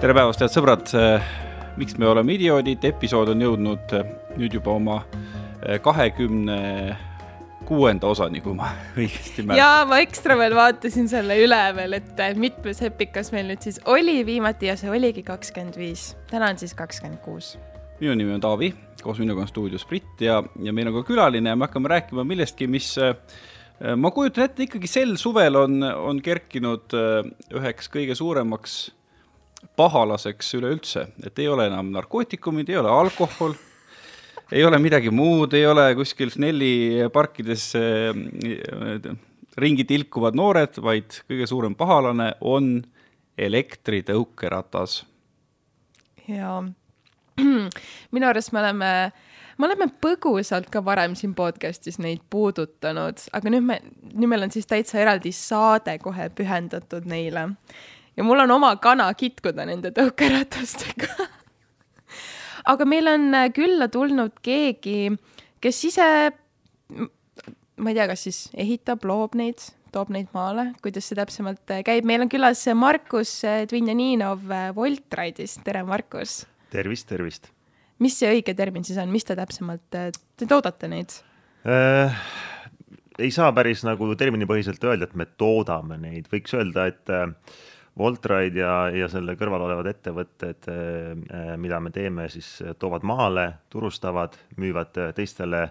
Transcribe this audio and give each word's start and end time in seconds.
tere 0.00 0.14
päevast, 0.16 0.40
head 0.40 0.52
sõbrad. 0.54 0.90
miks 1.76 1.98
me 2.00 2.06
oleme 2.08 2.32
idioodid, 2.32 2.80
episood 2.88 3.28
on 3.34 3.42
jõudnud 3.44 3.92
nüüd 4.40 4.54
juba 4.56 4.72
oma 4.72 4.94
kahekümne 5.84 6.56
kuuenda 7.68 8.08
osani, 8.08 8.40
kui 8.40 8.54
ma 8.56 8.70
õigesti 8.96 9.44
mäletan. 9.44 9.58
ja 9.60 9.84
ma 9.88 9.98
ekstra 10.00 10.38
veel 10.40 10.54
vaatasin 10.56 11.10
selle 11.10 11.36
üle 11.44 11.58
veel, 11.76 11.98
et 11.98 12.22
mitmes 12.40 12.80
epikas 12.86 13.28
meil 13.34 13.50
nüüd 13.52 13.60
siis 13.66 13.76
oli 13.92 14.22
viimati 14.24 14.70
ja 14.70 14.76
see 14.80 14.88
oligi 14.88 15.20
kakskümmend 15.26 15.76
viis. 15.76 16.14
täna 16.30 16.48
on 16.48 16.60
siis 16.62 16.72
kakskümmend 16.78 17.20
kuus. 17.20 17.58
minu 18.00 18.14
nimi 18.16 18.32
on 18.38 18.40
Taavi, 18.40 18.70
koos 19.02 19.20
minuga 19.20 19.44
on 19.44 19.50
stuudios 19.52 19.84
Brit 19.84 20.24
ja, 20.24 20.38
ja 20.64 20.72
meil 20.72 20.88
on 20.88 20.96
ka 20.96 21.10
külaline 21.10 21.52
ja 21.52 21.58
me 21.60 21.68
hakkame 21.68 21.92
rääkima 21.92 22.24
millestki, 22.24 22.70
mis 22.72 22.94
ma 24.00 24.14
kujutan 24.16 24.48
ette, 24.48 24.64
ikkagi 24.64 24.88
sel 24.88 25.12
suvel 25.20 25.60
on, 25.60 25.84
on 25.84 26.24
kerkinud 26.24 26.96
üheks 27.52 27.92
kõige 27.92 28.16
suuremaks 28.16 28.78
pahalaseks 29.80 30.54
üleüldse, 30.58 31.06
et 31.24 31.38
ei 31.40 31.48
ole 31.48 31.66
enam 31.70 31.90
narkootikumid, 31.94 32.68
ei 32.68 32.78
ole 32.80 32.92
alkohol, 32.92 33.56
ei 34.52 34.64
ole 34.66 34.80
midagi 34.82 35.12
muud, 35.14 35.54
ei 35.56 35.66
ole 35.66 35.88
kuskil 35.98 36.32
Snelli 36.34 37.08
parkides 37.12 37.70
äh, 37.78 39.14
ringi 39.60 39.86
tilkuvad 39.88 40.36
noored, 40.38 40.80
vaid 40.82 41.22
kõige 41.28 41.48
suurem 41.50 41.76
pahalane 41.78 42.32
on 42.40 42.78
elektritõukeratas. 43.40 45.04
ja 46.28 46.60
minu 48.14 48.28
arust 48.28 48.52
me 48.52 48.60
oleme, 48.60 48.90
me 49.58 49.66
oleme 49.68 49.88
põgusalt 50.02 50.68
ka 50.70 50.82
varem 50.84 51.16
siin 51.18 51.32
podcast'is 51.34 51.98
neid 52.02 52.20
puudutanud, 52.30 53.22
aga 53.32 53.54
nüüd 53.54 53.64
me, 53.64 53.80
nüüd 54.12 54.28
meil 54.28 54.44
on 54.44 54.52
siis 54.52 54.68
täitsa 54.68 55.00
eraldi 55.00 55.32
saade 55.32 55.96
kohe 56.02 56.28
pühendatud 56.36 57.08
neile 57.08 57.48
ja 58.16 58.26
mul 58.26 58.42
on 58.44 58.50
oma 58.56 58.74
kana 58.82 59.08
kitkuda 59.14 59.66
nende 59.68 59.92
tõukeratastega 59.96 61.10
aga 62.72 62.86
meil 62.88 63.08
on 63.10 63.28
äh, 63.36 63.50
külla 63.54 63.88
tulnud 63.92 64.40
keegi, 64.44 65.12
kes 65.62 65.82
ise, 65.88 66.08
ma 66.90 67.92
ei 67.92 67.98
tea, 67.98 68.08
kas 68.10 68.26
siis 68.26 68.40
ehitab, 68.58 69.06
loob 69.08 69.36
neid, 69.38 69.62
toob 69.94 70.12
neid 70.14 70.30
maale, 70.36 70.70
kuidas 70.84 71.08
see 71.08 71.18
täpsemalt 71.18 71.74
äh, 71.74 71.84
käib. 71.86 72.08
meil 72.08 72.24
on 72.24 72.32
külas 72.32 72.66
Markus 72.76 73.40
äh, 73.48 73.64
Dvinjaninov 73.70 74.44
Voltride'ist, 74.76 75.64
tere, 75.66 75.84
Markus! 75.86 76.44
tervist, 76.70 77.08
tervist! 77.10 77.50
mis 78.00 78.16
see 78.16 78.30
õige 78.32 78.54
termin 78.56 78.86
siis 78.86 79.00
on, 79.00 79.10
mis 79.12 79.26
te 79.28 79.36
täpsemalt, 79.38 79.88
te 79.90 80.48
toodate 80.48 80.90
neid 80.90 81.18
äh,? 81.68 82.22
ei 83.20 83.28
saa 83.34 83.50
päris 83.52 83.82
nagu 83.84 84.06
terminipõhiselt 84.16 84.84
öelda, 84.86 85.08
et 85.08 85.18
me 85.18 85.26
toodame 85.40 85.98
neid, 86.00 86.30
võiks 86.32 86.54
öelda, 86.56 86.86
et 86.88 87.12
äh, 87.12 87.26
Voltride 88.00 88.62
ja, 88.62 88.74
ja 88.96 89.10
selle 89.12 89.36
kõrval 89.36 89.66
olevad 89.66 89.90
ettevõtted, 89.90 90.68
äh, 90.72 91.54
mida 91.60 91.80
me 91.84 91.92
teeme, 91.92 92.28
siis 92.32 92.58
toovad 92.80 93.04
maale, 93.04 93.46
turustavad, 93.72 94.38
müüvad 94.56 94.96
teistele 95.16 95.66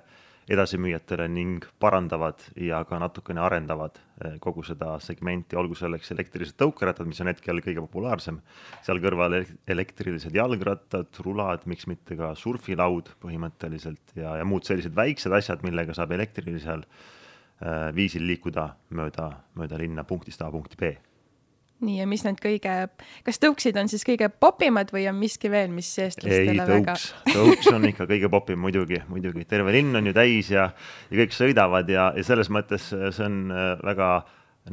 edasimüüjatele 0.50 1.28
ning 1.30 1.66
parandavad 1.82 2.42
ja 2.58 2.82
ka 2.90 2.98
natukene 3.02 3.42
arendavad 3.44 4.00
äh, 4.00 4.38
kogu 4.42 4.64
seda 4.66 4.96
segmenti, 5.04 5.58
olgu 5.60 5.78
selleks 5.78 6.10
elektrilised 6.16 6.58
tõukerattad, 6.60 7.08
mis 7.10 7.22
on 7.22 7.30
hetkel 7.30 7.62
kõige 7.66 7.84
populaarsem, 7.86 8.40
seal 8.86 9.02
kõrval 9.04 9.40
elektrilised 9.70 10.36
jalgrattad, 10.36 11.22
rulad, 11.26 11.68
miks 11.70 11.86
mitte 11.90 12.18
ka 12.20 12.34
surfilaud 12.40 13.14
põhimõtteliselt 13.22 14.16
ja, 14.18 14.40
ja 14.42 14.48
muud 14.48 14.66
sellised 14.68 14.96
väiksed 14.98 15.34
asjad, 15.38 15.62
millega 15.66 15.98
saab 15.98 16.16
elektrilisel 16.18 16.86
äh, 16.86 17.90
viisil 17.96 18.26
liikuda 18.30 18.72
mööda, 18.98 19.32
mööda 19.60 19.82
linna 19.82 20.08
punktist 20.08 20.42
A 20.42 20.50
punkti 20.54 20.82
B 20.82 20.96
nii, 21.86 22.00
ja 22.02 22.08
mis 22.10 22.24
need 22.26 22.40
kõige, 22.44 22.74
kas 23.28 23.40
tõuksid 23.42 23.78
on 23.80 23.90
siis 23.92 24.04
kõige 24.08 24.30
popimad 24.32 24.92
või 24.94 25.06
on 25.12 25.20
miski 25.20 25.52
veel, 25.52 25.72
mis 25.74 25.92
eestlastele 26.02 26.66
väga? 26.68 26.96
tõuks 27.30 27.70
on 27.72 27.88
ikka 27.92 28.10
kõige 28.10 28.32
popim 28.32 28.60
muidugi, 28.64 29.02
muidugi, 29.12 29.46
terve 29.50 29.74
linn 29.76 29.96
on 29.96 30.10
ju 30.10 30.16
täis 30.16 30.52
ja, 30.54 30.70
ja 31.10 31.22
kõik 31.22 31.36
sõidavad 31.36 31.90
ja, 31.92 32.10
ja 32.18 32.26
selles 32.28 32.52
mõttes 32.54 32.92
see 32.92 33.26
on 33.26 33.48
äh, 33.54 33.72
väga 33.86 34.12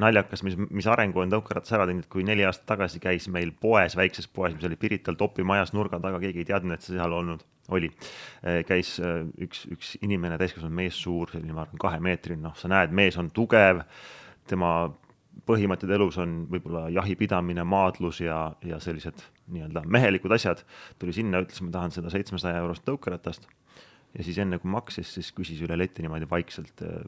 naljakas, 0.01 0.43
mis, 0.45 0.57
mis 0.75 0.87
arengu 0.91 1.23
on 1.23 1.33
tõukeratas 1.33 1.73
ära 1.77 1.87
teinud, 1.89 2.09
kui 2.13 2.25
neli 2.27 2.45
aastat 2.47 2.67
tagasi 2.75 3.01
käis 3.03 3.29
meil 3.33 3.53
poes, 3.61 3.97
väikses 3.97 4.29
poes, 4.29 4.55
mis 4.57 4.67
oli 4.69 4.79
Pirital 4.81 5.17
Topi 5.19 5.47
majas 5.47 5.73
nurga 5.77 6.01
taga, 6.03 6.21
keegi 6.23 6.43
ei 6.43 6.49
teadnud, 6.51 6.77
et 6.77 6.85
see 6.85 6.97
seal 6.97 7.15
olnud 7.17 7.45
oli. 7.75 7.91
Äh, 8.43 8.61
käis 8.67 8.97
äh, 9.03 9.23
üks, 9.47 9.65
üks 9.73 9.95
inimene, 10.03 10.39
täiskasvanud 10.41 10.75
mees, 10.77 10.99
suur, 11.03 11.31
selline, 11.33 11.55
ma 11.55 11.65
arvan, 11.65 11.81
kahemeetrine, 11.83 12.43
noh, 12.43 12.55
sa 12.59 12.71
näed, 12.73 12.95
mees 12.95 13.19
on 13.21 13.31
tugev, 13.35 13.85
tema 14.51 14.77
põhimõtted 15.47 15.91
elus 15.93 16.17
on 16.23 16.39
võib-olla 16.51 16.87
jahipidamine, 16.95 17.65
maadlus 17.69 18.23
ja, 18.25 18.39
ja 18.65 18.81
sellised 18.83 19.21
nii-öelda 19.53 19.85
mehelikud 19.93 20.33
asjad, 20.35 20.63
tuli 21.01 21.15
sinna, 21.17 21.43
ütles, 21.45 21.61
ma 21.63 21.75
tahan 21.75 21.95
seda 21.95 22.11
seitsmesaja 22.13 22.63
eurost 22.63 22.87
tõukeratast. 22.89 23.49
Ja 24.17 24.25
siis 24.25 24.39
enne 24.41 24.59
kui 24.63 24.71
maksis, 24.73 25.11
siis 25.19 25.29
küsis 25.37 25.61
üle 25.67 25.77
leti 25.77 26.05
niimoodi 26.05 26.29
vaikselt 26.31 26.83
äh, 26.87 27.03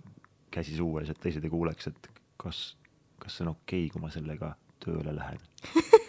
käsi 0.52 0.76
suu 0.76 0.98
ees, 1.00 1.12
et 1.12 1.20
teised 1.22 1.44
ei 1.44 1.52
kuuleks, 1.52 1.88
et 1.88 2.10
kas, 2.40 2.74
kas 3.22 3.38
see 3.38 3.46
on 3.46 3.54
okei 3.54 3.86
okay,, 3.86 3.94
kui 3.94 4.04
ma 4.04 4.12
sellega 4.12 4.52
tööle 4.84 5.14
lähen. 5.16 5.40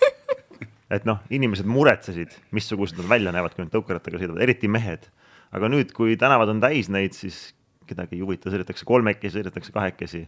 Et 0.90 1.04
noh, 1.06 1.20
inimesed 1.30 1.68
muretsesid, 1.70 2.34
missugused 2.56 2.98
nad 2.98 3.06
välja 3.12 3.32
näevad, 3.34 3.54
kui 3.54 3.62
nad 3.62 3.70
tõukerattaga 3.74 4.18
sõidavad, 4.18 4.42
eriti 4.42 4.66
mehed. 4.72 5.06
aga 5.54 5.70
nüüd, 5.70 5.92
kui 5.94 6.16
tänavad 6.18 6.50
on 6.50 6.62
täis 6.62 6.90
neid, 6.94 7.14
siis 7.18 7.54
kedagi 7.90 8.18
ei 8.18 8.24
huvita, 8.26 8.50
sõidetakse 8.54 8.86
kolmekesi, 8.90 9.36
sõidetakse 9.38 9.74
kahekesi 9.74 10.24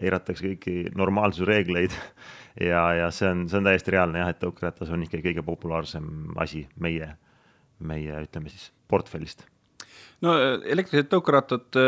eiratakse 0.00 0.46
kõiki 0.48 0.74
normaalsuse 0.96 1.48
reegleid 1.48 1.94
ja, 2.70 2.82
ja 2.96 3.12
see 3.14 3.30
on, 3.30 3.46
see 3.50 3.60
on 3.60 3.70
täiesti 3.70 3.96
reaalne 3.96 4.22
jah, 4.22 4.32
et 4.32 4.42
tõukeratas 4.42 4.92
on 4.94 5.06
ikkagi 5.06 5.30
kõige 5.30 5.46
populaarsem 5.46 6.34
asi 6.40 6.66
meie, 6.80 7.14
meie 7.78 8.26
ütleme 8.26 8.52
siis 8.52 8.70
portfellist 8.90 9.46
no 10.24 10.34
elektrilised 10.74 11.08
tõukerattad 11.12 11.78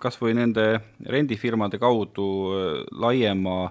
kasvõi 0.00 0.36
nende 0.38 0.66
rendifirmade 1.04 1.80
kaudu 1.82 2.26
laiema 3.02 3.66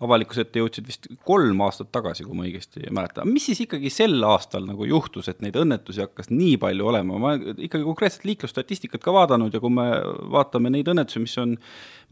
avalikkuse 0.00 0.46
ette 0.46 0.60
jõudsid 0.62 0.86
vist 0.88 1.08
kolm 1.28 1.60
aastat 1.64 1.90
tagasi, 1.92 2.24
kui 2.24 2.36
ma 2.36 2.46
õigesti 2.46 2.86
mäletan. 2.94 3.28
mis 3.28 3.44
siis 3.50 3.60
ikkagi 3.66 3.90
sel 3.92 4.16
aastal 4.24 4.64
nagu 4.68 4.86
juhtus, 4.88 5.28
et 5.28 5.42
neid 5.44 5.58
õnnetusi 5.60 6.04
hakkas 6.04 6.30
nii 6.32 6.56
palju 6.60 6.86
olema, 6.92 7.18
ma 7.20 7.34
ikkagi 7.36 7.84
konkreetselt 7.84 8.24
liiklusstatistikat 8.30 9.04
ka 9.04 9.14
vaadanud 9.14 9.54
ja 9.54 9.60
kui 9.60 9.72
me 9.74 9.88
vaatame 10.32 10.72
neid 10.72 10.88
õnnetusi, 10.88 11.20
mis 11.24 11.36
on, 11.42 11.56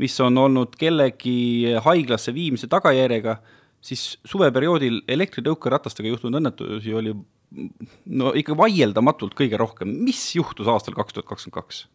mis 0.05 0.19
on 0.25 0.45
olnud 0.45 0.77
kellegi 0.79 1.79
haiglasse 1.85 2.35
viimise 2.37 2.69
tagajärjega, 2.71 3.39
siis 3.81 4.19
suveperioodil 4.29 5.03
elektritõukeratastega 5.09 6.13
juhtunud 6.13 6.43
õnnetusi 6.43 6.95
oli 6.99 7.15
no 7.51 8.33
ikka 8.37 8.57
vaieldamatult 8.59 9.37
kõige 9.39 9.61
rohkem, 9.61 9.93
mis 10.05 10.21
juhtus 10.37 10.69
aastal 10.69 10.97
kaks 10.99 11.17
tuhat 11.17 11.29
kakskümmend 11.31 11.57
kaks? 11.61 11.87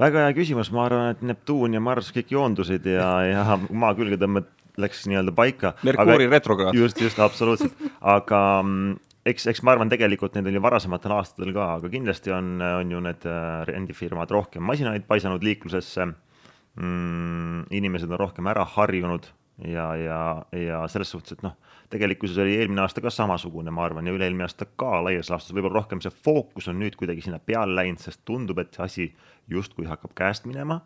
väga 0.00 0.26
hea 0.26 0.34
küsimus, 0.36 0.70
ma 0.74 0.86
arvan, 0.86 1.12
et 1.14 1.22
Neptuun 1.26 1.74
ja 1.76 1.82
Marss 1.82 2.14
kõik 2.14 2.32
joondusid 2.34 2.86
ja, 2.88 3.10
ja 3.26 3.58
maa 3.70 3.92
külge 3.98 4.18
tõmbad, 4.20 4.48
läks 4.80 5.02
nii-öelda 5.10 5.34
paika. 5.36 5.74
Merkuuri 5.84 6.28
retrograad. 6.30 6.76
just, 6.78 7.00
just, 7.02 7.18
absoluutselt, 7.20 7.74
aga 8.00 8.40
mm, 8.62 8.94
eks, 9.32 9.48
eks 9.50 9.64
ma 9.66 9.74
arvan, 9.74 9.90
tegelikult 9.92 10.36
neid 10.36 10.48
oli 10.48 10.62
varasematel 10.62 11.16
aastatel 11.18 11.52
ka, 11.56 11.66
aga 11.80 11.90
kindlasti 11.92 12.32
on, 12.34 12.54
on 12.62 12.94
ju 12.94 13.02
need 13.04 13.26
äh, 13.28 13.42
rendifirmad 13.68 14.30
rohkem 14.32 14.64
masinaid 14.66 15.04
paisanud 15.10 15.44
liiklusesse 15.44 16.06
mm,. 16.06 17.66
inimesed 17.76 18.10
on 18.10 18.22
rohkem 18.22 18.48
ära 18.52 18.64
harjunud 18.76 19.28
ja, 19.64 19.90
ja, 19.96 20.20
ja 20.56 20.80
selles 20.88 21.10
suhtes, 21.10 21.38
et 21.38 21.44
noh 21.46 21.56
tegelikkuses 21.90 22.38
oli 22.38 22.54
eelmine 22.56 22.84
aasta 22.84 23.02
ka 23.02 23.10
samasugune, 23.10 23.72
ma 23.74 23.84
arvan, 23.84 24.06
ja 24.06 24.14
üle-eelmine 24.14 24.46
aasta 24.46 24.66
ka 24.78 25.00
laias 25.04 25.30
laastus, 25.32 25.54
võib-olla 25.56 25.80
rohkem 25.80 26.02
see 26.02 26.12
fookus 26.24 26.70
on 26.70 26.78
nüüd 26.78 26.96
kuidagi 26.98 27.24
sinna 27.26 27.40
peale 27.42 27.74
läinud, 27.74 28.00
sest 28.02 28.22
tundub, 28.28 28.60
et 28.62 28.76
see 28.76 28.84
asi 28.86 29.06
justkui 29.50 29.88
hakkab 29.90 30.14
käest 30.18 30.46
minema 30.46 30.80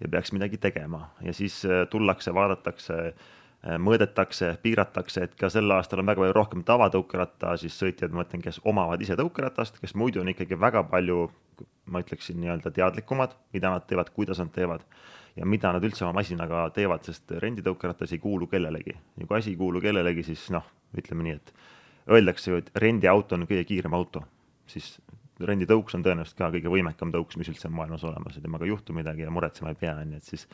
ja 0.00 0.10
peaks 0.10 0.34
midagi 0.34 0.58
tegema. 0.58 1.12
Ja 1.22 1.34
siis 1.34 1.60
äh, 1.66 1.84
tullakse, 1.90 2.34
vaadatakse 2.34 2.96
äh, 3.06 3.76
mõõdetakse, 3.78 4.56
piiratakse, 4.62 5.28
et 5.28 5.36
ka 5.38 5.50
sel 5.52 5.70
aastal 5.74 6.02
on 6.02 6.10
väga 6.10 6.24
palju 6.24 6.36
rohkem 6.36 6.64
tavatõukeratta 6.66 7.54
siis 7.62 7.78
sõitjaid, 7.78 8.14
ma 8.14 8.24
mõtlen, 8.24 8.42
kes 8.42 8.58
omavad 8.66 9.02
ise 9.04 9.18
tõukeratast, 9.18 9.78
kes 9.82 9.94
muidu 9.94 10.24
on 10.24 10.34
ikkagi 10.34 10.58
väga 10.58 10.82
palju, 10.90 11.28
ma 11.86 12.02
ütleksin 12.02 12.42
nii-öelda 12.42 12.74
teadlikumad, 12.74 13.38
mida 13.54 13.70
nad 13.76 13.86
teevad, 13.86 14.10
kuidas 14.16 14.42
nad 14.42 14.50
teevad 14.54 14.82
ja 15.38 15.46
mida 15.46 15.72
nad 15.74 15.84
üldse 15.84 16.04
oma 16.04 16.18
masinaga 16.20 16.66
teevad, 16.74 17.04
sest 17.06 17.36
renditõukeratas 17.44 18.12
ei 18.14 18.22
kuulu 18.22 18.48
kellelegi. 18.50 18.96
ja 19.16 19.26
kui 19.26 19.38
asi 19.38 19.54
ei 19.54 19.60
kuulu 19.60 19.80
kellelegi, 19.80 20.26
siis 20.26 20.48
noh, 20.54 20.66
ütleme 20.98 21.26
nii, 21.26 21.36
et 21.38 21.54
öeldakse 22.16 22.50
ju, 22.50 22.58
et 22.62 22.72
rendiauto 22.74 23.36
on 23.36 23.46
kõige 23.46 23.64
kiirem 23.68 23.94
auto, 23.94 24.24
siis 24.66 24.96
renditõuks 25.46 25.94
on 25.94 26.02
tõenäoliselt 26.02 26.38
ka 26.38 26.50
kõige 26.54 26.70
võimekam 26.72 27.12
tõuks, 27.14 27.38
mis 27.38 27.48
üldse 27.52 27.68
on 27.68 27.76
maailmas 27.78 28.04
olemas 28.08 28.36
ja 28.36 28.42
temaga 28.42 28.66
ei 28.66 28.72
juhtu 28.72 28.96
midagi 28.96 29.22
ja 29.22 29.32
muretsema 29.32 29.72
ei 29.72 29.78
pea, 29.78 29.94
on 30.02 30.14
ju, 30.16 30.20
et 30.20 30.30
siis 30.32 30.48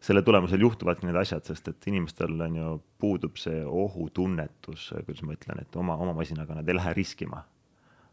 selle 0.00 0.22
tulemusel 0.24 0.62
juhtuvadki 0.62 1.08
need 1.08 1.18
asjad, 1.20 1.44
sest 1.44 1.68
et 1.72 1.88
inimestel 1.90 2.38
on 2.40 2.56
ju, 2.56 2.74
puudub 3.00 3.36
see 3.40 3.60
ohutunnetus, 3.64 4.90
kuidas 5.06 5.24
ma 5.26 5.36
ütlen, 5.36 5.64
et 5.64 5.76
oma, 5.76 5.96
oma 6.00 6.14
masinaga 6.16 6.56
nad 6.56 6.68
ei 6.68 6.78
lähe 6.78 6.94
riskima. 6.96 7.42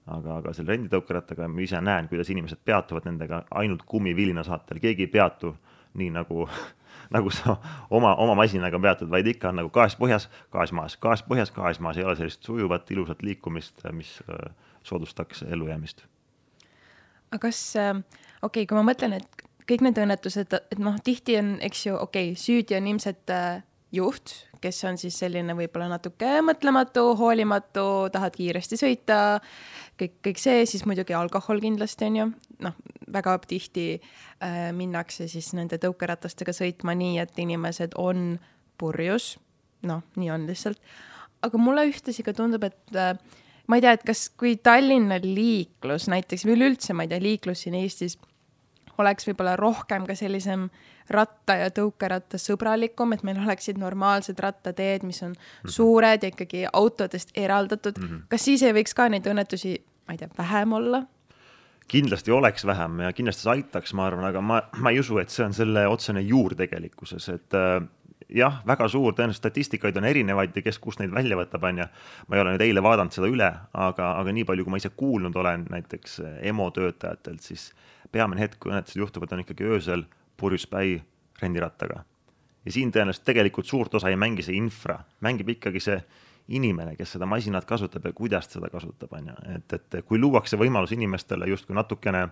aga, 0.08 0.38
aga 0.40 0.54
selle 0.56 0.72
renditõukerattaga 0.72 1.50
ma 1.52 1.60
ise 1.60 1.80
näen, 1.84 2.08
kuidas 2.08 2.30
inimesed 2.32 2.62
peatuvad 2.64 3.10
nendega 3.10 3.42
ainult 3.60 3.82
kummivilina 3.84 4.44
saatel, 4.48 4.80
keegi 4.80 5.04
ei 5.04 5.12
peatu 5.12 5.52
nii 5.98 6.12
nagu 6.16 6.48
nagu 7.16 7.32
sa 7.32 7.58
oma, 7.90 8.14
oma 8.20 8.36
masinaga 8.36 8.80
peatud, 8.80 9.10
vaid 9.12 9.28
ikka 9.32 9.52
on 9.52 9.62
nagu 9.62 9.72
gaas 9.74 9.96
põhjas, 10.00 10.28
gaas 10.54 10.74
maas, 10.76 10.98
gaas 11.02 11.24
põhjas, 11.24 11.54
gaas 11.56 11.80
maas, 11.84 12.00
ei 12.00 12.08
ole 12.08 12.18
sellist 12.20 12.44
sujuvat 12.44 12.92
ilusat 12.92 13.24
liikumist, 13.24 13.84
mis 13.96 14.18
äh, 14.28 14.50
soodustaks 14.84 15.46
ellujäämist. 15.48 16.04
aga 17.32 17.42
kas, 17.48 17.62
äh, 17.76 17.96
okei 18.42 18.64
okay,, 18.64 18.66
kui 18.68 18.80
ma 18.80 18.86
mõtlen, 18.92 19.18
et 19.22 19.48
kõik 19.68 19.84
need 19.84 20.00
õnnetused, 20.00 20.60
et 20.60 20.80
noh, 20.80 21.00
tihti 21.04 21.40
on, 21.40 21.56
eks 21.64 21.88
ju, 21.88 21.96
okei 21.96 22.32
okay,, 22.32 22.44
süüdi 22.44 22.78
on 22.78 22.92
ilmselt 22.94 23.34
äh, 23.36 23.64
juht, 23.92 24.34
kes 24.62 24.80
on 24.90 24.98
siis 25.00 25.18
selline 25.20 25.56
võib-olla 25.58 25.90
natuke 25.92 26.40
mõtlematu, 26.46 27.12
hoolimatu, 27.20 27.86
tahad 28.14 28.36
kiiresti 28.36 28.80
sõita, 28.80 29.20
kõik, 30.00 30.20
kõik 30.26 30.42
see, 30.42 30.66
siis 30.70 30.86
muidugi 30.90 31.16
alkohol 31.18 31.62
kindlasti 31.64 32.08
on 32.08 32.20
ju, 32.20 32.28
noh, 32.66 32.78
väga 33.14 33.38
tihti 33.48 33.88
äh, 33.98 34.70
minnakse 34.76 35.28
siis 35.32 35.54
nende 35.58 35.80
tõukeratastega 35.82 36.56
sõitma 36.56 36.96
nii, 36.98 37.18
et 37.24 37.42
inimesed 37.42 37.98
on 38.02 38.38
purjus, 38.78 39.36
noh, 39.88 40.04
nii 40.20 40.32
on 40.34 40.48
lihtsalt. 40.50 40.80
aga 41.42 41.60
mulle 41.62 41.88
ühtlasi 41.90 42.26
ka 42.26 42.34
tundub, 42.38 42.64
et 42.68 42.96
äh, 42.96 43.14
ma 43.68 43.78
ei 43.78 43.86
tea, 43.86 43.98
et 43.98 44.08
kas, 44.08 44.28
kui 44.30 44.56
Tallinna 44.58 45.20
liiklus 45.24 46.08
näiteks 46.12 46.48
või 46.48 46.58
üleüldse, 46.58 46.94
ma 46.94 47.06
ei 47.06 47.14
tea, 47.14 47.24
liiklus 47.24 47.66
siin 47.66 47.78
Eestis 47.78 48.18
oleks 48.98 49.28
võib-olla 49.28 49.56
rohkem 49.56 50.06
ka 50.08 50.16
sellisem 50.16 50.70
ratta- 51.10 51.58
ja 51.62 51.70
tõukerattasõbralikum, 51.72 53.14
et 53.14 53.24
meil 53.24 53.40
oleksid 53.44 53.78
normaalsed 53.78 54.40
rattateed, 54.40 55.04
mis 55.04 55.22
on 55.24 55.32
mm 55.32 55.36
-hmm. 55.36 55.70
suured 55.70 56.24
ja 56.24 56.30
ikkagi 56.30 56.66
autodest 56.74 57.32
eraldatud 57.36 57.98
mm. 57.98 58.08
-hmm. 58.08 58.22
kas 58.30 58.46
siis 58.46 58.64
ei 58.64 58.74
võiks 58.74 58.96
ka 58.96 59.10
neid 59.10 59.28
õnnetusi, 59.28 59.78
ma 60.08 60.14
ei 60.14 60.18
tea, 60.18 60.30
vähem 60.38 60.74
olla? 60.74 61.06
kindlasti 61.88 62.32
oleks 62.32 62.66
vähem 62.66 63.00
ja 63.00 63.14
kindlasti 63.14 63.42
see 63.42 63.52
aitaks, 63.52 63.94
ma 63.94 64.08
arvan, 64.08 64.26
aga 64.26 64.42
ma, 64.42 64.62
ma 64.78 64.92
ei 64.92 65.00
usu, 65.00 65.18
et 65.18 65.30
see 65.30 65.46
on 65.46 65.54
selle 65.54 65.88
otsene 65.88 66.22
juur 66.22 66.56
tegelikkuses, 66.56 67.30
et 67.30 67.54
äh, 67.54 67.80
jah, 68.34 68.60
väga 68.68 68.88
suur, 68.92 69.16
tõenäoliselt 69.16 69.42
statistikaid 69.42 69.98
on 70.00 70.08
erinevaid 70.08 70.56
ja 70.56 70.64
kes 70.66 70.80
kust 70.84 71.00
neid 71.02 71.14
välja 71.16 71.38
võtab, 71.40 71.64
on 71.70 71.82
ju. 71.84 71.88
ma 72.28 72.36
ei 72.36 72.44
ole 72.44 72.56
nüüd 72.56 72.66
eile 72.66 72.84
vaadanud 72.84 73.16
seda 73.16 73.30
üle, 73.32 73.50
aga, 73.74 74.12
aga 74.20 74.34
nii 74.36 74.46
palju, 74.48 74.66
kui 74.66 74.74
ma 74.74 74.82
ise 74.82 74.92
kuulnud 74.96 75.36
olen 75.36 75.66
näiteks 75.72 76.20
EMO 76.50 76.70
töötajatelt, 76.76 77.42
siis 77.42 77.72
peamine 78.12 78.44
hetk, 78.44 78.60
kui 78.60 78.74
õnnetused 78.74 79.00
juhtuvad, 79.00 79.34
on 79.34 79.44
ikkagi 79.46 79.68
öösel 79.68 80.06
purjuspäi 80.38 81.00
rendirattaga. 81.42 82.04
ja 82.66 82.72
siin 82.72 82.92
tõenäoliselt 82.92 83.26
tegelikult 83.26 83.66
suurt 83.66 83.96
osa 83.96 84.10
ei 84.10 84.20
mängi 84.20 84.44
see 84.44 84.58
infra, 84.60 85.00
mängib 85.24 85.50
ikkagi 85.56 85.80
see 85.80 86.02
inimene, 86.48 86.96
kes 86.96 87.16
seda 87.16 87.28
masinat 87.28 87.66
kasutab 87.68 88.06
ja 88.06 88.14
kuidas 88.16 88.48
seda 88.52 88.70
kasutab, 88.72 89.12
on 89.14 89.32
ju, 89.32 89.36
et, 89.56 89.74
et 89.74 90.06
kui 90.06 90.20
luuakse 90.20 90.60
võimalus 90.60 90.94
inimestele 90.96 91.48
justkui 91.48 91.76
natukene 91.76 92.28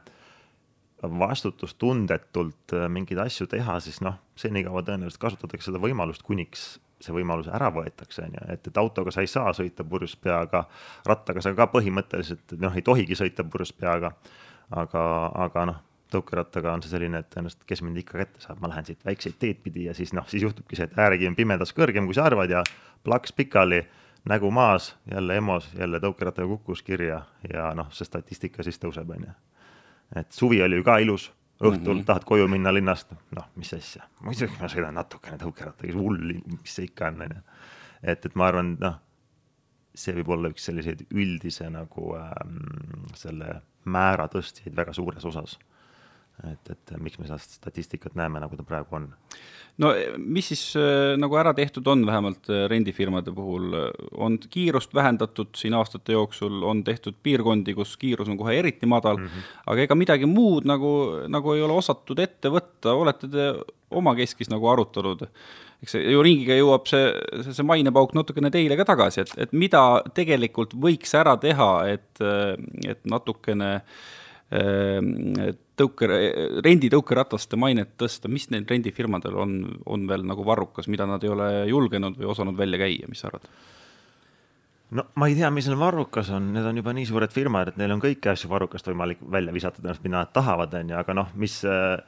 vastutustundetult 1.19 2.73
äh, 2.73 2.87
mingeid 2.91 3.21
asju 3.25 3.47
teha, 3.51 3.79
siis 3.83 4.01
noh, 4.05 4.17
senikaua 4.39 4.83
tõenäoliselt 4.87 5.21
kasutatakse 5.21 5.71
seda 5.71 5.81
võimalust, 5.83 6.25
kuniks 6.25 6.75
see 7.03 7.13
võimalus 7.13 7.49
ära 7.51 7.67
võetakse, 7.75 8.23
on 8.25 8.37
ju, 8.37 8.47
et, 8.53 8.67
et 8.69 8.77
autoga 8.79 9.11
sa 9.11 9.21
ei 9.21 9.29
saa 9.29 9.51
sõita 9.53 9.83
purjus 9.87 10.15
peaga, 10.17 10.63
rattaga 11.05 11.43
sa 11.43 11.51
ka 11.57 11.67
põhimõtteliselt 11.73 12.55
noh, 12.61 12.73
ei 12.75 12.85
tohigi 12.85 13.17
sõita 13.19 13.43
purjus 13.43 13.73
peaga 13.75 14.13
aga, 14.73 15.03
aga 15.45 15.65
noh, 15.69 15.81
tõukerattaga 16.13 16.73
on 16.75 16.83
see 16.85 16.93
selline, 16.93 17.19
et 17.21 17.29
tõenäoliselt, 17.33 17.65
kes 17.67 17.81
mind 17.83 17.99
ikka 18.01 18.19
kätte 18.21 18.43
saab, 18.43 18.61
ma 18.63 18.69
lähen 18.71 18.87
siit 18.87 19.05
väikseid 19.05 19.37
teed 19.41 19.61
pidi 19.65 19.87
ja 19.89 19.95
siis 19.97 20.13
noh, 20.15 20.27
siis 20.31 20.45
juhtubki 20.45 20.77
see, 20.77 20.87
et 20.87 20.99
äärekivi 21.01 21.31
on 21.31 21.37
pimedas 21.37 21.73
kõrgem, 21.75 22.07
kui 22.07 22.17
sa 22.17 22.27
arvad 22.29 22.53
ja 22.53 22.63
plaks 23.05 23.33
pikali, 23.35 23.81
nägu 24.29 24.51
maas, 24.53 24.93
jälle 25.11 25.37
EMO-s, 25.37 25.73
jälle 25.77 25.99
tõukerattaga 26.01 26.47
kukkus 26.55 26.81
kirja 26.85 27.23
ja 27.51 27.73
noh, 27.77 27.91
see 27.93 28.07
statistika 28.07 28.65
siis 28.65 28.79
tõuseb, 28.81 29.11
on 29.17 29.27
ju. 29.27 29.35
Et 30.15 30.31
suvi 30.31 30.61
oli 30.63 30.79
ju 30.79 30.83
ka 30.83 30.97
ilus, 31.03 31.31
õhtul 31.61 31.93
mm 31.93 31.99
-hmm. 31.99 32.05
tahad 32.05 32.23
koju 32.27 32.47
minna 32.47 32.73
linnast, 32.73 33.11
noh, 33.31 33.47
mis 33.55 33.73
asja, 33.73 34.03
muidugi 34.21 34.59
ma 34.59 34.67
sõidan 34.67 34.97
natukene 34.99 35.37
tõukerattaga, 35.37 35.93
hull, 35.93 36.33
mis 36.45 36.75
see 36.75 36.85
ikka 36.85 37.07
on, 37.07 37.21
on 37.21 37.35
ju. 37.35 37.41
et, 38.03 38.25
et 38.25 38.35
ma 38.35 38.47
arvan, 38.47 38.77
noh, 38.79 38.99
see 39.95 40.15
võib 40.17 40.29
olla 40.35 40.51
üks 40.51 40.65
selliseid 40.67 41.05
üldise 41.11 41.69
nagu 41.71 42.15
ähm, 42.19 43.07
selle 43.15 43.61
määra 43.85 44.27
tõstjaid 44.27 44.75
väga 44.75 44.93
suures 44.93 45.25
osas. 45.25 45.57
Et, 46.43 46.71
et 46.71 46.95
miks 47.01 47.19
me 47.19 47.27
seda 47.27 47.37
statistikat 47.39 48.15
näeme, 48.17 48.41
nagu 48.43 48.57
ta 48.57 48.65
praegu 48.67 48.97
on. 48.97 49.07
no 49.81 49.91
mis 50.19 50.49
siis 50.51 50.63
äh, 50.79 51.15
nagu 51.19 51.37
ära 51.39 51.53
tehtud 51.55 51.87
on, 51.91 52.05
vähemalt 52.07 52.49
äh, 52.51 52.65
rendifirmade 52.71 53.33
puhul, 53.35 53.69
on 54.11 54.37
kiirust 54.51 54.93
vähendatud 54.95 55.55
siin 55.57 55.75
aastate 55.79 56.15
jooksul, 56.15 56.61
on 56.63 56.83
tehtud 56.83 57.17
piirkondi, 57.23 57.75
kus 57.77 57.95
kiirus 58.01 58.31
on 58.31 58.39
kohe 58.39 58.57
eriti 58.59 58.89
madal 58.89 59.17
mm, 59.17 59.27
-hmm. 59.27 59.53
aga 59.73 59.87
ega 59.87 59.95
midagi 59.95 60.29
muud 60.29 60.67
nagu, 60.67 60.91
nagu 61.27 61.53
ei 61.53 61.61
ole 61.61 61.79
osatud 61.79 62.19
ette 62.19 62.51
võtta, 62.51 62.93
olete 62.93 63.31
te 63.31 63.53
omakeskis 63.95 64.49
nagu 64.51 64.67
arutanud 64.67 65.27
eks 65.83 65.91
see 65.95 66.11
ju 66.11 66.21
ringiga 66.23 66.55
jõuab 66.57 66.87
see, 66.89 67.07
see, 67.43 67.53
see 67.53 67.67
mainepauk 67.67 68.15
natukene 68.17 68.51
teile 68.51 68.75
ka 68.79 68.87
tagasi, 68.87 69.23
et, 69.23 69.33
et 69.37 69.53
mida 69.53 70.01
tegelikult 70.17 70.73
võiks 70.73 71.13
ära 71.15 71.35
teha, 71.37 71.71
et, 71.95 72.21
et 72.87 73.01
natukene 73.05 73.71
äh, 73.75 74.05
tõuke, 75.75 76.09
renditõukerataste 76.65 77.59
mainet 77.59 77.95
tõsta, 77.99 78.31
mis 78.31 78.49
neil 78.53 78.67
rendifirmadel 78.69 79.37
on, 79.41 79.55
on 79.85 80.05
veel 80.09 80.25
nagu 80.27 80.45
varrukas, 80.47 80.89
mida 80.91 81.07
nad 81.09 81.23
ei 81.23 81.31
ole 81.33 81.49
julgenud 81.69 82.19
või 82.19 82.29
osanud 82.31 82.57
välja 82.59 82.81
käia, 82.85 83.09
mis 83.11 83.23
sa 83.23 83.31
arvad? 83.31 83.49
no 84.95 85.07
ma 85.19 85.27
ei 85.27 85.35
tea, 85.35 85.49
mis 85.51 85.65
neil 85.67 85.79
varrukas 85.81 86.29
on, 86.31 86.51
need 86.55 86.65
on 86.69 86.77
juba 86.79 86.93
nii 86.95 87.07
suured 87.09 87.33
firmad, 87.33 87.73
et 87.73 87.79
neil 87.81 87.95
on 87.95 88.03
kõiki 88.03 88.31
asju 88.31 88.51
varrukast 88.51 88.87
võimalik 88.87 89.23
välja 89.31 89.55
visata 89.55 89.81
tõenäoliselt, 89.81 90.05
mida 90.05 90.21
nad 90.21 90.31
tahavad, 90.35 90.77
on 90.77 90.93
ju, 90.93 90.99
aga 91.01 91.17
noh, 91.17 91.33
mis 91.41 91.57
Äh, 91.65 92.03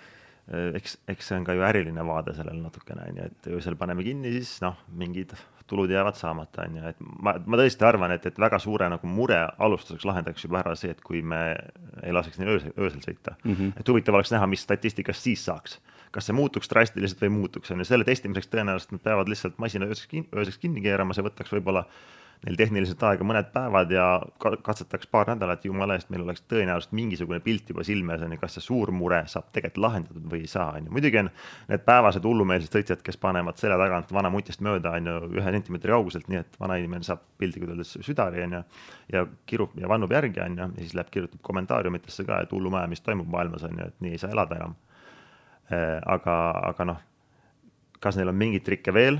eks, 0.47 0.97
eks 1.11 1.29
see 1.29 1.37
on 1.39 1.45
ka 1.47 1.55
ju 1.57 1.63
äriline 1.67 2.03
vaade 2.07 2.33
sellele 2.37 2.61
natukene, 2.61 3.05
on 3.09 3.19
ju, 3.19 3.27
et 3.31 3.47
öösel 3.51 3.75
paneme 3.79 4.05
kinni, 4.05 4.31
siis 4.37 4.57
noh, 4.63 4.77
mingid 4.95 5.35
tulud 5.67 5.91
jäävad 5.91 6.15
saamata, 6.15 6.63
on 6.63 6.77
ju, 6.79 6.83
et 6.93 7.01
ma, 7.03 7.33
ma 7.43 7.59
tõesti 7.59 7.83
arvan, 7.83 8.13
et, 8.15 8.25
et 8.29 8.39
väga 8.39 8.59
suure 8.63 8.87
nagu 8.91 9.09
mure 9.11 9.39
alustuseks 9.65 10.07
lahendaks 10.07 10.45
juba 10.45 10.61
ära 10.61 10.75
see, 10.79 10.93
et 10.95 11.01
kui 11.03 11.19
me 11.21 11.41
ei 12.03 12.15
laseks 12.15 12.39
neil 12.39 12.53
öösel, 12.55 12.75
öösel 12.79 13.03
sõita 13.03 13.35
mm. 13.43 13.53
-hmm. 13.53 13.73
et 13.81 13.91
huvitav 13.91 14.15
oleks 14.15 14.31
näha, 14.31 14.47
mis 14.47 14.63
statistikast 14.63 15.27
siis 15.27 15.43
saaks. 15.45 15.79
kas 16.11 16.25
see 16.25 16.33
muutuks 16.33 16.69
drastiliselt 16.71 17.19
või 17.21 17.27
ei 17.27 17.35
muutuks, 17.35 17.71
on 17.71 17.83
ju, 17.83 17.85
selle 17.85 18.07
testimiseks 18.07 18.47
tõenäoliselt 18.47 18.95
nad 18.95 19.03
peavad 19.03 19.27
lihtsalt 19.27 19.59
masina 19.59 19.85
ööseks 19.85 20.31
ööseks 20.33 20.57
kinni 20.57 20.81
keerama, 20.81 21.13
see 21.13 21.23
võtaks 21.27 21.51
võib-olla 21.51 21.83
neil 22.45 22.57
tehniliselt 22.59 23.01
aega 23.07 23.25
mõned 23.25 23.49
päevad 23.53 23.91
ja 23.91 24.05
katsetaks 24.37 25.09
paar 25.11 25.29
nädalat, 25.31 25.65
jumala 25.65 25.97
eest, 25.97 26.11
meil 26.13 26.23
oleks 26.23 26.43
tõenäoliselt 26.51 26.93
mingisugune 26.97 27.39
pilt 27.43 27.71
juba 27.71 27.85
silme 27.87 28.13
ees, 28.13 28.23
on 28.25 28.35
ju, 28.35 28.39
kas 28.41 28.57
see 28.57 28.65
suur 28.67 28.91
mure 28.95 29.23
saab 29.31 29.49
tegelikult 29.55 29.83
lahendatud 29.87 30.27
või 30.31 30.43
ei 30.45 30.51
saa, 30.51 30.67
on 30.77 30.87
ju. 30.87 30.93
muidugi 30.93 31.21
on 31.23 31.31
need 31.71 31.85
päevased 31.87 32.27
hullumeelsed 32.29 32.77
sõitjad, 32.77 33.01
kes 33.05 33.17
panevad 33.21 33.57
selja 33.61 33.79
tagant 33.81 34.13
vana 34.13 34.31
mutist 34.33 34.61
mööda, 34.65 34.93
on 34.99 35.09
ju, 35.11 35.17
ühe 35.41 35.55
sentimeetri 35.57 35.95
kauguselt, 35.95 36.29
nii 36.31 36.41
et 36.43 36.59
vanainimene 36.61 37.07
saab 37.07 37.23
piltlikult 37.41 37.73
öeldes 37.73 37.95
südari, 38.05 38.43
on 38.45 38.59
ju, 38.59 38.63
ja 39.15 39.25
kirub 39.49 39.73
ja 39.81 39.89
vannub 39.89 40.13
järgi, 40.13 40.43
on 40.45 40.59
ju, 40.59 40.69
ja 40.77 40.83
siis 40.83 40.97
läheb, 40.97 41.09
kirjutab 41.13 41.41
kommentaariumitesse 41.47 42.27
ka, 42.27 42.43
et 42.45 42.53
hullumaja, 42.53 42.91
mis 42.91 43.01
toimub 43.05 43.29
maailmas, 43.33 43.65
on 43.67 43.81
ju, 43.81 43.89
et 43.89 44.05
nii 44.05 44.17
ei 44.17 44.21
saa 44.21 44.33
elada 44.35 44.61
enam. 44.61 44.77
Äh, 45.67 45.97
aga, 46.05 46.37
aga 46.69 46.85
noh, 46.93 47.01
kas 47.99 48.15
neil 48.15 48.29
on 48.31 48.37
mingeid 48.37 48.63
trikke 48.63 48.93
veel 48.95 49.19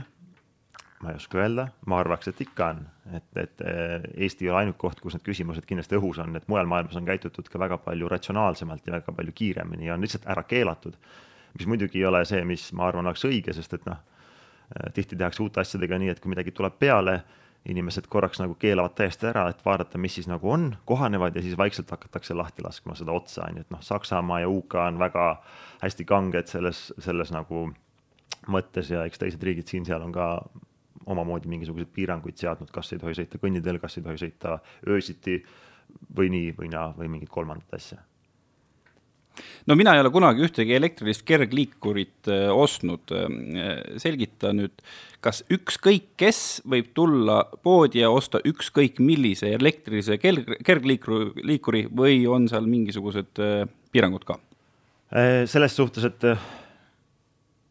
ma 1.04 1.12
ei 1.12 1.16
oska 1.20 1.38
öelda, 1.38 1.68
ma 1.86 2.00
arvaks, 2.02 2.32
et 2.32 2.42
ikka 2.42 2.68
on, 2.74 2.82
et, 3.14 3.28
et 3.38 3.64
eh, 3.70 4.08
Eesti 4.26 4.48
ei 4.48 4.52
ole 4.52 4.64
ainuke 4.64 4.80
koht, 4.82 5.02
kus 5.02 5.14
need 5.14 5.26
küsimused 5.28 5.66
kindlasti 5.70 5.98
õhus 6.00 6.18
on, 6.24 6.36
et 6.40 6.48
mujal 6.50 6.70
maailmas 6.70 6.98
on 6.98 7.06
käitutud 7.06 7.50
ka 7.54 7.62
väga 7.62 7.78
palju 7.86 8.10
ratsionaalsemalt 8.10 8.88
ja 8.88 8.98
väga 8.98 9.14
palju 9.20 9.36
kiiremini 9.38 9.92
ja 9.92 9.98
on 9.98 10.06
lihtsalt 10.06 10.26
ära 10.26 10.44
keelatud. 10.44 10.98
mis 11.58 11.68
muidugi 11.68 12.00
ei 12.02 12.06
ole 12.06 12.26
see, 12.26 12.44
mis 12.46 12.72
ma 12.74 12.88
arvan, 12.90 13.08
oleks 13.08 13.26
õige, 13.26 13.54
sest 13.54 13.74
et 13.78 13.86
noh, 13.86 14.00
eh, 14.74 14.92
tihti 14.94 15.16
tehakse 15.16 15.44
uute 15.44 15.62
asjadega 15.62 15.98
nii, 16.02 16.10
et 16.16 16.20
kui 16.24 16.34
midagi 16.34 16.52
tuleb 16.52 16.80
peale, 16.80 17.22
inimesed 17.68 18.08
korraks 18.10 18.40
nagu 18.40 18.56
keelavad 18.56 18.94
täiesti 18.96 19.28
ära, 19.28 19.48
et 19.52 19.64
vaadata, 19.66 20.00
mis 20.02 20.14
siis 20.18 20.28
nagu 20.30 20.50
on, 20.50 20.70
kohanevad 20.86 21.36
ja 21.36 21.42
siis 21.44 21.58
vaikselt 21.58 21.92
hakatakse 21.92 22.34
lahti 22.34 22.64
laskma 22.64 22.96
seda 22.96 23.12
otsa, 23.12 23.44
on 23.46 23.60
ju, 23.60 23.66
et 23.66 23.74
noh, 23.74 23.82
Saksamaa 23.84 24.40
ja 24.40 24.50
UK 24.50 24.78
on 24.86 25.00
väga 25.02 25.26
hästi 25.82 26.06
kanged 26.08 26.48
selles, 26.48 26.88
selles 27.04 27.34
nagu 27.36 27.68
mõttes 28.48 28.90
ja 28.94 29.04
eks 29.06 29.20
teised 29.20 29.44
riigid 29.44 29.68
siin-seal 29.68 30.06
on 30.06 30.16
ka 30.16 30.30
omamoodi 31.08 31.50
mingisuguseid 31.52 31.94
piiranguid 31.96 32.38
seadnud, 32.40 32.72
kas 32.74 32.94
ei 32.94 33.02
tohi 33.02 33.16
sõita 33.18 33.40
kõnniteel, 33.42 33.80
kas 33.84 33.98
ei 33.98 34.06
tohi 34.06 34.22
sõita 34.22 34.60
öösiti 34.88 35.40
või 36.18 36.32
nii 36.34 36.54
või 36.58 36.70
naa 36.74 36.92
või 36.98 37.12
mingit 37.16 37.32
kolmandat 37.34 37.80
asja 37.80 38.04
no 39.68 39.76
mina 39.78 39.94
ei 39.96 40.02
ole 40.02 40.12
kunagi 40.14 40.44
ühtegi 40.48 40.76
elektrilist 40.78 41.24
kergliikurit 41.28 42.30
äh, 42.32 42.48
ostnud 42.54 43.14
äh,. 43.16 43.28
selgita 44.02 44.54
nüüd, 44.56 44.76
kas 45.24 45.44
ükskõik 45.54 46.12
kes 46.20 46.42
võib 46.68 46.92
tulla 46.98 47.44
poodi 47.64 48.04
ja 48.04 48.12
osta 48.14 48.42
ükskõik 48.48 49.02
millise 49.04 49.52
elektrilise 49.58 50.20
kerg, 50.22 50.58
kergliikuri, 50.66 51.46
liikuri 51.48 51.88
või 51.88 52.22
on 52.30 52.50
seal 52.52 52.68
mingisugused 52.70 53.44
äh, 53.44 53.66
piirangud 53.92 54.28
ka? 54.28 54.42
Selles 55.48 55.72
suhtes, 55.72 56.04
et 56.04 56.24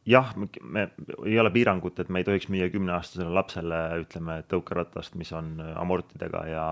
jah, 0.06 0.32
me 0.62 0.88
ei 1.24 1.38
ole 1.40 1.50
piirangut, 1.54 1.98
et 2.00 2.10
me 2.12 2.22
ei 2.22 2.26
tohiks 2.28 2.48
müüa 2.52 2.68
kümneaastasele 2.72 3.32
lapsele, 3.34 3.80
ütleme, 4.04 4.40
tõukeratast, 4.50 5.16
mis 5.20 5.32
on 5.36 5.56
äh, 5.62 5.72
amortidega 5.80 6.44
ja, 6.50 6.66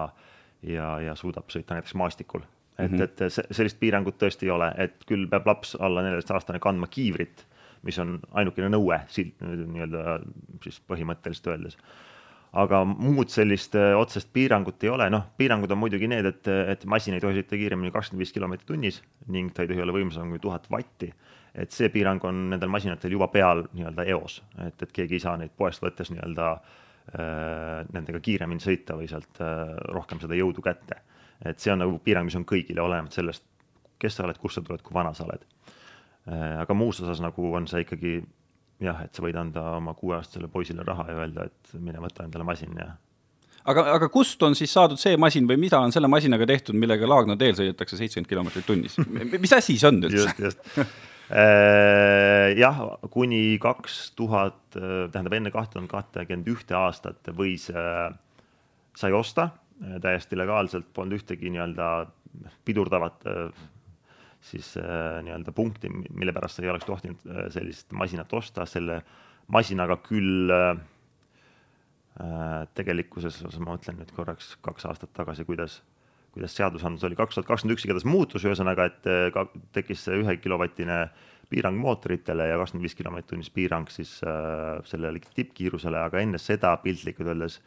ja, 0.63 0.91
ja 1.03 1.17
suudab 1.19 1.51
sõita 1.53 1.77
näiteks 1.77 1.97
maastikul. 1.99 2.47
et 2.79 2.91
mm, 2.91 2.99
-hmm. 2.99 3.03
et 3.03 3.55
sellist 3.55 3.79
piirangut 3.81 4.19
tõesti 4.19 4.49
ei 4.49 4.51
ole, 4.51 4.73
et 4.79 5.05
küll 5.07 5.29
peab 5.31 5.47
laps 5.47 5.77
alla 5.81 6.03
neljateistaastane 6.03 6.59
kandma 6.59 6.87
kiivrit, 6.87 7.47
mis 7.83 7.99
on 7.99 8.19
ainukene 8.33 8.69
nõue 8.69 9.01
silt 9.09 9.41
nii-öelda 9.41 10.21
siis 10.63 10.81
põhimõtteliselt 10.89 11.47
öeldes 11.47 11.79
aga 12.55 12.85
muud 12.87 13.33
sellist 13.35 13.75
äh, 13.79 13.93
otsest 13.99 14.31
piirangut 14.35 14.83
ei 14.87 14.93
ole, 14.93 15.09
noh, 15.11 15.27
piirangud 15.39 15.73
on 15.75 15.81
muidugi 15.81 16.09
need, 16.11 16.27
et, 16.31 16.51
et 16.75 16.85
masin 16.91 17.17
ei 17.17 17.23
tohi 17.23 17.41
sõita 17.41 17.59
kiiremini 17.59 17.91
kakskümmend 17.95 18.23
viis 18.23 18.35
kilomeetrit 18.35 18.69
tunnis 18.69 19.01
ning 19.35 19.51
ta 19.55 19.65
ei 19.65 19.73
tohi 19.73 19.83
olla 19.83 19.95
võimsam 19.97 20.31
kui 20.31 20.43
tuhat 20.43 20.69
vatti. 20.71 21.11
Et 21.55 21.75
see 21.75 21.91
piirang 21.95 22.23
on 22.27 22.49
nendel 22.51 22.71
masinatel 22.73 23.15
juba 23.15 23.29
peal 23.33 23.65
nii-öelda 23.73 24.07
eos, 24.15 24.41
et, 24.67 24.81
et 24.83 24.93
keegi 24.95 25.19
ei 25.19 25.23
saa 25.23 25.37
neid 25.39 25.55
poest 25.57 25.83
võttes 25.85 26.11
nii-öelda 26.11 26.51
äh, 26.55 27.85
nendega 27.95 28.21
kiiremini 28.25 28.63
sõita 28.63 28.99
või 28.99 29.09
sealt 29.11 29.43
äh, 29.45 29.75
rohkem 29.95 30.23
seda 30.23 30.39
jõudu 30.39 30.65
kätte. 30.65 31.01
et 31.45 31.61
see 31.61 31.73
on 31.73 31.83
nagu 31.85 31.99
piirang, 32.03 32.27
mis 32.27 32.39
on 32.39 32.47
kõigile, 32.49 32.83
olenemata 32.83 33.21
sellest, 33.21 33.47
kes 33.99 34.17
sa 34.17 34.27
oled, 34.27 34.39
kust 34.43 34.59
sa 34.59 34.67
tuled, 34.67 34.83
kui 34.83 34.95
vana 34.95 35.15
sa 35.15 35.29
oled 35.29 35.47
äh,. 36.27 36.61
aga 36.65 36.75
muus 36.75 37.01
osas 37.01 37.23
nagu 37.23 37.55
on 37.55 37.71
see 37.71 37.87
ikkagi 37.87 38.19
jah, 38.83 39.05
et 39.07 39.15
sa 39.15 39.23
võid 39.23 39.39
anda 39.39 39.77
oma 39.79 39.95
kuueaastasele 39.95 40.51
poisile 40.51 40.83
raha 40.87 41.07
ja 41.11 41.19
öelda, 41.23 41.47
et 41.47 41.75
mine 41.79 42.03
võta 42.03 42.27
endale 42.27 42.47
masin 42.51 42.75
ja 42.79 42.91
aga, 43.71 43.87
aga 43.95 44.11
kust 44.13 44.43
on 44.43 44.59
siis 44.59 44.75
saadud 44.75 44.99
see 45.01 45.17
masin 45.21 45.47
või 45.47 45.61
mida 45.69 45.79
on 45.79 45.95
selle 45.95 46.11
masinaga 46.11 46.51
tehtud, 46.51 46.75
millega 46.75 47.07
Laagna 47.09 47.39
teel 47.39 47.55
sõidetakse 47.55 48.01
seitsekümmend 48.01 48.31
kilomeetrit 48.33 48.67
tunnis? 48.67 48.99
mis 49.45 49.55
asi 49.55 49.79
see 49.79 49.93
on 49.93 50.03
üldse? 50.03 50.25
just, 50.43 50.67
just 50.67 51.13
jah, 51.31 52.81
kuni 53.11 53.57
kaks 53.63 54.11
tuhat, 54.19 54.59
tähendab 54.75 55.33
enne 55.39 55.53
kahe 55.55 55.71
tuhande 55.73 55.89
kahtekümmet 55.89 56.51
ühte 56.53 56.77
aastat 56.77 57.31
võis 57.37 57.71
äh,, 57.73 58.13
sai 58.97 59.13
osta 59.13 59.49
äh, 59.83 59.99
täiesti 60.03 60.39
legaalselt, 60.39 60.91
polnud 60.95 61.19
ühtegi 61.19 61.51
nii-öelda 61.53 61.89
pidurdavat 62.67 63.27
äh, 63.31 63.65
siis 64.45 64.75
äh, 64.77 65.23
nii-öelda 65.25 65.53
punkti, 65.53 65.91
mille 65.91 66.33
pärast 66.37 66.59
sa 66.59 66.65
ei 66.65 66.73
oleks 66.73 66.89
tohtinud 66.89 67.25
äh, 67.27 67.47
sellist 67.55 67.93
masinat 67.97 68.33
osta, 68.37 68.67
selle 68.69 69.01
masinaga 69.53 69.99
küll 70.05 70.53
äh, 70.53 70.75
äh 72.21 72.69
tegelikkuses, 72.75 73.43
ma 73.59 73.75
mõtlen 73.75 73.99
nüüd 74.01 74.13
korraks 74.15 74.55
kaks 74.63 74.87
aastat 74.91 75.13
tagasi, 75.17 75.47
kuidas, 75.49 75.81
kuidas 76.35 76.57
seadusandlus 76.59 77.07
oli, 77.07 77.19
kaks 77.19 77.39
tuhat 77.39 77.47
kakskümmend 77.49 77.79
üks 77.79 77.87
igatahes 77.87 78.09
muutus, 78.09 78.45
ühesõnaga, 78.45 78.89
et 78.91 79.09
ka 79.35 79.47
tekkis 79.77 80.07
see 80.09 80.19
ühe 80.23 80.37
kilovatine 80.43 81.05
piirang 81.51 81.79
mootoritele 81.79 82.49
ja 82.49 82.57
kakskümmend 82.61 82.89
viis 82.89 82.97
kilomeetrit 82.99 83.31
tunnis 83.31 83.53
piirang 83.55 83.91
siis 83.93 84.17
äh, 84.27 84.81
sellele 84.89 85.23
tippkiirusele, 85.37 86.01
aga 86.01 86.23
enne 86.25 86.41
seda 86.43 86.75
piltlikult 86.83 87.31
öeldes 87.31 87.61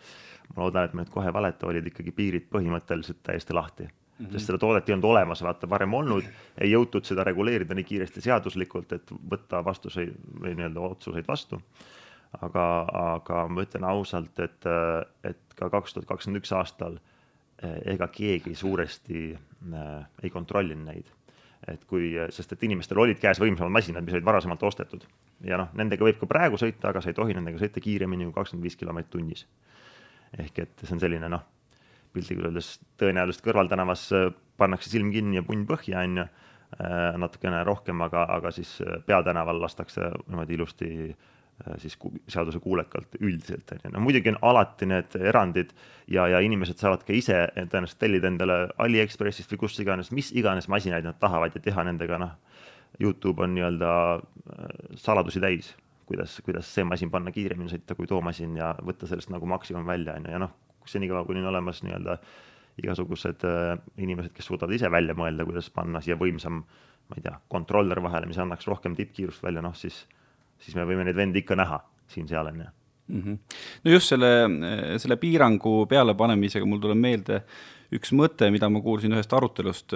ma 0.56 0.66
loodan, 0.66 0.88
et 0.88 0.98
ma 0.98 1.04
nüüd 1.04 1.14
kohe 1.14 1.30
ei 1.30 1.36
valeta, 1.36 1.70
olid 1.70 1.88
ikkagi 1.92 2.14
piirid 2.16 2.52
põhimõtteliselt 2.52 3.24
täiesti 3.24 3.56
lahti 3.56 3.88
Mm 4.18 4.26
-hmm. 4.26 4.32
sest 4.32 4.46
seda 4.46 4.58
toodet 4.58 4.90
ei 4.90 4.94
olnud 4.94 5.10
olemas, 5.12 5.44
vaata 5.46 5.70
varem 5.70 5.94
olnud, 5.94 6.26
ei 6.58 6.72
jõutud 6.72 7.06
seda 7.06 7.24
reguleerida 7.24 7.76
nii 7.78 7.84
kiiresti 7.84 8.22
seaduslikult, 8.22 8.94
et 8.98 9.12
võtta 9.34 9.60
vastuseid 9.66 10.16
või 10.42 10.56
nii-öelda 10.56 10.80
otsuseid 10.80 11.28
vastu. 11.28 11.62
aga, 12.42 12.64
aga 12.92 13.48
ma 13.48 13.62
ütlen 13.62 13.84
ausalt, 13.88 14.40
et, 14.40 14.66
et 15.24 15.54
ka 15.56 15.70
kaks 15.70 15.94
tuhat 15.94 16.08
kakskümmend 16.10 16.42
üks 16.42 16.52
aastal 16.52 16.98
eh, 16.98 17.07
ega 17.64 18.08
keegi 18.14 18.54
suuresti 18.56 19.22
äh, 19.34 19.94
ei 20.24 20.30
kontrollinud 20.30 20.86
neid. 20.86 21.14
et 21.68 21.84
kui, 21.90 22.12
sest 22.32 22.52
et 22.54 22.64
inimestel 22.64 23.00
olid 23.02 23.18
käes 23.20 23.40
võimsamad 23.42 23.74
masinad, 23.74 24.06
mis 24.06 24.14
olid 24.14 24.26
varasemalt 24.26 24.62
ostetud 24.64 25.08
ja 25.44 25.58
noh, 25.58 25.72
nendega 25.76 26.06
võib 26.06 26.20
ka 26.22 26.30
praegu 26.30 26.60
sõita, 26.62 26.92
aga 26.92 27.02
sa 27.02 27.10
ei 27.10 27.18
tohi 27.18 27.34
nendega 27.34 27.58
sõita 27.60 27.82
kiiremini 27.82 28.28
kui 28.28 28.36
kakskümmend 28.36 28.68
viis 28.68 28.78
kilomeetrit 28.78 29.12
tunnis. 29.12 29.48
ehk 30.38 30.60
et 30.60 30.84
see 30.84 30.94
on 30.94 31.02
selline 31.02 31.30
noh 31.34 31.48
piltlikult 32.14 32.52
öeldes 32.52 32.78
tõenäoliselt 33.02 33.46
kõrvaltänavas 33.50 34.06
äh, 34.14 34.30
pannakse 34.58 34.90
silm 34.90 35.10
kinni 35.12 35.42
ja 35.42 35.46
punn 35.46 35.66
põhja, 35.70 36.06
on 36.06 36.22
ju, 36.22 36.28
natukene 37.18 37.62
rohkem, 37.64 38.02
aga, 38.04 38.26
aga 38.28 38.52
siis 38.52 38.74
peatänaval 39.08 39.62
lastakse 39.62 40.10
niimoodi 40.28 40.58
ilusti 40.58 40.90
siis 41.82 41.98
seaduse 42.30 42.60
kuulekalt 42.62 43.18
üldiselt, 43.20 43.72
on 43.74 43.80
ju. 43.84 43.94
no 43.96 44.04
muidugi 44.06 44.30
on 44.30 44.38
alati 44.46 44.86
need 44.90 45.16
erandid 45.18 45.74
ja, 46.06 46.28
ja 46.30 46.42
inimesed 46.46 46.78
saavad 46.78 47.02
ka 47.08 47.16
ise 47.18 47.48
tõenäoliselt 47.56 48.00
tellida 48.04 48.30
endale 48.30 48.60
Aliekspressist 48.84 49.52
või 49.56 49.64
kust 49.66 49.82
iganes, 49.82 50.12
mis 50.14 50.30
iganes 50.38 50.70
masinaid 50.70 51.08
nad 51.08 51.18
tahavad 51.20 51.58
ja 51.58 51.64
teha 51.64 51.88
nendega, 51.88 52.22
noh, 52.22 52.38
Youtube 53.02 53.44
on 53.44 53.58
nii-öelda 53.58 53.90
saladusi 55.02 55.42
täis 55.44 55.74
kuidas, 56.08 56.42
kuidas 56.46 56.70
see 56.74 56.86
masin 56.88 57.12
panna 57.12 57.34
kiiremini 57.36 57.72
sõita 57.72 57.96
kui 57.98 58.08
too 58.08 58.22
masin 58.24 58.56
ja 58.58 58.72
võtta 58.86 59.10
sellest 59.10 59.32
nagu 59.34 59.48
maksimum 59.50 59.88
välja, 59.88 60.16
on 60.16 60.28
ju, 60.28 60.36
ja 60.36 60.42
noh, 60.42 60.54
senikaua, 60.88 61.26
kuni 61.28 61.44
on 61.44 61.50
olemas 61.52 61.84
nii-öelda 61.84 62.18
igasugused 62.82 63.44
äh, 63.48 63.74
inimesed, 64.04 64.32
kes 64.36 64.48
suudavad 64.48 64.76
ise 64.78 64.92
välja 64.92 65.16
mõelda, 65.18 65.46
kuidas 65.48 65.70
panna 65.74 66.02
siia 66.04 66.16
võimsam, 66.20 66.62
ma 67.10 67.18
ei 67.18 67.26
tea, 67.26 67.36
kontroller 67.52 68.02
vahele, 68.04 68.30
mis 68.30 68.40
annaks 68.40 68.70
rohkem 68.70 68.96
tippkiirust 68.96 69.44
välja, 69.44 69.64
noh 69.66 69.76
siis, 69.76 70.06
siis 70.60 70.76
me 70.76 70.86
võime 70.88 71.08
neid 71.08 71.16
vendi 71.18 71.44
ikka 71.44 71.58
näha 71.60 71.80
siin-seal, 72.14 72.52
on 72.52 72.62
ju 72.66 72.68
mm. 73.08 73.22
-hmm. 73.22 73.40
no 73.84 73.92
just 73.92 74.14
selle, 74.14 74.34
selle 74.98 75.18
piirangu 75.18 75.86
pealepanemisega 75.90 76.66
mul 76.66 76.84
tuleb 76.84 76.98
meelde 76.98 77.42
üks 77.94 78.12
mõte, 78.12 78.50
mida 78.52 78.68
ma 78.72 78.82
kuulsin 78.84 79.14
ühest 79.16 79.32
arutelust 79.34 79.94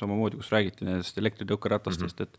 samamoodi, 0.00 0.38
kus 0.40 0.48
räägiti 0.52 0.86
nendest 0.86 1.18
elektritõukeratastest 1.20 2.20
mm, 2.20 2.24
-hmm. 2.24 2.38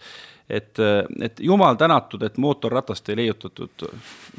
et 0.49 0.65
et, 0.65 0.81
et 1.27 1.39
jumal 1.39 1.75
tänatud, 1.75 2.23
et 2.23 2.37
mootorratast 2.37 3.09
ei 3.09 3.15
leiutatud 3.21 3.85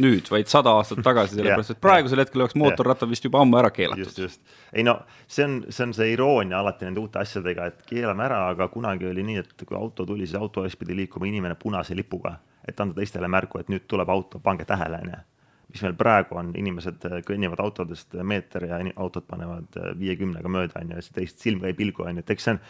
nüüd, 0.02 0.30
vaid 0.30 0.50
sada 0.50 0.74
aastat 0.78 1.02
tagasi, 1.06 1.34
sellepärast 1.38 1.76
et 1.76 1.80
praegusel 1.80 2.22
hetkel 2.22 2.42
oleks 2.42 2.58
mootorrattad 2.58 3.10
vist 3.10 3.24
juba 3.24 3.40
ammu 3.40 3.58
ära 3.62 3.70
keelatud. 3.70 4.04
just, 4.04 4.18
just. 4.18 4.40
ei 4.72 4.82
no 4.82 4.98
see 5.26 5.44
on, 5.44 5.56
see 5.68 5.86
on 5.86 5.94
see 5.94 6.12
iroonia 6.12 6.58
alati 6.60 6.84
nende 6.84 7.00
uute 7.00 7.22
asjadega, 7.22 7.66
et 7.66 7.86
keelame 7.86 8.26
ära, 8.26 8.48
aga 8.50 8.68
kunagi 8.68 9.06
oli 9.06 9.22
nii, 9.22 9.38
et 9.44 9.66
kui 9.66 9.78
auto 9.78 10.06
tuli, 10.06 10.26
siis 10.26 10.40
auto 10.40 10.64
ees 10.64 10.76
pidi 10.76 10.96
liikuma 10.96 11.30
inimene 11.30 11.54
punase 11.54 11.94
lipuga, 11.94 12.36
et 12.68 12.80
anda 12.82 12.98
teistele 12.98 13.28
märku, 13.30 13.60
et 13.60 13.70
nüüd 13.72 13.86
tuleb 13.90 14.10
auto, 14.12 14.40
pange 14.42 14.66
tähele, 14.68 15.00
onju. 15.04 15.22
Mis 15.66 15.82
meil 15.82 15.96
praegu 15.98 16.38
on, 16.38 16.52
inimesed 16.56 17.02
kõnnivad 17.26 17.60
autodest 17.60 18.14
meeter 18.22 18.68
ja 18.68 18.78
autod 19.02 19.26
panevad 19.26 19.76
viiekümnega 19.98 20.48
mööda, 20.48 20.80
on 20.80 20.94
ju, 20.94 21.00
ja 21.02 21.16
teist 21.16 21.42
silm 21.42 21.66
ei 21.66 21.74
pilgu, 21.76 22.06
on 22.06 22.20
ju, 22.20 22.24
et 22.24 22.32
eks 22.36 22.46
see 22.46 22.54
on 22.54 22.62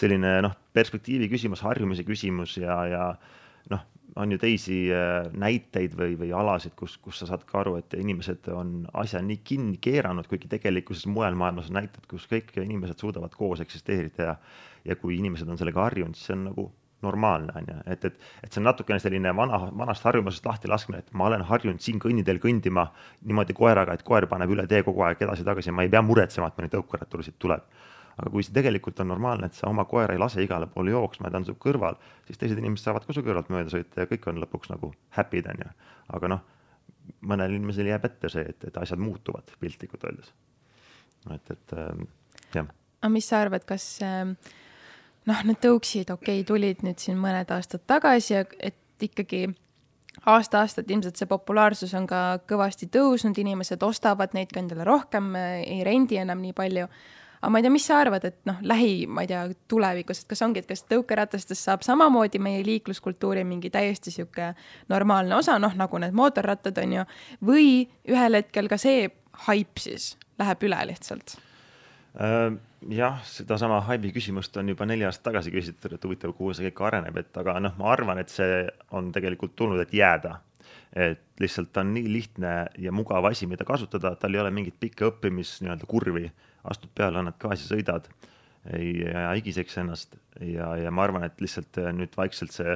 selline 0.00 0.32
noh, 0.46 0.56
perspektiivi 0.72 1.28
küsimus, 1.30 1.62
harjumise 1.66 2.06
küsimus 2.06 2.56
ja, 2.56 2.78
ja 2.88 3.04
noh, 3.70 3.84
on 4.18 4.32
ju 4.32 4.38
teisi 4.40 4.78
äh, 4.94 5.28
näiteid 5.36 5.94
või, 5.98 6.16
või 6.18 6.32
alasid, 6.34 6.74
kus, 6.78 6.96
kus 7.02 7.20
sa 7.20 7.28
saad 7.28 7.44
ka 7.46 7.60
aru, 7.60 7.76
et 7.82 7.94
inimesed 7.98 8.48
on 8.54 8.80
asja 9.02 9.20
nii 9.22 9.42
kinni 9.44 9.76
keeranud, 9.82 10.30
kuigi 10.30 10.50
tegelikkuses 10.50 11.06
mujal 11.12 11.36
maailmas 11.38 11.68
on 11.70 11.78
näited, 11.82 12.08
kus 12.10 12.26
kõik 12.30 12.54
inimesed 12.62 13.04
suudavad 13.04 13.36
koos 13.36 13.62
eksisteerida 13.66 14.30
ja 14.30 14.36
ja 14.84 14.96
kui 14.96 15.18
inimesed 15.18 15.48
on 15.48 15.58
sellega 15.60 15.82
harjunud, 15.84 16.16
siis 16.16 16.30
see 16.30 16.36
on 16.36 16.46
nagu 16.50 16.66
normaalne, 17.02 17.52
on 17.56 17.68
ju, 17.68 17.76
et, 17.86 18.04
et, 18.04 18.18
et 18.44 18.52
see 18.52 18.60
on 18.60 18.66
natukene 18.68 19.00
selline 19.00 19.32
vana, 19.36 19.60
vanast 19.78 20.04
harjumusest 20.04 20.46
lahti 20.46 20.68
laskmine, 20.68 21.00
et 21.00 21.12
ma 21.16 21.28
olen 21.30 21.44
harjunud 21.48 21.80
siin 21.80 22.00
kõnniteel 22.02 22.40
kõndima 22.42 22.86
niimoodi 23.28 23.56
koeraga, 23.56 23.96
et 23.96 24.04
koer 24.06 24.26
paneb 24.30 24.52
üle 24.52 24.66
tee 24.70 24.82
kogu 24.86 25.04
aeg 25.06 25.22
edasi-tagasi 25.24 25.74
ma 25.74 25.86
ei 25.86 25.92
pea 25.92 26.02
muretsema, 26.04 26.50
et 26.50 26.60
mõni 26.60 26.72
tõukeratur 26.72 27.24
siit 27.26 27.38
tuleb. 27.40 27.64
aga 28.20 28.30
kui 28.30 28.42
see 28.44 28.52
tegelikult 28.52 28.98
on 29.00 29.08
normaalne, 29.08 29.46
et 29.48 29.56
sa 29.56 29.68
oma 29.70 29.86
koera 29.88 30.12
ei 30.12 30.20
lase 30.20 30.42
igale 30.44 30.66
poole 30.68 30.90
jooksma 30.90 31.28
ja 31.28 31.32
ta 31.32 31.38
on 31.40 31.44
su 31.48 31.54
kõrval, 31.56 31.96
siis 32.26 32.38
teised 32.38 32.58
inimesed 32.58 32.84
saavad 32.84 33.06
ka 33.06 33.14
su 33.16 33.22
kõrvalt 33.24 33.48
mööda 33.48 33.72
sõita 33.72 34.02
ja 34.02 34.10
kõik 34.10 34.26
on 34.28 34.42
lõpuks 34.42 34.68
nagu 34.68 34.90
happy'd, 35.16 35.48
on 35.48 35.62
ju. 35.64 35.70
aga 36.18 36.28
noh, 36.34 36.42
mõnel 37.32 37.54
inimesel 37.56 37.88
jääb 37.88 38.04
ette 38.04 38.28
see, 38.28 38.44
et, 38.44 38.66
et 38.68 38.76
asjad 38.76 39.00
muutuvad 39.00 39.54
piltlikult 39.60 40.04
öeldes. 40.04 40.34
et, 41.32 41.50
et 41.50 41.76
jah. 42.52 42.66
aga 43.00 43.12
mis 43.14 43.30
sa 43.30 43.40
arvad, 43.46 43.64
kas 43.64 43.88
äh 44.04 44.34
noh, 45.28 45.42
need 45.44 45.60
tõuksid, 45.62 46.12
okei 46.12 46.40
okay,, 46.40 46.46
tulid 46.48 46.84
nüüd 46.86 47.00
siin 47.02 47.18
mõned 47.20 47.50
aastad 47.52 47.84
tagasi, 47.90 48.38
et 48.40 48.76
ikkagi 49.04 49.46
aasta-aastalt 50.28 50.90
ilmselt 50.90 51.20
see 51.20 51.28
populaarsus 51.30 51.94
on 51.96 52.06
ka 52.08 52.40
kõvasti 52.48 52.90
tõusnud, 52.92 53.38
inimesed 53.40 53.82
ostavad 53.86 54.34
neid 54.36 54.52
ka 54.52 54.60
endale 54.62 54.84
rohkem, 54.88 55.32
ei 55.36 55.80
rendi 55.86 56.20
enam 56.20 56.42
nii 56.44 56.54
palju. 56.56 56.86
aga 57.40 57.48
ma 57.50 57.58
ei 57.58 57.64
tea, 57.64 57.72
mis 57.72 57.86
sa 57.88 57.98
arvad, 58.02 58.24
et 58.28 58.36
noh, 58.44 58.58
lähi, 58.60 59.06
ma 59.08 59.22
ei 59.24 59.30
tea, 59.30 59.46
tulevikus, 59.68 60.20
et 60.20 60.28
kas 60.28 60.42
ongi, 60.44 60.60
et 60.60 60.68
kas 60.68 60.84
tõukeratastest 60.90 61.64
saab 61.64 61.86
samamoodi 61.86 62.38
meie 62.38 62.60
liikluskultuuri 62.66 63.46
mingi 63.48 63.70
täiesti 63.72 64.12
sihuke 64.12 64.52
normaalne 64.92 65.38
osa, 65.38 65.56
noh 65.58 65.72
nagu 65.72 66.02
need 66.02 66.12
mootorrattad 66.12 66.82
on 66.84 66.98
ju, 66.98 67.06
või 67.48 67.70
ühel 68.08 68.36
hetkel 68.42 68.68
ka 68.68 68.76
see 68.76 69.08
haip 69.46 69.80
siis 69.80 70.16
läheb 70.38 70.68
üle 70.68 70.84
lihtsalt? 70.92 71.38
Jah, 72.14 73.18
sedasama 73.24 73.80
Haibi 73.86 74.12
küsimust 74.14 74.56
on 74.58 74.72
juba 74.72 74.86
neli 74.88 75.04
aastat 75.06 75.30
tagasi 75.30 75.52
küsitud, 75.54 75.94
et 75.94 76.04
huvitav, 76.04 76.34
kuhu 76.36 76.54
see 76.56 76.70
kõik 76.70 76.84
areneb, 76.88 77.18
et 77.22 77.36
aga 77.42 77.58
noh, 77.62 77.74
ma 77.78 77.90
arvan, 77.92 78.18
et 78.22 78.32
see 78.32 78.64
on 78.96 79.12
tegelikult 79.14 79.54
tulnud, 79.56 79.80
et 79.82 79.94
jääda. 79.94 80.40
et 80.90 81.20
lihtsalt 81.38 81.68
ta 81.72 81.84
on 81.84 81.92
nii 81.94 82.08
lihtne 82.10 82.52
ja 82.82 82.90
mugav 82.90 83.24
asi, 83.28 83.46
mida 83.46 83.62
kasutada, 83.64 84.16
tal 84.18 84.34
ei 84.34 84.40
ole 84.42 84.50
mingit 84.50 84.74
pikka 84.80 85.06
õppimis 85.06 85.60
nii-öelda 85.62 85.86
kurvi, 85.86 86.24
astud 86.66 86.90
peale, 86.94 87.20
annad 87.20 87.36
gaasi, 87.38 87.68
sõidad, 87.68 88.08
ei 88.74 89.04
higiseks 89.06 89.78
ennast. 89.78 90.16
Ja, 90.42 90.72
ja 90.76 90.90
ma 90.90 91.04
arvan, 91.06 91.22
et 91.28 91.38
lihtsalt 91.40 91.78
nüüd 91.94 92.16
vaikselt 92.18 92.56
see, 92.56 92.74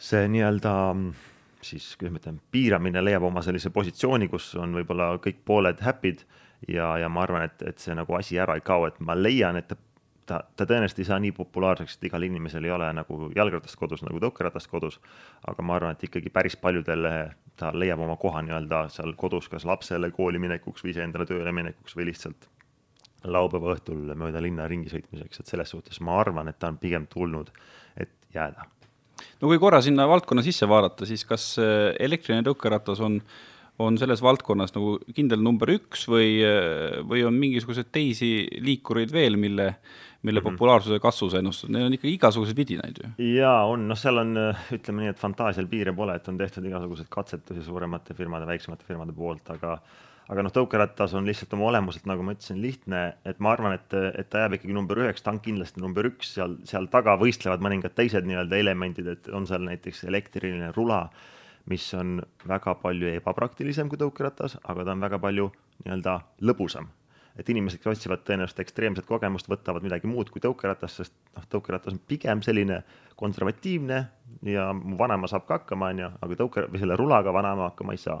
see 0.00 0.24
nii-öelda 0.32 0.72
siis, 1.60 1.92
kuidas 2.00 2.14
ma 2.14 2.22
ütlen, 2.22 2.40
piiramine 2.54 3.04
leiab 3.04 3.28
oma 3.28 3.44
sellise 3.44 3.70
positsiooni, 3.74 4.30
kus 4.32 4.48
on 4.60 4.72
võib-olla 4.80 5.12
kõik 5.22 5.44
pooled 5.44 5.84
happy'd 5.84 6.24
ja, 6.68 6.98
ja 6.98 7.08
ma 7.08 7.24
arvan, 7.26 7.48
et, 7.48 7.62
et 7.66 7.78
see 7.82 7.94
nagu 7.96 8.14
asi 8.18 8.38
ära 8.38 8.56
ei 8.58 8.64
kao, 8.64 8.86
et 8.86 9.00
ma 9.00 9.16
leian, 9.18 9.56
et 9.58 9.72
ta, 10.26 10.40
ta 10.56 10.66
tõenäoliselt 10.66 11.02
ei 11.02 11.08
saa 11.08 11.18
nii 11.22 11.34
populaarseks, 11.36 11.96
et 11.98 12.08
igal 12.08 12.26
inimesel 12.26 12.64
ei 12.66 12.74
ole 12.74 12.88
nagu 12.96 13.30
jalgratast 13.36 13.78
kodus 13.80 14.04
nagu 14.06 14.20
tõukeratast 14.22 14.70
kodus. 14.70 15.00
aga 15.48 15.66
ma 15.66 15.76
arvan, 15.76 15.96
et 15.96 16.04
ikkagi 16.08 16.30
päris 16.30 16.56
paljudele 16.56 17.12
ta 17.58 17.72
leiab 17.74 18.00
oma 18.00 18.16
koha 18.16 18.42
nii-öelda 18.46 18.86
seal 18.94 19.14
kodus, 19.18 19.48
kas 19.52 19.66
lapsele 19.68 20.10
kooli 20.10 20.40
minekuks 20.42 20.84
või 20.84 20.94
iseendale 20.94 21.26
tööle 21.28 21.52
minekuks 21.52 21.96
või 21.96 22.10
lihtsalt 22.10 22.48
laupäeva 23.24 23.76
õhtul 23.76 24.14
mööda 24.18 24.42
linna 24.42 24.66
ringi 24.70 24.90
sõitmiseks, 24.90 25.42
et 25.42 25.50
selles 25.50 25.70
suhtes 25.70 26.00
ma 26.02 26.18
arvan, 26.20 26.48
et 26.50 26.58
ta 26.58 26.72
on 26.72 26.78
pigem 26.82 27.06
tulnud, 27.10 27.52
et 27.96 28.10
jääda. 28.34 28.66
no 29.40 29.50
kui 29.50 29.58
korra 29.62 29.82
sinna 29.82 30.08
valdkonna 30.08 30.42
sisse 30.42 30.68
vaadata, 30.68 31.06
siis 31.06 31.24
kas 31.28 31.56
äh, 31.62 31.92
elektriline 32.00 32.42
tõukeratas 32.46 33.02
on 33.04 33.20
on 33.86 33.98
selles 34.00 34.22
valdkonnas 34.24 34.74
nagu 34.76 34.96
kindel 35.14 35.42
number 35.44 35.72
üks 35.74 36.06
või, 36.10 36.38
või 37.08 37.24
on 37.26 37.38
mingisuguseid 37.40 37.90
teisi 37.94 38.32
liikureid 38.62 39.12
veel, 39.14 39.36
mille, 39.40 39.68
mille 40.22 40.40
mm 40.40 40.46
-hmm. 40.46 40.56
populaarsuse 40.56 41.00
kasvu 41.02 41.30
sa 41.30 41.42
ennustad, 41.42 41.72
neil 41.74 41.88
on 41.88 41.98
ikka 41.98 42.08
igasuguseid 42.10 42.56
vidinaid 42.56 43.02
ju. 43.02 43.10
jaa, 43.36 43.66
on, 43.66 43.88
noh, 43.88 43.98
seal 43.98 44.22
on, 44.22 44.36
ütleme 44.78 45.04
nii, 45.04 45.12
et 45.14 45.20
fantaasial 45.20 45.66
piire 45.66 45.92
pole, 45.92 46.16
et 46.16 46.28
on 46.28 46.38
tehtud 46.38 46.64
igasuguseid 46.70 47.10
katsetusi 47.10 47.64
suuremate 47.66 48.14
firmade, 48.14 48.46
väiksemate 48.46 48.88
firmade 48.88 49.12
poolt, 49.16 49.50
aga 49.56 49.78
aga 50.30 50.44
noh, 50.46 50.52
tõukeratas 50.54 51.14
on 51.18 51.26
lihtsalt 51.28 51.52
oma 51.56 51.68
olemuselt, 51.70 52.06
nagu 52.08 52.24
ma 52.24 52.34
ütlesin, 52.36 52.60
lihtne, 52.62 53.02
et 53.28 53.40
ma 53.42 53.52
arvan, 53.56 53.76
et, 53.76 53.96
et 54.16 54.28
ta 54.30 54.44
jääb 54.44 54.56
ikkagi 54.58 54.76
number 54.76 55.00
üheks, 55.02 55.24
ta 55.24 55.34
on 55.34 55.40
kindlasti 55.44 55.82
number 55.82 56.06
üks, 56.08 56.34
seal, 56.36 56.56
seal 56.68 56.88
taga 56.92 57.16
võistlevad 57.20 57.64
mõningad 57.64 57.96
teised 57.98 58.26
nii-öelda 58.28 58.60
elemendid, 58.62 59.10
et 59.12 59.30
on 59.34 59.48
seal 59.50 59.64
näiteks 59.66 60.04
elektriline 60.08 60.70
rula, 60.76 61.04
mis 61.70 61.84
on 61.94 62.16
väga 62.48 62.74
palju 62.82 63.12
ebapraktilisem 63.12 63.90
kui 63.90 64.00
tõukeratas, 64.00 64.58
aga 64.64 64.84
ta 64.84 64.96
on 64.96 65.04
väga 65.04 65.20
palju 65.22 65.52
nii-öelda 65.84 66.18
lõbusam 66.42 66.90
et 67.38 67.48
inimesed, 67.48 67.80
kes 67.80 67.96
otsivad 67.96 68.24
tõenäoliselt 68.26 68.60
ekstreemset 68.64 69.06
kogemust, 69.08 69.48
võtavad 69.48 69.84
midagi 69.84 70.08
muud 70.10 70.30
kui 70.32 70.42
tõukeratas, 70.44 70.98
sest 71.00 71.14
noh, 71.36 71.46
tõukeratas 71.52 71.94
on 71.94 72.00
pigem 72.08 72.42
selline 72.44 72.82
konservatiivne 73.18 74.00
ja 74.48 74.68
mu 74.76 74.98
vanaema 75.00 75.30
saab 75.30 75.46
ka 75.48 75.60
hakkama, 75.60 75.92
on 75.94 76.02
ju, 76.04 76.10
aga 76.26 76.40
tõuke 76.42 76.66
või 76.68 76.82
selle 76.82 76.98
rulaga 77.00 77.32
vanaema 77.34 77.70
hakkama 77.70 77.96
ei 77.96 78.02
saa. 78.02 78.20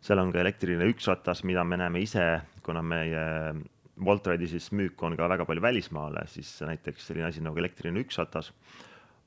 seal 0.00 0.18
on 0.18 0.32
ka 0.32 0.40
elektriline 0.40 0.86
üksratas, 0.90 1.44
mida 1.44 1.64
me 1.64 1.76
näeme 1.76 2.00
ise, 2.00 2.40
kuna 2.64 2.82
meie 2.82 3.54
Woltridi 4.00 4.46
siis 4.48 4.70
müük 4.72 5.02
on 5.04 5.16
ka 5.16 5.28
väga 5.28 5.44
palju 5.44 5.62
välismaale, 5.62 6.24
siis 6.26 6.62
näiteks 6.64 7.06
selline 7.06 7.28
asi 7.28 7.42
nagu 7.44 7.58
elektriline 7.58 8.00
üksratas 8.00 8.52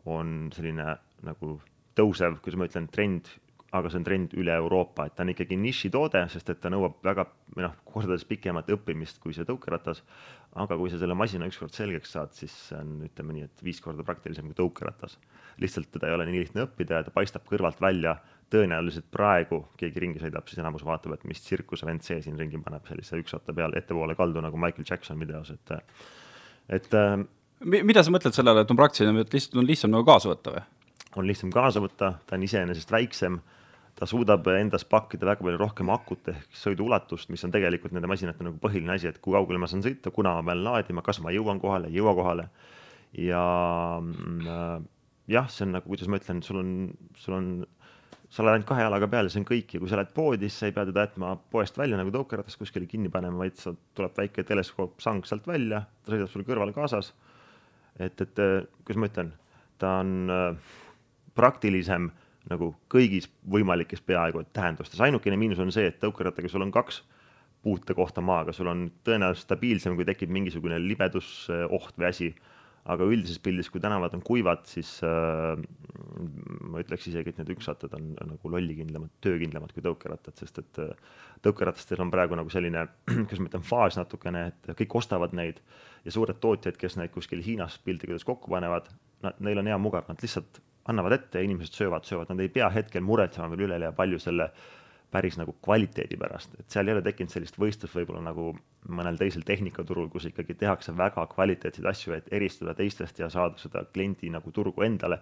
on 0.05 0.49
selline 0.55 0.97
nagu 1.23 1.59
tõusev, 1.95 2.39
kuidas 2.41 2.57
ma 2.57 2.67
ütlen, 2.67 2.89
trend 2.89 3.29
aga 3.73 3.89
see 3.89 3.99
on 3.99 4.05
trend 4.05 4.33
üle 4.37 4.53
Euroopa, 4.53 5.07
et 5.07 5.15
ta 5.17 5.23
on 5.25 5.31
ikkagi 5.33 5.57
nišitoode, 5.57 6.21
sest 6.29 6.51
et 6.53 6.59
ta 6.61 6.69
nõuab 6.69 6.99
väga 7.05 7.25
või 7.55 7.65
noh, 7.65 7.73
kordades 7.89 8.25
pikemat 8.29 8.69
õppimist 8.75 9.17
kui 9.21 9.33
see 9.33 9.47
tõukeratas. 9.49 10.03
aga 10.61 10.77
kui 10.77 10.91
sa 10.93 10.99
selle 11.01 11.15
masina 11.17 11.47
ükskord 11.49 11.73
selgeks 11.73 12.11
saad, 12.13 12.35
siis 12.37 12.53
see 12.67 12.77
on, 12.77 12.99
ütleme 13.07 13.33
nii, 13.33 13.47
et 13.47 13.63
viis 13.65 13.79
korda 13.81 14.05
praktilisem 14.05 14.45
kui 14.45 14.57
tõukeratas. 14.59 15.17
lihtsalt 15.61 15.89
teda 15.91 16.07
ei 16.07 16.13
ole 16.13 16.27
nii 16.29 16.43
lihtne 16.43 16.67
õppida 16.67 16.99
ja 16.99 17.07
ta 17.07 17.13
paistab 17.13 17.47
kõrvalt 17.49 17.81
välja. 17.81 18.19
tõenäoliselt 18.53 19.07
praegu 19.09 19.63
keegi 19.77 19.99
ringi 19.99 20.19
sõidab, 20.21 20.45
siis 20.45 20.59
enamus 20.61 20.83
vaatab, 20.85 21.15
et 21.15 21.23
mis 21.25 21.41
tsirkuse 21.41 21.87
vend 21.87 22.03
see 22.05 22.19
siin 22.21 22.37
ringi 22.37 22.59
paneb 22.61 22.85
sellise 22.85 23.17
üksratta 23.17 23.53
peal 23.53 23.73
ettepoole 23.73 24.13
kaldu 24.15 24.41
nagu 24.45 24.57
Michael 24.57 24.85
Jackson 24.85 25.17
videos, 25.19 25.49
et, 25.49 25.73
et. 26.69 26.93
Äh, 26.93 27.25
mida 27.65 28.03
sa 28.03 28.13
mõtled 28.13 28.37
sellele, 28.37 28.61
et 28.61 28.69
on 28.69 28.77
praktiline, 28.77 29.25
et 29.25 29.33
lihtsalt 29.33 29.57
on 29.57 29.65
lihtsam 29.65 29.89
nagu 29.95 30.05
kaasa 30.05 30.29
võtta 30.29 30.53
või? 30.53 30.61
on 31.15 31.27
lihtsam 31.27 31.49
kaasa 31.53 31.81
võtta, 31.81 32.13
ta 32.27 32.37
on 32.37 32.45
iseenesest 32.45 32.91
väiksem 32.91 33.39
ta 33.99 34.07
suudab 34.09 34.47
endas 34.55 34.85
pakkida 34.89 35.27
väga 35.29 35.45
palju 35.45 35.59
rohkem 35.61 35.91
akut 35.93 36.31
ehk 36.31 36.55
sõiduulatust, 36.57 37.29
mis 37.33 37.43
on 37.45 37.53
tegelikult 37.53 37.93
nende 37.93 38.09
masinate 38.09 38.45
nagu 38.45 38.57
põhiline 38.61 38.95
asi, 38.95 39.11
et 39.11 39.19
kui 39.21 39.35
kaugele 39.35 39.61
ma 39.61 39.69
saan 39.69 39.83
sõita, 39.85 40.11
kuna 40.13 40.33
ma 40.39 40.47
pean 40.49 40.63
laadima, 40.65 41.03
kas 41.05 41.21
ma 41.21 41.33
jõuan 41.35 41.61
kohale, 41.61 41.91
ei 41.91 41.99
jõua 41.99 42.15
kohale. 42.17 42.47
ja 43.13 43.43
äh, 44.01 44.79
jah, 45.29 45.49
see 45.49 45.67
on 45.67 45.75
nagu, 45.77 45.87
kuidas 45.91 46.09
ma 46.09 46.17
ütlen, 46.21 46.41
sul 46.45 46.59
on, 46.63 46.71
sul 47.19 47.37
on, 47.37 47.49
sa 48.33 48.41
oled 48.41 48.55
ainult 48.55 48.69
kahe 48.71 48.81
jalaga 48.81 49.09
peal 49.11 49.29
ja 49.29 49.33
see 49.33 49.43
on 49.43 49.47
kõik 49.51 49.75
ja 49.75 49.83
kui 49.83 49.91
sa 49.91 49.99
lähed 49.99 50.15
poodi, 50.15 50.49
siis 50.49 50.63
sa 50.63 50.71
ei 50.71 50.75
pea 50.75 50.87
teda 50.89 51.05
jätma 51.05 51.35
poest 51.53 51.77
välja 51.77 51.99
nagu 51.99 52.13
tõukeratas 52.15 52.57
kuskile 52.57 52.89
kinni 52.89 53.13
panema, 53.13 53.43
vaid 53.43 53.61
sa, 53.61 53.75
tuleb 53.93 54.17
väike 54.17 54.45
teleskoop, 54.47 54.97
sang 55.05 55.21
sealt 55.29 55.45
välja, 55.47 55.83
ta 56.01 56.15
sõidab 56.15 56.33
sul 56.33 56.47
kõrval 56.47 56.73
kaasas. 56.73 57.13
et, 58.01 58.17
et 58.17 58.41
äh, 58.41 58.65
kuidas 58.81 58.99
ma 58.99 59.11
ütlen, 59.11 59.31
ta 59.77 59.99
on 60.01 60.33
äh, 60.33 60.73
praktilisem 61.37 62.09
nagu 62.51 62.73
kõigis 62.91 63.29
võimalikes 63.49 64.03
peaaegu 64.03 64.43
tähendustes, 64.55 65.01
ainukene 65.01 65.37
miinus 65.39 65.61
on 65.63 65.71
see, 65.71 65.87
et 65.89 65.99
tõukerattaga 66.01 66.51
sul 66.51 66.65
on 66.65 66.73
kaks 66.73 67.01
puutekohta 67.63 68.21
maaga, 68.23 68.51
sul 68.55 68.67
on 68.67 68.87
tõenäoliselt 69.07 69.47
stabiilsem, 69.47 69.95
kui 69.95 70.07
tekib 70.07 70.33
mingisugune 70.33 70.81
libedusoht 70.83 71.95
või 71.99 72.09
asi. 72.09 72.33
aga 72.83 73.05
üldises 73.07 73.39
pildis, 73.39 73.69
kui 73.71 73.79
tänavad 73.79 74.11
on 74.11 74.19
kuivad, 74.27 74.65
siis 74.67 74.89
äh, 75.07 75.53
ma 76.67 76.81
ütleks 76.81 77.05
isegi, 77.07 77.31
et 77.31 77.37
need 77.39 77.53
üksattad 77.53 77.93
on, 77.95 78.09
on 78.19 78.33
nagu 78.33 78.51
lollikindlamad, 78.51 79.13
töökindlamad 79.23 79.71
kui 79.71 79.85
tõukerattad, 79.85 80.35
sest 80.35 80.59
et 80.59 80.81
äh, 80.83 80.89
tõukeratastel 81.47 82.03
on 82.03 82.11
praegu 82.11 82.35
nagu 82.35 82.51
selline, 82.51 82.83
kuidas 83.07 83.39
ma 83.39 83.47
ütlen, 83.47 83.63
faas 83.63 83.95
natukene, 83.95 84.49
et 84.51 84.75
kõik 84.81 84.97
ostavad 84.99 85.31
neid. 85.31 85.63
Ja 86.03 86.11
suured 86.11 86.43
tootjad, 86.43 86.75
kes 86.75 86.99
neid 86.99 87.15
kuskil 87.15 87.39
Hiinas 87.45 87.79
piltlikult 87.87 88.27
kokku 88.27 88.51
panevad, 88.51 88.91
nad, 89.23 89.39
neil 89.39 89.63
on 89.63 89.71
hea 89.71 89.79
mugav, 89.79 90.03
nad 90.11 90.19
lihtsalt 90.19 90.59
annavad 90.91 91.15
ette 91.15 91.39
ja 91.39 91.47
inimesed 91.47 91.75
söövad, 91.77 92.05
söövad, 92.07 92.31
nad 92.31 92.41
ei 92.43 92.51
pea 92.51 92.69
hetkel 92.73 93.03
muretsema 93.05 93.49
veel 93.51 93.67
üleliia 93.67 93.91
palju 93.95 94.19
selle 94.19 94.49
päris 95.13 95.37
nagu 95.37 95.53
kvaliteedi 95.61 96.17
pärast, 96.17 96.55
et 96.59 96.73
seal 96.73 96.89
ei 96.89 96.95
ole 96.95 97.03
tekkinud 97.05 97.31
sellist 97.31 97.57
võistlust 97.61 97.93
võib-olla 97.93 98.23
nagu 98.25 98.47
mõnel 98.97 99.19
teisel 99.19 99.45
tehnikaturul, 99.45 100.09
kus 100.11 100.25
ikkagi 100.31 100.55
tehakse 100.57 100.95
väga 100.97 101.27
kvaliteetseid 101.35 101.89
asju, 101.91 102.15
et 102.17 102.31
eristuda 102.33 102.73
teistest 102.77 103.21
ja 103.21 103.29
saada 103.33 103.61
seda 103.61 103.85
kliendi 103.93 104.31
nagu 104.33 104.51
turgu 104.51 104.85
endale. 104.87 105.19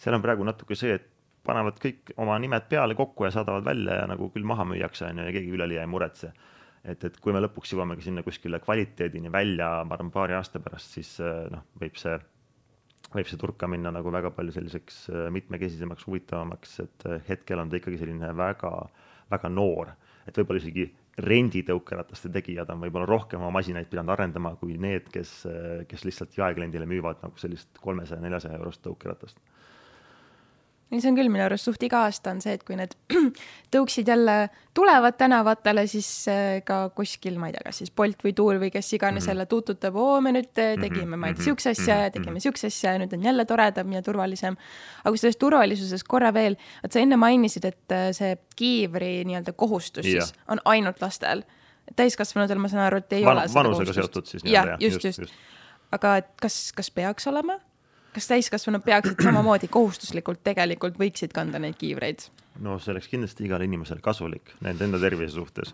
seal 0.00 0.16
on 0.16 0.24
praegu 0.24 0.46
natuke 0.48 0.78
see, 0.78 0.96
et 0.96 1.10
panevad 1.44 1.78
kõik 1.82 2.14
oma 2.22 2.38
nimed 2.40 2.66
peale 2.70 2.96
kokku 2.96 3.26
ja 3.26 3.34
saadavad 3.34 3.64
välja 3.66 4.00
ja 4.00 4.08
nagu 4.08 4.30
küll 4.32 4.48
maha 4.48 4.64
müüakse, 4.64 5.04
on 5.10 5.20
ju, 5.20 5.28
ja 5.28 5.36
keegi 5.36 5.54
üleliia 5.58 5.84
ei 5.84 5.90
muretse. 5.90 6.32
et, 6.84 7.04
et 7.04 7.20
kui 7.20 7.32
me 7.32 7.38
lõpuks 7.38 7.74
jõuamegi 7.74 8.08
sinna 8.08 8.24
kuskile 8.26 8.58
kvaliteedini 8.58 9.30
välja, 9.32 9.84
ma 9.84 9.94
arvan, 9.94 10.10
paari 10.10 10.34
aasta 10.34 10.58
pärast, 10.60 10.96
siis 10.96 11.18
noh, 11.20 11.68
võib 11.78 12.00
see 12.00 12.16
võib 13.12 13.28
see 13.28 13.40
turg 13.40 13.58
ka 13.60 13.68
minna 13.70 13.92
nagu 13.94 14.12
väga 14.12 14.32
palju 14.34 14.54
selliseks 14.54 15.04
äh, 15.12 15.28
mitmekesisemaks, 15.34 16.06
huvitavamaks, 16.08 16.74
et 16.84 17.06
äh, 17.08 17.22
hetkel 17.28 17.62
on 17.62 17.70
ta 17.70 17.78
ikkagi 17.78 18.00
selline 18.00 18.32
väga, 18.38 18.72
väga 19.32 19.52
noor, 19.52 19.94
et 20.26 20.38
võib-olla 20.38 20.62
isegi 20.62 20.88
renditõukerataste 21.22 22.30
tegijad 22.32 22.70
on 22.72 22.80
võib-olla 22.80 23.08
rohkem 23.08 23.42
oma 23.42 23.52
masinaid 23.58 23.90
pidanud 23.90 24.14
arendama 24.14 24.54
kui 24.60 24.78
need, 24.80 25.10
kes, 25.12 25.34
äh, 25.50 25.82
kes 25.88 26.06
lihtsalt 26.08 26.38
jaekliendile 26.38 26.88
müüvad 26.88 27.20
nagu 27.24 27.40
sellist 27.40 27.82
kolmesaja, 27.84 28.22
neljasaja 28.24 28.60
eurost 28.60 28.84
tõukeratast 28.86 29.40
see 31.00 31.08
on 31.08 31.16
küll 31.16 31.30
minu 31.32 31.44
arust 31.46 31.68
suht 31.68 31.82
iga 31.86 32.02
aasta 32.06 32.32
on 32.34 32.40
see, 32.44 32.52
et 32.58 32.64
kui 32.68 32.76
need 32.76 32.92
tõuksid 33.74 34.08
jälle 34.12 34.34
tulevad 34.76 35.16
tänavatele, 35.16 35.86
siis 35.88 36.08
äh, 36.28 36.58
ka 36.66 36.90
kuskil, 36.96 37.38
ma 37.40 37.48
ei 37.48 37.56
tea, 37.56 37.62
kas 37.64 37.80
siis 37.80 37.92
Bolt 37.96 38.24
või 38.24 38.34
Tuul 38.36 38.60
või 38.60 38.68
kes 38.74 38.92
iganes 38.92 39.22
mm 39.22 39.24
-hmm. 39.24 39.30
jälle 39.30 39.46
tuututab, 39.46 39.96
oo, 39.96 40.20
me 40.20 40.34
nüüd 40.36 40.52
äh, 40.58 40.74
mhm, 40.74 40.84
tegime, 40.84 41.16
ma 41.16 41.30
ei 41.30 41.34
tea, 41.34 41.40
mhm, 41.40 41.48
siukse 41.48 41.72
asja 41.72 41.96
ja 41.96 42.08
mhm, 42.10 42.12
tegime 42.18 42.44
siukse 42.44 42.66
asja 42.66 42.92
ja 42.92 43.02
nüüd 43.02 43.16
on 43.16 43.24
jälle 43.24 43.44
toredam 43.44 43.92
ja 43.92 44.02
turvalisem. 44.02 44.56
aga 45.04 45.10
kui 45.10 45.18
sellest 45.18 45.38
turvalisusest 45.38 46.08
korra 46.08 46.34
veel, 46.34 46.56
et 46.84 46.92
sa 46.92 47.00
enne 47.00 47.16
mainisid, 47.16 47.64
et 47.64 47.92
äh, 47.96 48.12
see 48.12 48.36
kiivri 48.56 49.24
nii-öelda 49.24 49.52
kohustus 49.52 50.06
ja. 50.06 50.20
siis 50.22 50.34
on 50.48 50.60
ainult 50.64 51.00
lastel. 51.00 51.44
täiskasvanutel 51.96 52.58
ma 52.58 52.68
saan 52.68 52.86
aru, 52.86 52.96
et 52.96 53.12
ei 53.12 53.24
Van, 53.24 53.36
ole 53.36 53.48
seda 53.48 53.60
vanusega 53.60 53.92
seotud 53.92 54.26
siis 54.26 54.44
nii-öelda 54.44 54.76
jah? 54.76 54.80
just, 54.80 55.04
just, 55.04 55.18
just.. 55.18 55.34
aga 55.92 56.16
et 56.16 56.32
kas, 56.40 56.72
kas 56.76 56.90
peaks 56.90 57.26
olema? 57.26 57.58
Kas 58.12 58.28
täiskasvanud 58.28 58.84
peaksid 58.84 59.20
samamoodi 59.24 59.68
kohustuslikult 59.72 60.42
tegelikult 60.44 60.98
võiksid 61.00 61.34
kanda 61.34 61.60
neid 61.62 61.78
kiivreid? 61.80 62.26
no 62.60 62.78
see 62.78 62.92
oleks 62.92 63.08
kindlasti 63.08 63.46
igale 63.48 63.68
inimesele 63.68 64.04
kasulik 64.04 64.54
nende 64.64 64.84
enda 64.86 65.00
tervise 65.00 65.34
suhtes. 65.36 65.72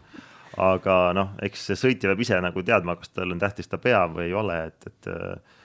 aga 0.57 0.99
noh, 1.17 1.33
eks 1.45 1.69
see 1.71 1.79
sõitja 1.79 2.13
peab 2.13 2.23
ise 2.25 2.39
nagu 2.43 2.63
teadma, 2.67 2.97
kas 2.99 3.11
tal 3.15 3.35
on 3.35 3.43
tähtis, 3.43 3.71
ta 3.71 3.81
peab 3.83 4.17
või 4.19 4.29
ei 4.29 4.37
ole, 4.39 4.59
et, 4.71 4.91
et 4.91 5.11
äh, 5.13 5.57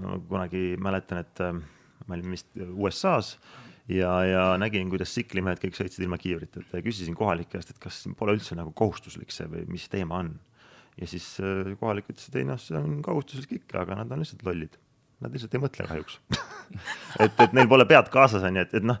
ma 0.00 0.16
kunagi 0.28 0.62
mäletan, 0.80 1.20
et 1.22 1.44
äh, 1.44 1.60
ma 2.06 2.16
olin 2.16 2.32
vist 2.36 2.48
USA-s 2.62 3.36
ja, 3.92 4.12
ja 4.24 4.46
nägin, 4.60 4.88
kuidas 4.92 5.12
tsiklimehed 5.12 5.60
kõik 5.62 5.76
sõitsid 5.78 6.06
ilma 6.06 6.18
kiivriteta 6.20 6.80
ja 6.80 6.84
küsisin 6.84 7.16
kohalike 7.18 7.58
käest, 7.58 7.74
et 7.74 7.82
kas 7.82 8.00
pole 8.18 8.36
üldse 8.38 8.56
nagu 8.58 8.72
kohustuslik 8.76 9.34
see 9.34 9.48
või 9.52 9.66
mis 9.72 9.88
teema 9.92 10.22
on. 10.24 10.32
ja 10.96 11.08
siis 11.08 11.34
äh, 11.44 11.74
kohalik 11.80 12.08
ütles, 12.08 12.30
et 12.32 12.40
ei 12.40 12.48
noh, 12.48 12.60
see 12.60 12.80
on 12.80 13.02
kohustuslik 13.04 13.60
ikka, 13.60 13.84
aga 13.84 14.00
nad 14.00 14.16
on 14.16 14.24
lihtsalt 14.24 14.48
lollid 14.48 14.80
nad 15.22 15.34
lihtsalt 15.34 15.54
ei 15.56 15.62
mõtle 15.62 15.88
kahjuks. 15.88 16.18
Et, 17.20 17.34
et 17.44 17.52
neil 17.52 17.66
pole 17.68 17.84
pead 17.84 18.06
kaasas, 18.08 18.40
on 18.48 18.56
ju, 18.56 18.62
et, 18.64 18.70
et 18.78 18.84
noh, 18.86 18.96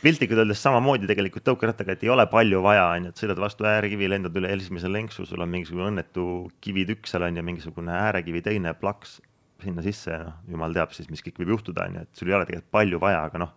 piltlikult 0.00 0.40
öeldes 0.40 0.62
samamoodi 0.64 1.08
tegelikult 1.10 1.44
tõukerattaga, 1.44 1.92
et 1.92 2.04
ei 2.06 2.12
ole 2.12 2.24
palju 2.32 2.62
vaja, 2.64 2.86
on 2.94 3.08
ju, 3.08 3.12
et 3.12 3.20
sõidad 3.20 3.42
vastu 3.42 3.66
äärekivi, 3.68 4.08
lendad 4.08 4.36
üle 4.40 4.48
esimese 4.54 4.88
lenksu, 4.88 5.26
sul 5.28 5.44
on 5.44 5.50
mingisugune 5.52 5.90
õnnetu 5.90 6.24
kivitükk 6.64 7.10
seal 7.10 7.26
on 7.26 7.36
ju, 7.36 7.44
mingisugune 7.44 7.92
äärekivi 7.98 8.40
teine 8.46 8.72
plaks 8.80 9.18
sinna 9.60 9.84
sisse 9.84 10.16
noh, 10.22 10.40
jumal 10.48 10.72
teab 10.76 10.96
siis, 10.96 11.10
mis 11.12 11.20
kõik 11.24 11.42
võib 11.42 11.54
juhtuda, 11.58 11.84
on 11.90 12.00
ju, 12.00 12.06
et 12.08 12.22
sul 12.22 12.32
ei 12.32 12.38
ole 12.38 12.48
tegelikult 12.48 12.72
palju 12.78 13.02
vaja, 13.02 13.20
aga 13.28 13.44
noh, 13.44 13.52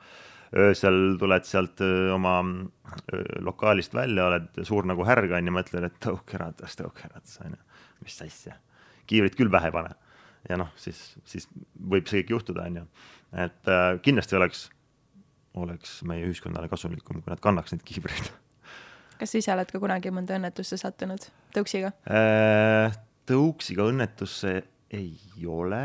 öösel 0.66 1.00
tuled 1.22 1.48
sealt 1.48 1.82
oma 2.14 2.36
lokaalist 3.48 3.96
välja, 3.96 4.28
oled 4.28 4.64
suur 4.68 4.86
nagu 4.90 5.08
härg 5.08 5.32
on 5.40 5.48
ju, 5.48 5.56
mõtled, 5.56 5.88
et 5.88 6.00
tõukeratas, 6.04 6.76
tõukeratas 6.84 7.40
on 7.46 7.56
ju, 7.56 7.64
mis 8.04 8.20
asja, 8.28 8.60
kiivrit 9.08 9.40
küll 9.40 9.52
pähe 9.54 9.72
ei 9.72 9.80
pane 9.80 9.96
ja 10.50 10.60
noh, 10.60 10.72
siis, 10.80 11.02
siis 11.30 11.48
võib 11.80 12.08
see 12.10 12.22
kõik 12.22 12.36
juhtuda, 12.38 12.68
on 12.70 12.82
ju. 12.82 12.86
et 13.46 13.72
äh, 13.72 13.90
kindlasti 14.06 14.40
oleks, 14.40 14.68
oleks 15.60 16.02
meie 16.10 16.26
ühiskonnale 16.28 16.72
kasulikum, 16.72 17.22
kui 17.22 17.34
nad 17.34 17.44
kannaks 17.44 17.76
neid 17.76 17.86
kiivreid 17.88 18.32
kas 19.20 19.32
sa 19.32 19.40
ise 19.40 19.54
oled 19.54 19.72
ka 19.72 19.80
kunagi 19.80 20.12
mõnda 20.14 20.36
õnnetusse 20.36 20.80
sattunud 20.82 21.30
tõuksiga 21.56 21.94
äh,? 22.12 22.96
tõuksiga 23.30 23.86
õnnetusse 23.88 24.58
ei 24.94 25.46
ole, 25.50 25.84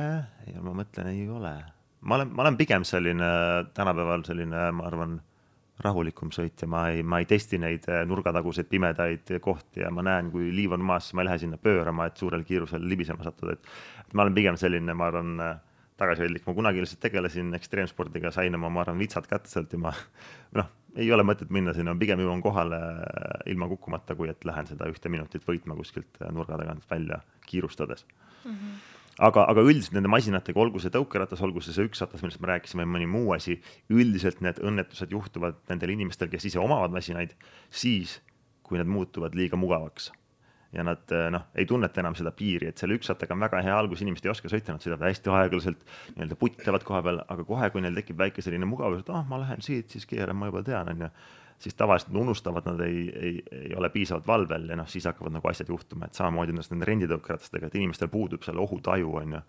ma 0.60 0.74
mõtlen, 0.76 1.12
ei 1.14 1.28
ole. 1.32 1.54
ma 2.00 2.18
olen, 2.18 2.32
ma 2.34 2.44
olen 2.44 2.58
pigem 2.58 2.84
selline 2.84 3.28
tänapäeval 3.76 4.24
selline, 4.26 4.68
ma 4.74 4.88
arvan 4.88 5.18
rahulikum 5.84 6.32
sõitja, 6.34 6.66
ma 6.70 6.88
ei, 6.92 7.04
ma 7.06 7.20
ei 7.22 7.28
testi 7.30 7.58
neid 7.62 7.86
äh, 7.90 8.02
nurgataguseid 8.08 8.68
pimedaid 8.70 9.30
kohti 9.42 9.84
ja 9.84 9.92
ma 9.94 10.02
näen, 10.06 10.32
kui 10.32 10.50
liiv 10.54 10.74
on 10.74 10.82
maas, 10.84 11.12
ma 11.14 11.22
ei 11.22 11.30
lähe 11.30 11.38
sinna 11.44 11.58
pöörama, 11.62 12.08
et 12.08 12.18
suurel 12.18 12.42
kiirusel 12.46 12.82
libisema 12.88 13.26
sattuda, 13.26 13.54
et 13.54 14.18
ma 14.18 14.26
olen 14.26 14.34
pigem 14.34 14.58
selline, 14.58 14.96
ma 14.98 15.08
arvan, 15.12 15.36
äh, 15.44 15.54
tagasihoidlik, 15.98 16.44
ma 16.46 16.54
kunagi 16.54 16.82
lihtsalt 16.82 17.02
tegelesin 17.06 17.54
ekstreemspordiga, 17.58 18.32
sain 18.34 18.58
oma, 18.58 18.70
ma 18.74 18.82
arvan, 18.84 18.98
vitsad 18.98 19.30
kätte 19.30 19.50
sealt 19.52 19.74
ja 19.74 19.80
ma 19.86 19.94
noh, 20.58 20.74
ei 20.98 21.10
ole 21.14 21.26
mõtet 21.26 21.54
minna 21.54 21.74
sinna, 21.76 21.94
pigem 21.98 22.24
jõuan 22.26 22.42
kohale 22.42 22.82
äh, 22.82 23.32
ilma 23.54 23.70
kukkumata, 23.70 24.18
kui 24.18 24.32
et 24.32 24.46
lähen 24.48 24.66
seda 24.70 24.90
ühte 24.90 25.12
minutit 25.12 25.46
võitma 25.46 25.78
kuskilt 25.78 26.22
nurga 26.34 26.58
tagant 26.58 26.90
välja 26.90 27.22
kiirustades. 27.46 28.06
Mm. 28.44 28.54
-hmm 28.54 28.97
aga, 29.18 29.44
aga 29.50 29.64
üldiselt 29.66 29.96
nende 29.96 30.11
masinatega, 30.12 30.61
olgu 30.62 30.81
see 30.83 30.92
tõukeratas, 30.94 31.42
olgu 31.44 31.62
see 31.64 31.74
see 31.74 31.88
üksatas, 31.88 32.22
millest 32.22 32.42
me 32.42 32.52
rääkisime, 32.52 32.87
mõni 32.88 33.09
muu 33.11 33.33
asi, 33.37 33.59
üldiselt 33.92 34.42
need 34.44 34.61
õnnetused 34.62 35.12
juhtuvad 35.14 35.59
nendel 35.70 35.94
inimestel, 35.96 36.31
kes 36.33 36.48
ise 36.50 36.62
omavad 36.62 36.94
masinaid, 36.94 37.35
siis 37.70 38.18
kui 38.66 38.81
need 38.81 38.90
muutuvad 38.90 39.37
liiga 39.38 39.59
mugavaks. 39.59 40.12
Ja 40.76 40.85
nad 40.85 41.09
noh, 41.33 41.46
ei 41.57 41.64
tunneta 41.64 42.02
enam 42.02 42.12
seda 42.18 42.28
piiri, 42.37 42.68
et 42.68 42.81
selle 42.81 42.98
üksattaga 42.98 43.33
on 43.33 43.40
väga 43.40 43.62
hea 43.64 43.72
algus, 43.72 44.02
inimesed 44.04 44.26
ei 44.28 44.33
oska 44.35 44.50
sõita, 44.52 44.74
nad 44.76 44.85
sõidavad 44.85 45.07
hästi 45.09 45.33
aeglaselt, 45.33 45.87
nii-öelda 46.12 46.37
putitavad 46.37 46.85
koha 46.85 47.00
peal, 47.07 47.22
aga 47.24 47.46
kohe, 47.48 47.70
kui 47.72 47.81
neil 47.81 47.96
tekib 47.96 48.20
väike 48.20 48.44
selline 48.44 48.68
mugavus, 48.68 49.00
et 49.00 49.09
ah 49.16 49.24
ma 49.31 49.40
lähen 49.40 49.64
siit, 49.64 49.88
siis 49.94 50.04
keeran, 50.11 50.37
ma 50.37 50.50
juba 50.50 50.61
tean, 50.66 50.92
on 50.92 51.07
ju 51.07 51.11
siis 51.58 51.74
tavaliselt 51.74 52.12
nad 52.12 52.20
unustavad, 52.20 52.66
nad 52.66 52.80
ei, 52.80 53.00
ei, 53.22 53.42
ei 53.52 53.74
ole 53.76 53.90
piisavalt 53.90 54.26
valvel 54.26 54.68
ja 54.68 54.76
noh, 54.78 54.88
siis 54.88 55.04
hakkavad 55.10 55.34
nagu 55.34 55.48
asjad 55.48 55.68
juhtuma, 55.68 56.06
et 56.06 56.14
samamoodi 56.14 56.54
on 56.54 56.62
nende 56.70 56.86
renditõukeratastega, 56.86 57.66
et 57.66 57.78
inimestel 57.80 58.10
puudub 58.12 58.46
seal 58.46 58.60
ohutaju, 58.62 59.16
on 59.22 59.36
ju. 59.38 59.42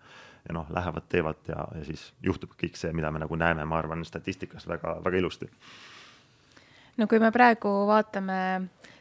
ja 0.48 0.56
noh, 0.56 0.66
lähevad, 0.72 1.06
teevad 1.08 1.48
ja, 1.48 1.66
ja 1.78 1.84
siis 1.84 2.12
juhtub 2.22 2.56
kõik 2.58 2.78
see, 2.80 2.92
mida 2.96 3.10
me 3.12 3.22
nagu 3.22 3.36
näeme, 3.36 3.64
ma 3.64 3.78
arvan, 3.78 4.04
statistikas 4.04 4.66
väga, 4.68 4.98
väga 5.04 5.22
ilusti. 5.22 5.50
no 6.96 7.06
kui 7.06 7.20
me 7.22 7.30
praegu 7.32 7.74
vaatame 7.86 8.40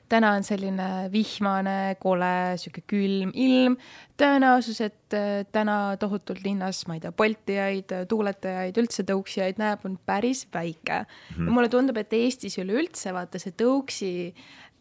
täna 0.10 0.34
on 0.38 0.46
selline 0.46 0.88
vihmane, 1.14 1.96
kole, 2.02 2.34
sihuke 2.62 2.84
külm 2.90 3.34
ilm. 3.34 3.78
tõenäosus, 4.20 4.82
et 4.84 5.16
äh, 5.16 5.46
täna 5.52 5.96
tohutult 6.00 6.44
linnas, 6.44 6.84
ma 6.90 6.98
ei 6.98 7.04
tea, 7.04 7.12
poltijaid, 7.16 7.94
tuuletajaid, 8.12 8.80
üldse 8.82 9.06
tõuksijaid 9.08 9.62
näeb, 9.62 9.86
on 9.88 10.00
päris 10.06 10.46
väike 10.54 11.04
mm. 11.04 11.36
-hmm. 11.36 11.54
mulle 11.54 11.70
tundub, 11.70 11.98
et 11.98 12.14
Eestis 12.14 12.58
üleüldse 12.60 13.14
vaata 13.14 13.40
see 13.40 13.54
tõuksi, 13.56 14.12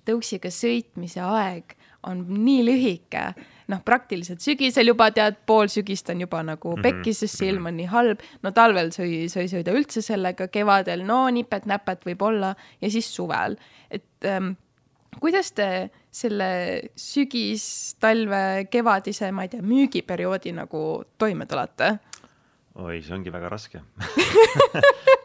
tõuksiga 0.09 0.51
sõitmise 0.51 1.23
aeg 1.23 1.77
on 2.07 2.25
nii 2.29 2.65
lühike 2.65 3.23
noh, 3.69 3.81
praktiliselt 3.85 4.43
sügisel 4.43 4.91
juba 4.93 5.11
tead, 5.15 5.41
pool 5.47 5.69
sügist 5.73 6.09
on 6.13 6.23
juba 6.25 6.41
nagu 6.47 6.75
mhm. 6.77 6.85
pekkis, 6.85 7.23
sest 7.25 7.41
see 7.41 7.51
ilm 7.53 7.69
on 7.71 7.77
nii 7.79 7.89
halb. 7.93 8.23
no 8.43 8.53
talvel 8.57 8.93
sa 8.95 9.05
ei, 9.05 9.27
sa 9.33 9.43
ei 9.43 9.51
sõida 9.51 9.75
üldse 9.77 10.03
sellega, 10.05 10.49
kevadel 10.53 11.05
no 11.09 11.27
nipet-näpet 11.35 12.07
võib-olla 12.09 12.55
ja 12.81 12.91
siis 12.93 13.11
suvel, 13.15 13.59
et 13.91 14.29
ähm, 14.29 14.55
kuidas 15.21 15.53
te 15.53 15.69
selle 16.11 16.51
sügis, 16.99 17.95
talve, 18.01 18.67
kevadise, 18.71 19.31
ma 19.33 19.47
ei 19.47 19.53
tea, 19.53 19.63
müügiperioodi 19.65 20.55
nagu 20.57 20.85
toime 21.19 21.47
tulete? 21.47 21.97
oi, 22.79 23.01
see 23.03 23.15
ongi 23.17 23.33
väga 23.35 23.49
raske 23.51 23.81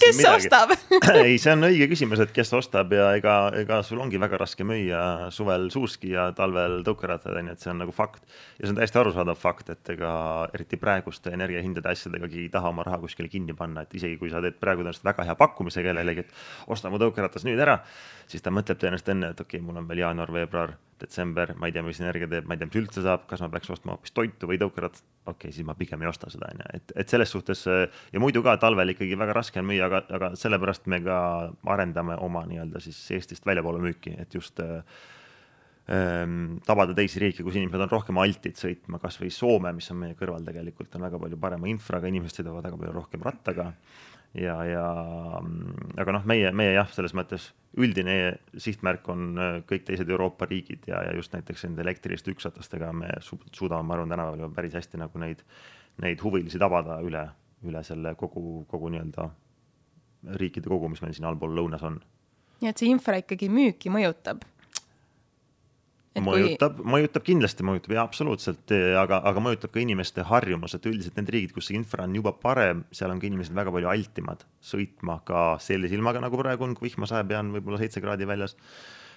kes 0.00 0.18
midagi. 0.18 0.48
ostab 0.48 0.74
ei, 1.22 1.38
see 1.38 1.54
on 1.54 1.68
õige 1.68 1.88
küsimus, 1.92 2.22
et 2.24 2.34
kes 2.34 2.52
ostab 2.58 2.92
ja 2.96 3.10
ega, 3.18 3.36
ega 3.58 3.80
sul 3.86 4.00
ongi 4.02 4.20
väga 4.20 4.40
raske 4.42 4.66
müüa 4.66 5.30
suvel 5.34 5.68
suuski 5.74 6.12
ja 6.14 6.28
talvel 6.36 6.80
tõukerattaid, 6.86 7.38
onju, 7.42 7.54
et 7.54 7.64
see 7.64 7.72
on 7.72 7.82
nagu 7.84 7.94
fakt. 7.94 8.24
ja 8.58 8.66
see 8.66 8.74
on 8.74 8.80
täiesti 8.80 9.02
arusaadav 9.02 9.38
fakt, 9.38 9.70
et 9.74 9.94
ega 9.94 10.12
eriti 10.54 10.80
praeguste 10.80 11.32
energiahindade 11.34 11.92
asjadega 11.92 12.28
keegi 12.28 12.48
ei 12.48 12.52
taha 12.54 12.72
oma 12.72 12.86
raha 12.86 13.00
kuskile 13.04 13.30
kinni 13.32 13.56
panna, 13.58 13.86
et 13.86 13.94
isegi 13.94 14.18
kui 14.20 14.32
sa 14.32 14.42
teed 14.44 14.58
praegu 14.60 14.82
tõenäoliselt 14.88 15.04
väga 15.04 15.28
hea 15.28 15.38
pakkumise 15.38 15.84
kellelegi, 15.84 16.24
et 16.26 16.70
osta 16.74 16.90
mu 16.90 17.00
tõukeratas 17.00 17.46
nüüd 17.46 17.60
ära, 17.60 17.78
siis 18.28 18.44
ta 18.44 18.52
mõtleb 18.54 18.80
tõenäoliselt 18.80 19.14
enne, 19.14 19.32
et 19.34 19.40
okei 19.40 19.58
okay,, 19.58 19.66
mul 19.66 19.80
on 19.80 19.88
veel 19.88 20.04
jaanuar, 20.04 20.32
veebruar 20.32 20.76
detsember, 20.98 21.54
ma 21.58 21.68
ei 21.68 21.72
tea, 21.72 21.82
mis 21.86 22.00
energia 22.02 22.28
teeb, 22.30 22.46
ma 22.48 22.56
ei 22.56 22.60
tea, 22.60 22.68
mis 22.70 22.78
üldse 22.80 23.04
saab, 23.04 23.26
kas 23.30 23.42
ma 23.44 23.48
peaks 23.52 23.70
ostma 23.70 23.94
hoopis 23.94 24.14
toitu 24.14 24.48
või 24.50 24.58
tõukeratast, 24.60 25.04
okei 25.24 25.34
okay,, 25.34 25.54
siis 25.54 25.66
ma 25.66 25.76
pigem 25.78 26.02
ei 26.02 26.10
osta 26.10 26.30
seda, 26.32 26.50
on 26.50 26.62
ju, 26.64 26.70
et, 26.80 26.94
et 27.04 27.14
selles 27.14 27.30
suhtes 27.30 27.64
ja 27.68 28.22
muidu 28.22 28.42
ka 28.42 28.56
talvel 28.60 28.94
ikkagi 28.94 29.18
väga 29.18 29.36
raske 29.38 29.47
on 29.56 29.68
müüa, 29.68 29.86
aga, 29.88 30.02
aga 30.18 30.32
sellepärast 30.38 30.88
me 30.92 31.00
ka 31.04 31.18
arendame 31.72 32.18
oma 32.24 32.44
nii-öelda 32.48 32.82
siis 32.84 32.98
Eestist 33.16 33.46
väljapoole 33.48 33.80
müüki, 33.82 34.12
et 34.20 34.34
just 34.36 34.60
ähm, 34.60 36.58
tabada 36.66 36.94
teisi 36.96 37.22
riike, 37.22 37.46
kus 37.46 37.56
inimesed 37.56 37.86
on 37.86 37.92
rohkem 37.92 38.20
altid 38.20 38.60
sõitma, 38.60 39.00
kasvõi 39.02 39.32
Soome, 39.32 39.72
mis 39.76 39.88
on 39.94 40.02
meie 40.02 40.18
kõrval 40.18 40.44
tegelikult, 40.46 40.94
on 40.94 41.08
väga 41.08 41.22
palju 41.24 41.40
parema 41.40 41.70
infraga, 41.72 42.10
inimesed 42.12 42.42
sõidavad 42.42 42.68
väga 42.68 42.80
palju 42.82 42.94
rohkem 42.96 43.24
rattaga. 43.24 43.72
Ja, 44.36 44.58
ja 44.68 44.84
aga 45.96 46.12
noh, 46.12 46.26
meie, 46.28 46.50
meie 46.52 46.74
jah, 46.74 46.90
selles 46.92 47.14
mõttes 47.16 47.48
üldine 47.80 48.36
sihtmärk 48.60 49.08
on 49.08 49.30
äh, 49.40 49.56
kõik 49.68 49.86
teised 49.88 50.08
Euroopa 50.10 50.46
riigid 50.50 50.84
ja, 50.90 51.00
ja 51.06 51.14
just 51.16 51.32
näiteks 51.32 51.64
nende 51.64 51.84
elektriliste 51.84 52.32
ükssatastega 52.34 52.92
me 52.96 53.08
suudame, 53.24 53.86
ma 53.88 53.96
arvan, 53.96 54.12
tänapäeval 54.12 54.44
juba 54.44 54.56
päris 54.60 54.76
hästi 54.76 55.00
nagu 55.00 55.20
neid, 55.22 55.40
neid 56.04 56.20
huvilisi 56.24 56.60
tabada 56.60 56.98
üle, 57.04 57.24
üle 57.66 57.82
selle 57.86 58.14
kogu, 58.18 58.62
kogu 58.70 58.92
nii-öelda 58.94 59.30
riikide 60.38 60.70
kogu, 60.70 60.90
mis 60.92 61.02
meil 61.02 61.14
siin 61.16 61.26
allpool 61.30 61.54
lõunas 61.56 61.82
on. 61.86 61.98
nii 62.62 62.70
et 62.70 62.78
see 62.78 62.90
infra 62.90 63.18
ikkagi 63.22 63.50
müüki 63.52 63.90
mõjutab 63.94 64.44
mõjutab 66.24 66.78
kui..., 66.78 66.90
mõjutab 66.94 67.24
kindlasti, 67.26 67.64
mõjutab 67.66 67.94
ja 67.94 68.04
absoluutselt, 68.04 68.74
aga, 69.00 69.20
aga 69.30 69.42
mõjutab 69.42 69.72
ka 69.74 69.82
inimeste 69.82 70.24
harjumused, 70.26 70.86
üldiselt 70.90 71.18
need 71.18 71.32
riigid, 71.34 71.54
kus 71.56 71.68
see 71.70 71.78
infra 71.78 72.06
on 72.08 72.14
juba 72.18 72.32
parem, 72.42 72.84
seal 72.94 73.12
on 73.12 73.20
ka 73.22 73.28
inimesed 73.28 73.56
väga 73.56 73.74
palju 73.74 73.90
altimad 73.92 74.44
sõitma 74.64 75.20
ka 75.28 75.42
sellise 75.62 75.98
ilmaga, 75.98 76.22
nagu 76.24 76.40
praegu 76.40 76.66
on, 76.66 76.76
kui 76.78 76.88
vihma 76.88 77.08
sajab 77.10 77.34
ja 77.34 77.42
on 77.42 77.52
võib-olla 77.56 77.80
seitse 77.82 78.02
kraadi 78.04 78.28
väljas. 78.28 78.56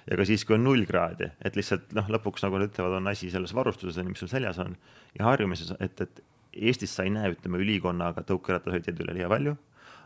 ja 0.10 0.18
ka 0.18 0.26
siis, 0.26 0.46
kui 0.46 0.58
on 0.58 0.64
null 0.66 0.86
kraadi, 0.90 1.30
et 1.46 1.58
lihtsalt 1.58 1.92
noh, 1.98 2.08
lõpuks 2.10 2.46
nagu 2.46 2.58
nad 2.58 2.72
ütlevad, 2.72 2.98
on 2.98 3.12
asi 3.12 3.30
selles 3.34 3.54
varustuses, 3.54 4.02
mis 4.06 4.22
sul 4.22 4.32
seljas 4.32 4.60
on 4.62 4.76
ja 5.18 5.28
harjumises, 5.30 5.76
et, 5.80 6.02
et 6.02 6.24
Eestis 6.52 6.96
sa 6.96 7.06
ei 7.08 7.14
näe, 7.14 7.32
ütleme 7.36 7.62
ülikonnaga 7.64 8.26
tõukerattasõitjaid 8.28 9.06
üle 9.06 9.16
liiga 9.16 9.30
palju. 9.32 9.56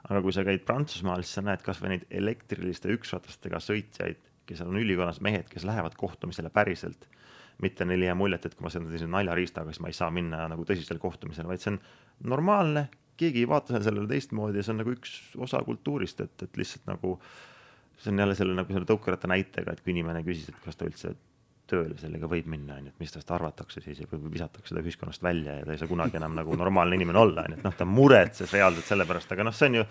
aga 0.05 0.21
kui 0.21 0.34
sa 0.34 0.43
käid 0.45 0.62
Prantsusmaal, 0.65 1.23
siis 1.25 1.39
sa 1.39 1.41
näed 1.41 1.63
kasvõi 1.65 1.89
neid 1.89 2.03
elektriliste 2.13 2.91
üksratastega 2.93 3.58
sõitjaid 3.58 4.21
kes 4.45 4.62
on 4.62 4.77
ülikonnas 4.77 5.21
mehed, 5.25 5.49
kes 5.49 5.65
lähevad 5.65 5.95
kohtumisele 5.97 6.49
päriselt. 6.49 7.08
mitte 7.62 7.86
neil 7.86 8.01
ei 8.01 8.08
jää 8.10 8.15
muljet, 8.19 8.45
et 8.45 8.55
kui 8.55 8.65
ma 8.65 8.69
sõidan 8.69 8.89
sellise 8.89 9.08
naljariistaga, 9.08 9.71
siis 9.71 9.79
ma 9.79 9.88
ei 9.88 9.95
saa 9.95 10.10
minna 10.12 10.41
nagu 10.51 10.65
tõsisele 10.67 10.99
kohtumisele, 10.99 11.47
vaid 11.47 11.62
see 11.63 11.71
on 11.71 11.77
normaalne, 12.27 12.89
keegi 13.15 13.45
ei 13.45 13.47
vaata 13.47 13.79
sellele 13.79 14.10
teistmoodi 14.10 14.60
ja 14.60 14.65
see 14.67 14.73
on 14.73 14.81
nagu 14.81 14.91
üks 14.91 15.13
osa 15.39 15.62
kultuurist, 15.63 16.19
et, 16.19 16.36
et 16.43 16.60
lihtsalt 16.60 16.89
nagu 16.91 17.13
see 17.95 18.12
on 18.12 18.19
jälle 18.19 18.36
selle 18.36 18.58
nagu 18.60 18.75
selle 18.75 18.89
tõukeratta 18.89 19.31
näitega, 19.31 19.71
et 19.71 19.86
kui 19.86 19.95
inimene 19.95 20.25
küsis, 20.27 20.51
et 20.51 20.60
kas 20.65 20.75
ta 20.75 20.89
üldse 20.89 21.13
tööle 21.69 21.97
sellega 21.99 22.30
võib 22.30 22.47
minna, 22.51 22.80
on 22.80 22.89
ju, 22.89 22.93
et 22.93 23.04
mis 23.04 23.13
tast 23.13 23.32
arvatakse 23.36 23.82
siis 23.84 24.01
ja 24.01 24.08
visatakse 24.12 24.75
ta 24.75 24.84
ühiskonnast 24.84 25.23
välja 25.25 25.60
ja 25.60 25.67
ta 25.67 25.73
ei 25.75 25.82
saa 25.82 25.89
kunagi 25.89 26.19
enam 26.19 26.36
nagu 26.38 26.58
normaalne 26.58 26.99
inimene 26.99 27.21
olla, 27.21 27.45
on 27.45 27.56
ju, 27.56 27.60
et 27.62 27.67
noh, 27.67 27.78
ta 27.78 27.88
muretses 27.89 28.54
reaalselt 28.54 28.89
selle 28.89 29.08
pärast, 29.10 29.32
aga 29.34 29.47
noh, 29.47 29.56
see 29.56 29.71
on 29.71 29.80
ju 29.82 29.86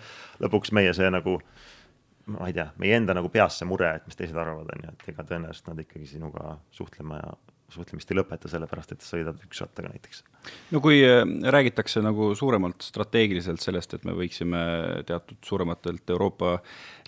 lõpuks 0.45 0.73
meie 0.75 0.93
see 0.95 1.09
nagu 1.11 1.39
ma 2.25 2.47
ei 2.49 2.55
tea, 2.57 2.69
meie 2.81 2.95
enda 2.97 3.13
nagu 3.17 3.29
peas 3.33 3.59
see 3.59 3.67
mure, 3.69 3.91
et 3.99 4.07
mis 4.07 4.17
teised 4.17 4.37
arvavad, 4.39 4.71
on 4.73 4.87
ju, 4.87 4.93
et 4.95 5.11
ega 5.13 5.25
tõenäoliselt 5.27 5.69
nad 5.71 5.83
ikkagi 5.83 6.09
sinuga 6.15 6.55
suhtlema 6.73 7.19
ja 7.21 7.35
suhtlemist 7.73 8.11
ei 8.11 8.17
lõpeta, 8.19 8.49
sellepärast 8.49 8.93
et 8.93 9.03
sõidad 9.03 9.39
ükssõttaga 9.41 9.89
näiteks. 9.89 10.21
no 10.75 10.81
kui 10.83 10.99
äh, 11.01 11.23
räägitakse 11.51 12.01
nagu 12.05 12.29
suuremalt 12.37 12.85
strateegiliselt 12.85 13.63
sellest, 13.63 13.95
et 13.97 14.05
me 14.05 14.13
võiksime 14.17 14.59
teatud 15.07 15.39
suurematelt 15.45 16.13
Euroopa 16.13 16.59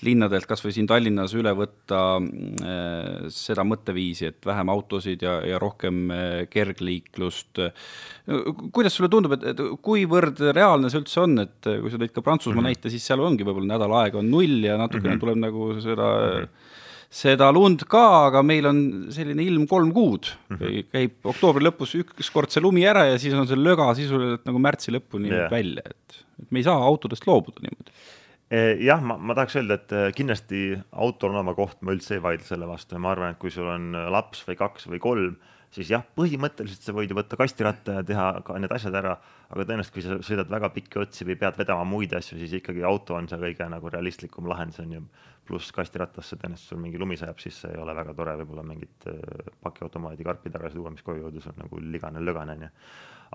linnadelt, 0.05 0.47
kas 0.49 0.63
või 0.65 0.73
siin 0.73 0.89
Tallinnas 0.89 1.35
üle 1.37 1.53
võtta 1.57 2.01
äh, 2.17 3.27
seda 3.33 3.65
mõtteviisi, 3.67 4.31
et 4.31 4.49
vähem 4.49 4.73
autosid 4.73 5.25
ja, 5.25 5.37
ja 5.45 5.61
rohkem 5.61 6.07
äh, 6.11 6.39
kergliiklust. 6.49 7.61
kuidas 8.73 8.97
sulle 8.97 9.11
tundub, 9.13 9.37
et, 9.37 9.45
et 9.53 9.61
kuivõrd 9.85 10.41
reaalne 10.57 10.89
see 10.89 11.03
üldse 11.03 11.21
on, 11.21 11.37
et 11.45 11.69
kui 11.69 11.93
sa 11.93 12.01
tõid 12.01 12.15
ka 12.15 12.25
Prantsusmaa 12.25 12.61
mm 12.61 12.65
-hmm. 12.65 12.81
näite, 12.81 12.93
siis 12.93 13.05
seal 13.05 13.21
ongi 13.21 13.45
võib-olla 13.45 13.75
nädal 13.75 13.93
aega 14.01 14.19
on 14.23 14.31
null 14.31 14.65
ja 14.65 14.77
natukene 14.77 15.13
mm 15.13 15.15
-hmm. 15.15 15.19
tuleb 15.19 15.37
nagu 15.45 15.69
seda 15.81 16.09
mm 16.17 16.41
-hmm 16.41 16.75
seda 17.09 17.47
lund 17.55 17.85
ka, 17.89 18.03
aga 18.27 18.43
meil 18.43 18.67
on 18.67 18.79
selline 19.15 19.45
ilm 19.45 19.67
kolm 19.67 19.93
kuud 19.95 20.27
mm. 20.49 20.57
-hmm. 20.57 20.91
käib 20.91 21.31
oktoobri 21.33 21.63
lõpus 21.63 21.95
ükskord 22.01 22.51
see 22.51 22.63
lumi 22.63 22.83
ära 22.85 23.05
ja 23.13 23.17
siis 23.21 23.33
on 23.33 23.47
see 23.47 23.59
löga 23.59 23.93
sisuliselt 23.95 24.45
nagu 24.45 24.59
märtsi 24.59 24.91
lõpuni 24.91 25.31
yeah. 25.31 25.51
välja, 25.51 25.83
et, 25.85 26.23
et 26.43 26.51
me 26.51 26.59
ei 26.59 26.67
saa 26.67 26.75
autodest 26.75 27.27
loobuda 27.27 27.63
niimoodi 27.63 27.95
Eh, 28.47 28.77
jah, 28.79 29.01
ma, 29.03 29.17
ma 29.19 29.35
tahaks 29.35 29.57
öelda, 29.59 29.75
et 29.75 29.91
eh, 29.91 30.05
kindlasti 30.15 30.61
autol 30.95 31.33
on 31.33 31.41
oma 31.41 31.51
koht, 31.55 31.81
ma 31.83 31.91
üldse 31.91 32.15
ei 32.15 32.21
vaidle 32.23 32.47
selle 32.47 32.69
vastu 32.69 32.95
ja 32.95 33.01
ma 33.03 33.11
arvan, 33.11 33.33
et 33.35 33.41
kui 33.41 33.51
sul 33.51 33.67
on 33.67 33.89
eh, 33.91 34.05
laps 34.13 34.45
või 34.47 34.55
kaks 34.61 34.87
või 34.87 35.01
kolm, 35.03 35.33
siis 35.77 35.91
jah, 35.93 36.03
põhimõtteliselt 36.17 36.85
sa 36.85 36.95
võid 36.95 37.11
ju 37.11 37.17
võtta 37.17 37.37
kastiratta 37.39 37.99
ja 37.99 38.03
teha 38.05 38.25
ka 38.45 38.57
need 38.61 38.73
asjad 38.73 38.97
ära, 38.99 39.13
aga 39.47 39.65
tõenäoliselt, 39.65 39.93
kui 39.95 40.05
sa 40.05 40.17
sõidad 40.25 40.51
väga 40.51 40.71
pikki 40.75 41.01
otsi 41.03 41.27
või 41.27 41.37
pead 41.39 41.59
vedama 41.59 41.85
muid 41.87 42.15
asju, 42.17 42.39
siis 42.41 42.57
ikkagi 42.59 42.83
auto 42.87 43.15
on 43.17 43.29
see 43.29 43.39
kõige 43.41 43.69
nagu 43.71 43.93
realistlikum 43.93 44.49
lahendus 44.51 44.81
on 44.83 44.97
ju. 44.97 45.03
pluss 45.47 45.71
kastirattasse 45.71 46.35
tõenäoliselt 46.35 46.73
sul 46.73 46.81
mingi 46.83 46.99
lumi 46.99 47.15
sajab 47.15 47.39
sisse, 47.39 47.69
ei 47.71 47.79
ole 47.79 47.93
väga 47.95 48.13
tore 48.17 48.33
võib-olla 48.41 48.65
mingit 48.67 49.05
pakiautomaadi 49.63 50.25
karpi 50.27 50.51
tagasi 50.51 50.75
tuua, 50.75 50.91
mis 50.91 51.05
koju 51.05 51.23
jõudes 51.23 51.47
on 51.47 51.61
nagu 51.63 51.79
ligane 51.79 52.19
lögane 52.19 52.57
on 52.57 52.67
ju. 52.67 52.69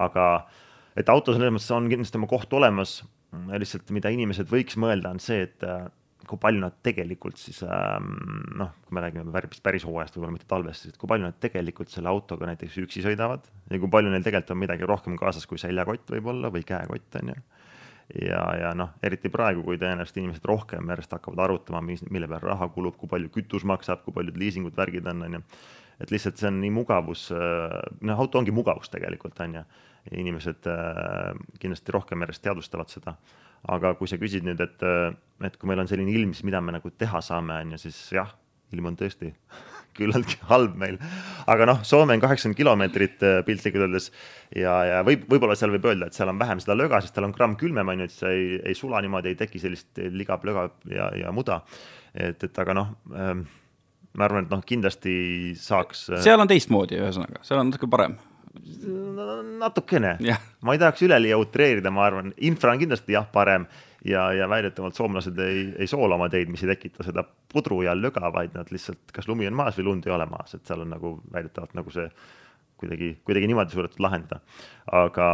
aga 0.04 0.26
et 0.96 1.08
autos 1.08 1.38
selles 1.38 1.54
mõttes 1.54 1.72
on 1.72 1.88
kindlasti 1.88 2.20
oma 2.20 2.28
koht 2.28 2.52
olemas 2.52 3.00
lihtsalt, 3.32 3.90
mida 3.96 4.12
inimesed 4.12 4.50
võiks 4.50 4.76
mõelda, 4.76 5.12
on 5.14 5.20
see, 5.22 5.46
et 5.46 5.64
äh, 5.64 5.86
kui 6.28 6.40
palju 6.42 6.62
nad 6.62 6.74
tegelikult 6.86 7.40
siis 7.40 7.62
ähm, 7.66 8.12
noh, 8.58 8.72
kui 8.86 8.96
me 8.96 9.04
räägime 9.04 9.34
päris, 9.34 9.62
päris 9.64 9.86
hooajast, 9.88 10.16
võib-olla 10.16 10.36
mitte 10.36 10.48
talvest, 10.50 10.86
siis 10.86 11.00
kui 11.00 11.10
palju 11.10 11.28
nad 11.28 11.38
tegelikult 11.42 11.92
selle 11.92 12.10
autoga 12.12 12.48
näiteks 12.50 12.78
üksi 12.84 13.04
sõidavad 13.04 13.48
ja 13.70 13.80
kui 13.82 13.90
palju 13.92 14.12
neil 14.12 14.24
tegelikult 14.24 14.54
on 14.56 14.62
midagi 14.62 14.88
rohkem 14.88 15.18
kaasas 15.20 15.48
kui 15.50 15.60
seljakott 15.60 16.14
võib-olla 16.14 16.52
või 16.54 16.66
käekott 16.68 17.20
on 17.22 17.34
ju. 17.34 17.42
Ja, 18.20 18.42
ja 18.58 18.72
noh, 18.76 18.92
eriti 19.04 19.30
praegu, 19.32 19.62
kui 19.66 19.78
tõenäoliselt 19.80 20.18
inimesed 20.20 20.48
rohkem 20.48 20.90
järjest 20.92 21.14
hakkavad 21.16 21.44
arutama, 21.46 21.82
mis, 21.86 22.02
mille 22.10 22.28
peale 22.30 22.52
raha 22.52 22.68
kulub, 22.74 22.98
kui 23.00 23.10
palju 23.10 23.30
kütus 23.32 23.64
maksab, 23.68 24.02
kui 24.04 24.14
paljud 24.16 24.36
liisingud, 24.40 24.76
värgid 24.76 25.08
on, 25.12 25.24
on 25.28 25.38
ju. 25.38 25.42
et 26.02 26.10
lihtsalt 26.10 26.40
see 26.40 26.50
on 26.50 26.60
nii 26.60 26.74
mugavus, 26.74 27.28
äh, 27.36 27.78
noh, 28.00 28.20
auto 28.20 28.40
ongi 28.40 28.54
mugavus 28.54 28.92
tegelikult 28.92 29.40
on 29.44 29.60
ju 29.60 29.64
inimesed 30.10 30.66
äh, 30.66 31.32
kindlasti 31.62 31.94
rohkem 31.94 32.24
järjest 32.24 32.42
teadvustavad 32.42 32.90
seda. 32.90 33.16
aga 33.62 33.92
kui 33.94 34.10
sa 34.10 34.18
küsid 34.18 34.42
nüüd, 34.42 34.58
et, 34.60 34.80
äh, 34.82 35.12
et 35.46 35.56
kui 35.56 35.70
meil 35.70 35.78
on 35.78 35.90
selline 35.90 36.10
ilm, 36.10 36.32
siis 36.34 36.44
mida 36.48 36.60
me 36.60 36.74
nagu 36.74 36.90
teha 36.98 37.20
saame, 37.22 37.60
on 37.62 37.76
ju, 37.76 37.84
siis 37.84 37.98
jah, 38.16 38.32
ilm 38.74 38.90
on 38.90 38.98
tõesti 38.98 39.30
küllaltki 39.96 40.38
halb 40.52 40.76
meil. 40.80 40.98
aga 41.50 41.68
noh, 41.68 41.82
Soome 41.86 42.16
on 42.16 42.24
kaheksakümmend 42.24 42.58
kilomeetrit 42.58 43.24
äh, 43.26 43.38
piltlikult 43.46 43.86
öeldes 43.86 44.10
ja, 44.56 44.74
ja 44.88 45.00
võib, 45.06 45.26
võib-olla 45.30 45.56
seal 45.58 45.74
võib 45.74 45.88
öelda, 45.92 46.10
et 46.10 46.18
seal 46.18 46.32
on 46.32 46.40
vähem 46.40 46.60
seda 46.62 46.76
löga, 46.78 47.00
sest 47.02 47.16
tal 47.16 47.28
on 47.28 47.36
gramm 47.36 47.56
külmem, 47.60 47.94
on 47.94 48.04
ju, 48.04 48.10
et 48.10 48.16
see 48.16 48.34
ei, 48.36 48.52
ei 48.72 48.78
sula 48.78 49.02
niimoodi, 49.04 49.32
ei 49.32 49.40
teki 49.40 49.62
sellist 49.62 50.02
ligab-löga 50.20 50.68
ja, 50.92 51.10
ja 51.24 51.32
muda. 51.34 51.62
et, 52.14 52.42
et 52.44 52.64
aga 52.64 52.76
noh 52.76 52.92
ähm, 53.16 53.46
ma 54.18 54.28
arvan, 54.28 54.44
et 54.44 54.52
noh, 54.52 54.60
kindlasti 54.66 55.14
saaks. 55.58 56.10
seal 56.24 56.40
on 56.40 56.50
teistmoodi, 56.50 57.00
ühesõnaga, 57.00 57.40
seal 57.46 57.62
on 57.62 57.72
natuke 57.72 57.88
parem 57.92 58.18
natukene 59.58 60.16
ma 60.60 60.74
ei 60.74 60.80
tahaks 60.80 61.02
üleliia 61.06 61.38
utreerida, 61.40 61.90
ma 61.94 62.04
arvan, 62.04 62.34
infra 62.44 62.74
on 62.74 62.82
kindlasti 62.82 63.16
jah, 63.16 63.24
parem 63.32 63.64
ja, 64.04 64.26
ja 64.36 64.48
väidetavalt 64.50 64.98
soomlased 64.98 65.38
ei, 65.38 65.64
ei 65.78 65.86
soola 65.90 66.18
oma 66.18 66.28
teid, 66.32 66.50
mis 66.52 66.64
ei 66.64 66.72
tekita 66.74 67.06
seda 67.06 67.24
pudru 67.52 67.82
ja 67.86 67.94
löga, 67.96 68.32
vaid 68.34 68.56
nad 68.58 68.70
lihtsalt, 68.74 69.12
kas 69.14 69.28
lumi 69.30 69.46
on 69.50 69.56
maas 69.58 69.78
või 69.78 69.90
lund 69.90 70.08
ei 70.08 70.14
ole 70.14 70.26
maas, 70.30 70.56
et 70.56 70.66
seal 70.66 70.84
on 70.84 70.92
nagu 70.94 71.16
väidetavalt 71.32 71.76
nagu 71.78 71.94
see 71.94 72.08
kuidagi, 72.82 73.14
kuidagi 73.26 73.48
niimoodi 73.50 73.74
suudetud 73.76 74.02
lahendada. 74.02 74.40
aga 74.90 75.28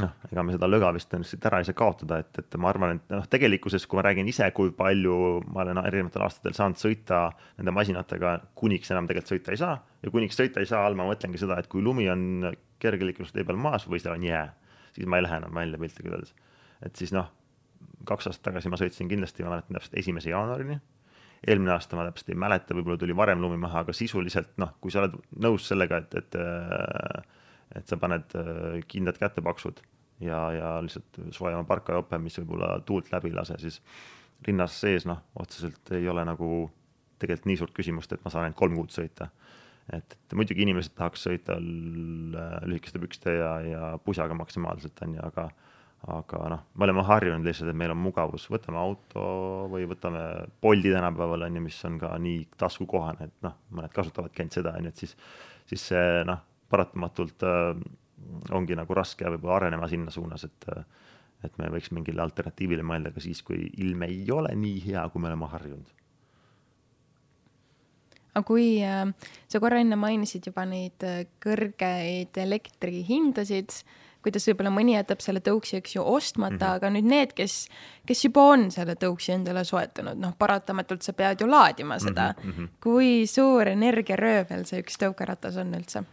noh, 0.00 0.12
ega 0.30 0.44
me 0.46 0.54
seda 0.54 0.68
löga 0.70 0.92
vist 0.96 1.10
tõenäoliselt 1.10 1.46
ära 1.48 1.60
ei 1.60 1.66
saa 1.68 1.76
kaotada, 1.76 2.20
et, 2.22 2.38
et 2.40 2.56
ma 2.60 2.70
arvan, 2.70 2.96
et 2.96 3.12
noh, 3.12 3.26
tegelikkuses, 3.30 3.84
kui 3.88 3.98
ma 3.98 4.06
räägin 4.06 4.30
ise, 4.30 4.48
kui 4.56 4.72
palju 4.76 5.16
ma 5.52 5.64
olen 5.64 5.82
erinevatel 5.82 6.24
aastatel 6.26 6.56
saanud 6.56 6.80
sõita 6.80 7.24
nende 7.58 7.74
masinatega, 7.76 8.36
kuniks 8.58 8.92
enam 8.94 9.10
tegelikult 9.10 9.34
sõita 9.34 9.54
ei 9.54 9.60
saa 9.60 9.76
ja 10.02 10.14
kuniks 10.14 10.38
sõita 10.38 10.62
ei 10.62 10.70
saa 10.70 10.86
all, 10.86 10.96
ma 10.98 11.08
mõtlengi 11.10 11.40
seda, 11.42 11.58
et 11.60 11.68
kui 11.72 11.84
lumi 11.84 12.08
on 12.12 12.52
kergeliiklustee 12.82 13.44
peal 13.48 13.60
maas 13.60 13.86
või 13.88 14.00
seal 14.02 14.16
on 14.16 14.26
jää, 14.26 14.46
siis 14.96 15.08
ma 15.08 15.18
ei 15.18 15.26
lähe 15.26 15.42
enam 15.42 15.60
välja 15.60 15.80
piltlikult 15.82 16.16
öeldes. 16.16 16.34
Et 16.86 16.96
siis 16.98 17.12
noh, 17.14 17.28
kaks 18.08 18.30
aastat 18.30 18.50
tagasi 18.50 18.72
ma 18.72 18.78
sõitsin 18.80 19.10
kindlasti, 19.10 19.44
ma 19.44 19.54
mäletan 19.54 19.78
täpselt 19.78 20.00
esimese 20.02 20.32
jaanuarini 20.32 20.80
eelmine 21.46 21.72
aasta 21.74 21.98
ma 21.98 22.06
täpselt 22.06 22.30
ei 22.30 22.38
mäleta, 22.38 22.74
võib-olla 22.76 23.00
tuli 23.00 23.14
varem 23.16 23.40
lumi 23.42 23.58
maha, 23.60 23.82
aga 23.82 23.94
sisuliselt 23.96 24.52
noh, 24.62 24.76
kui 24.80 24.94
sa 24.94 25.02
oled 25.02 25.16
nõus 25.42 25.66
sellega, 25.70 26.02
et, 26.04 26.14
et 26.20 26.38
et 27.72 27.88
sa 27.88 27.96
paned 27.96 28.34
äh, 28.36 28.80
kindad 28.88 29.16
kätepaksud 29.20 29.80
ja, 30.20 30.40
ja 30.52 30.72
lihtsalt 30.84 31.20
soojama 31.32 31.64
parkajope, 31.68 32.18
mis 32.20 32.36
võib-olla 32.40 32.76
tuult 32.86 33.08
läbi 33.12 33.30
ei 33.30 33.36
lase, 33.36 33.56
siis 33.62 33.80
linnas 34.46 34.76
sees 34.82 35.06
noh, 35.08 35.22
otseselt 35.40 35.92
ei 35.96 36.08
ole 36.08 36.24
nagu 36.28 36.66
tegelikult 37.22 37.48
nii 37.48 37.58
suurt 37.60 37.74
küsimust, 37.76 38.12
et 38.12 38.24
ma 38.24 38.32
saan 38.34 38.48
ainult 38.48 38.58
kolm 38.58 38.76
kuud 38.76 38.92
sõita. 38.92 39.30
et, 39.92 40.16
et 40.18 40.36
muidugi 40.38 40.66
inimesed 40.66 40.94
tahaks 40.98 41.26
sõita 41.28 41.56
lühikeste 41.58 43.00
pükste 43.02 43.36
ja, 43.38 43.52
ja 43.66 43.92
pusaga 44.04 44.36
maksimaalselt, 44.36 44.98
on 45.06 45.16
ju, 45.16 45.24
aga 45.24 45.48
aga 46.10 46.38
noh, 46.50 46.62
me 46.74 46.86
oleme 46.88 47.04
harjunud 47.06 47.46
lihtsalt, 47.46 47.70
et 47.70 47.78
meil 47.78 47.92
on 47.94 48.00
mugavus, 48.02 48.48
võtame 48.50 48.80
auto 48.80 49.22
või 49.70 49.86
võtame 49.86 50.22
Bolti 50.62 50.90
tänapäeval 50.90 51.46
on 51.46 51.58
ju, 51.58 51.62
mis 51.62 51.78
on 51.86 51.98
ka 52.02 52.10
nii 52.18 52.40
taskukohane, 52.58 53.28
et 53.30 53.46
noh, 53.46 53.54
mõned 53.70 53.94
kasutavadki 53.94 54.42
ainult 54.42 54.58
seda, 54.58 54.74
on 54.78 54.88
ju, 54.88 54.94
et 54.94 55.04
siis, 55.04 55.14
siis 55.70 55.86
see 55.92 56.24
noh, 56.26 56.42
paratamatult 56.72 57.46
äh, 57.46 57.70
ongi 58.56 58.78
nagu 58.78 58.98
raske 58.98 59.30
võib-olla 59.30 59.60
arenema 59.60 59.86
sinna 59.90 60.10
suunas, 60.14 60.48
et 60.48 60.68
äh, 60.74 60.82
et 61.46 61.58
me 61.58 61.70
võiks 61.74 61.90
mingile 61.94 62.22
alternatiivile 62.22 62.84
mõelda 62.86 63.10
ka 63.14 63.22
siis, 63.22 63.42
kui 63.42 63.66
ilm 63.82 64.04
ei 64.06 64.22
ole 64.30 64.52
nii 64.58 64.78
hea, 64.86 65.02
kui 65.10 65.22
me 65.22 65.30
oleme 65.30 65.48
harjunud. 65.50 65.98
aga 68.32 68.44
kui 68.48 68.78
äh, 68.80 69.10
sa 69.50 69.60
korra 69.60 69.82
enne 69.82 69.98
mainisid 70.00 70.46
juba 70.48 70.64
neid 70.64 71.04
äh, 71.04 71.26
kõrgeid 71.42 72.38
elektrihindasid 72.46 73.82
kuidas 74.22 74.46
võib-olla 74.48 74.70
mõni 74.74 74.94
jätab 74.94 75.22
selle 75.24 75.42
tõuksi, 75.44 75.78
eks 75.80 75.96
ju, 75.96 76.04
ostmata 76.04 76.54
mm, 76.54 76.62
-hmm. 76.62 76.76
aga 76.78 76.90
nüüd 76.94 77.08
need, 77.10 77.32
kes, 77.36 77.56
kes 78.06 78.24
juba 78.26 78.44
on 78.52 78.68
selle 78.74 78.94
tõuksi 79.00 79.34
endale 79.34 79.64
soetanud, 79.66 80.18
noh, 80.22 80.34
paratamatult 80.38 81.02
sa 81.02 81.14
pead 81.16 81.42
ju 81.42 81.48
laadima 81.50 81.98
seda 82.02 82.32
mm. 82.32 82.50
-hmm. 82.50 82.68
kui 82.82 83.26
suur 83.30 83.68
energiaröövel 83.68 84.64
see 84.68 84.82
üks 84.84 84.98
tõukeratas 85.02 85.58
on 85.60 85.74
üldse? 85.78 86.04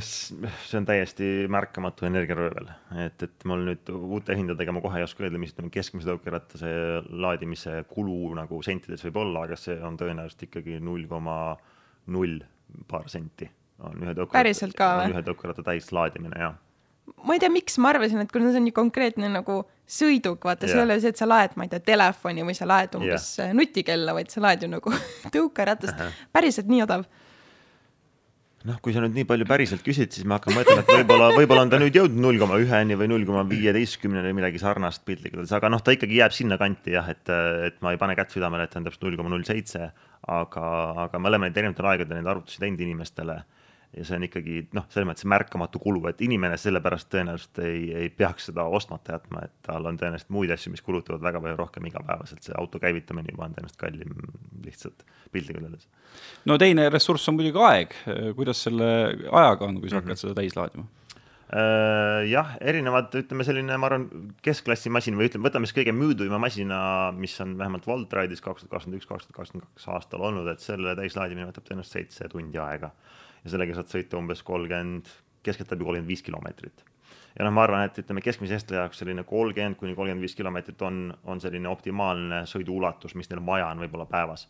see 0.00 0.78
on 0.78 0.86
täiesti 0.86 1.30
märkamatu 1.48 2.06
energiaröövel, 2.06 2.70
et, 3.06 3.22
et 3.22 3.44
mul 3.44 3.66
nüüd 3.70 3.92
uute 3.94 4.36
hindadega 4.36 4.72
ma 4.72 4.80
kohe 4.80 4.98
ei 4.98 5.06
oska 5.06 5.24
öelda, 5.24 5.38
mis 5.38 5.54
ütleme, 5.54 5.70
keskmise 5.70 6.08
tõukeratase 6.10 6.72
laadimise 7.10 7.84
kulu 7.88 8.34
nagu 8.34 8.62
sentides 8.62 9.04
võib 9.06 9.22
olla, 9.22 9.46
aga 9.46 9.56
see 9.56 9.78
on 9.82 9.98
tõenäoliselt 10.00 10.48
ikkagi 10.48 10.80
null 10.80 11.06
koma 11.10 11.56
null 12.06 12.40
paar 12.88 13.08
senti 13.10 13.50
on 13.80 14.02
ühe 14.02 14.14
tõukeratta. 14.14 15.08
ühe 15.10 15.22
tõukeratta 15.24 15.64
täislaadimine, 15.70 16.40
jah 16.40 16.58
ma 17.26 17.36
ei 17.36 17.42
tea, 17.42 17.52
miks 17.52 17.78
ma 17.82 17.92
arvasin, 17.94 18.22
et 18.24 18.32
kuna 18.32 18.50
see 18.50 18.60
on 18.60 18.66
nii 18.68 18.76
konkreetne 18.76 19.30
nagu 19.32 19.62
sõiduk, 19.90 20.44
vaata 20.46 20.66
yeah., 20.66 20.74
see 20.74 20.80
ei 20.80 20.86
ole 20.86 20.98
see, 21.02 21.14
et 21.14 21.20
sa 21.20 21.28
laed, 21.28 21.56
ma 21.58 21.66
ei 21.66 21.72
tea, 21.72 21.82
telefoni 21.92 22.44
või 22.46 22.56
sa 22.56 22.68
laed 22.68 22.94
umbes 22.98 23.32
yeah. 23.40 23.56
nutikella, 23.56 24.14
vaid 24.16 24.30
sa 24.32 24.42
laed 24.44 24.66
ju 24.66 24.70
nagu 24.70 24.94
tõukeratast 25.34 25.96
uh. 25.96 26.06
-huh. 26.06 26.28
päriselt 26.36 26.70
nii 26.70 26.84
odav? 26.86 27.08
noh, 28.68 28.76
kui 28.84 28.92
sa 28.92 29.00
nüüd 29.00 29.14
nii 29.16 29.24
palju 29.28 29.46
päriselt 29.48 29.80
küsid, 29.84 30.10
siis 30.12 30.26
ma 30.28 30.36
hakkan 30.36 30.52
mõtlema, 30.58 30.82
et 30.84 30.90
võib-olla, 30.92 31.30
võib-olla 31.32 31.62
on 31.64 31.70
ta 31.72 31.78
nüüd 31.80 31.96
jõudnud 31.96 32.20
null 32.26 32.40
koma 32.42 32.58
üheni 32.60 32.98
või 33.00 33.08
null 33.08 33.24
koma 33.28 33.44
viieteistkümneni 33.48 34.28
või 34.28 34.36
midagi 34.42 34.60
sarnast 34.60 35.00
piltlikult 35.08 35.40
öeldes, 35.40 35.54
aga 35.56 35.70
noh, 35.72 35.80
ta 35.80 35.94
ikkagi 35.96 36.18
jääb 36.18 36.34
sinnakanti 36.36 36.92
jah, 36.92 37.08
et, 37.08 37.24
et 37.70 37.78
ma 37.80 37.94
ei 37.94 38.00
pane 38.00 38.16
kätt 38.18 38.36
südamele, 38.36 38.66
et 38.68 38.74
ta 38.74 38.82
on 38.82 38.88
täpselt 38.88 39.06
null 39.06 39.16
koma 39.16 39.32
null 39.32 39.46
seitse, 39.48 39.88
aga, 40.28 40.66
aga 41.06 41.22
me 41.22 41.32
oleme 41.32 41.48
neid 41.48 41.56
erinevatel 41.56 41.88
aegadel 41.94 42.20
neid 42.20 42.28
arvutusi 42.34 42.60
teinud 42.60 42.84
inimestele 42.84 43.38
ja 43.96 44.04
see 44.06 44.16
on 44.16 44.26
ikkagi 44.26 44.60
noh, 44.76 44.84
selles 44.92 45.08
mõttes 45.08 45.26
märkamatu 45.30 45.80
kulu, 45.82 46.04
et 46.10 46.20
inimene 46.22 46.58
sellepärast 46.60 47.08
tõenäoliselt 47.10 47.62
ei, 47.64 47.80
ei 48.04 48.10
peaks 48.14 48.50
seda 48.50 48.64
ostmata 48.70 49.16
jätma, 49.16 49.42
et 49.48 49.54
tal 49.66 49.88
on 49.90 49.98
tõenäoliselt 49.98 50.30
muid 50.34 50.52
asju, 50.54 50.72
mis 50.74 50.84
kulutavad 50.86 51.24
väga 51.24 51.42
palju 51.42 51.58
rohkem 51.58 51.88
igapäevaselt, 51.90 52.44
see 52.46 52.54
auto 52.58 52.78
käivitamine 52.82 53.34
juba 53.34 53.48
on 53.48 53.56
tõenäoliselt 53.56 53.82
kallim 53.82 54.14
lihtsalt 54.64 55.04
piltlikult 55.32 55.66
öeldes. 55.66 55.88
no 56.46 56.58
teine 56.58 56.86
ressurss 56.90 57.28
on 57.32 57.38
muidugi 57.40 57.66
aeg, 57.66 57.98
kuidas 58.38 58.62
selle 58.68 58.90
ajaga 59.26 59.66
on, 59.66 59.80
kui 59.80 59.90
sa 59.90 59.96
mm 59.96 59.98
-hmm. 59.98 60.06
hakkad 60.06 60.24
seda 60.24 60.38
täis 60.38 60.56
laadima? 60.56 60.86
Äh, 61.50 62.28
jah, 62.30 62.52
erinevad, 62.62 63.08
ütleme 63.18 63.42
selline, 63.42 63.74
ma 63.80 63.88
arvan, 63.88 64.04
keskklassi 64.44 64.90
masin 64.94 65.16
või 65.18 65.26
ütleme, 65.26 65.48
võtame 65.48 65.66
siis 65.66 65.74
kõige 65.80 65.90
müüduma 65.96 66.38
masina, 66.38 66.76
mis 67.16 67.32
on 67.42 67.56
vähemalt 67.58 67.88
Voltride'is 67.90 68.42
kaks 68.44 68.62
tuhat 68.62 68.76
kakskümmend 68.76 69.00
üks, 69.00 69.08
kaks 69.10 69.26
tuhat 69.26 69.38
kakskümmend 69.40 69.66
kaks 69.66 69.88
aastal 69.90 70.22
olnud, 70.28 70.46
et 70.52 70.62
selle 70.62 70.94
täislaadimine 71.00 71.48
võtab 71.48 71.66
tõenäoliselt 71.66 71.96
seitse 71.96 72.30
tundi 72.30 72.60
aega 72.62 72.92
ja 73.40 73.50
sellega 73.50 73.74
saad 73.74 73.90
sõita 73.90 74.20
umbes 74.20 74.44
kolmkümmend, 74.46 75.10
keskeltläbi 75.42 75.88
kolmkümmend 75.88 76.12
viis 76.12 76.22
kilomeetrit. 76.22 76.86
ja 77.34 77.48
noh, 77.48 77.56
ma 77.58 77.66
arvan, 77.66 77.82
et 77.88 77.98
ütleme, 77.98 78.22
keskmise 78.22 78.54
eestlase 78.54 78.84
jaoks 78.84 79.02
selline 79.02 79.26
kolmkümmend 79.26 79.80
kuni 79.82 79.98
kolmkümmend 79.98 80.28
viis 80.28 80.38
kilomeetrit 80.38 80.86
on, 80.86 81.02
on 81.26 81.42
selline 81.42 81.66
optimaalne 81.74 82.44
sõiduulatus, 82.46 83.18
mis 83.18 83.32
neil 83.32 83.42
vaja 83.42 83.72
on 83.74 83.82
võib-olla 83.82 84.06
päevas. 84.06 84.46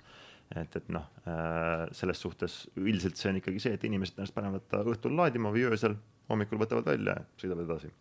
et, 0.52 0.76
et 0.76 0.92
noh, 0.92 1.08
äh, 1.24 1.88
selles 1.96 2.20
suhtes 2.20 2.66
üldiselt 2.76 3.16
see 3.16 3.32
on 3.32 3.40
ikkagi 3.40 3.68
see, 3.70 3.76
et 3.80 3.88
inimesed 3.88 4.20
ennast 4.20 4.36
panevad 4.36 4.82
õhtul 4.84 5.16
laadima 5.16 5.48
või 5.54 5.64
öösel, 5.72 5.96
hommikul 6.30 6.60
võtavad 6.62 6.88
välja 6.92 7.18
ja 7.18 7.26
sõidavad 7.40 7.68
edasi. 7.68 7.92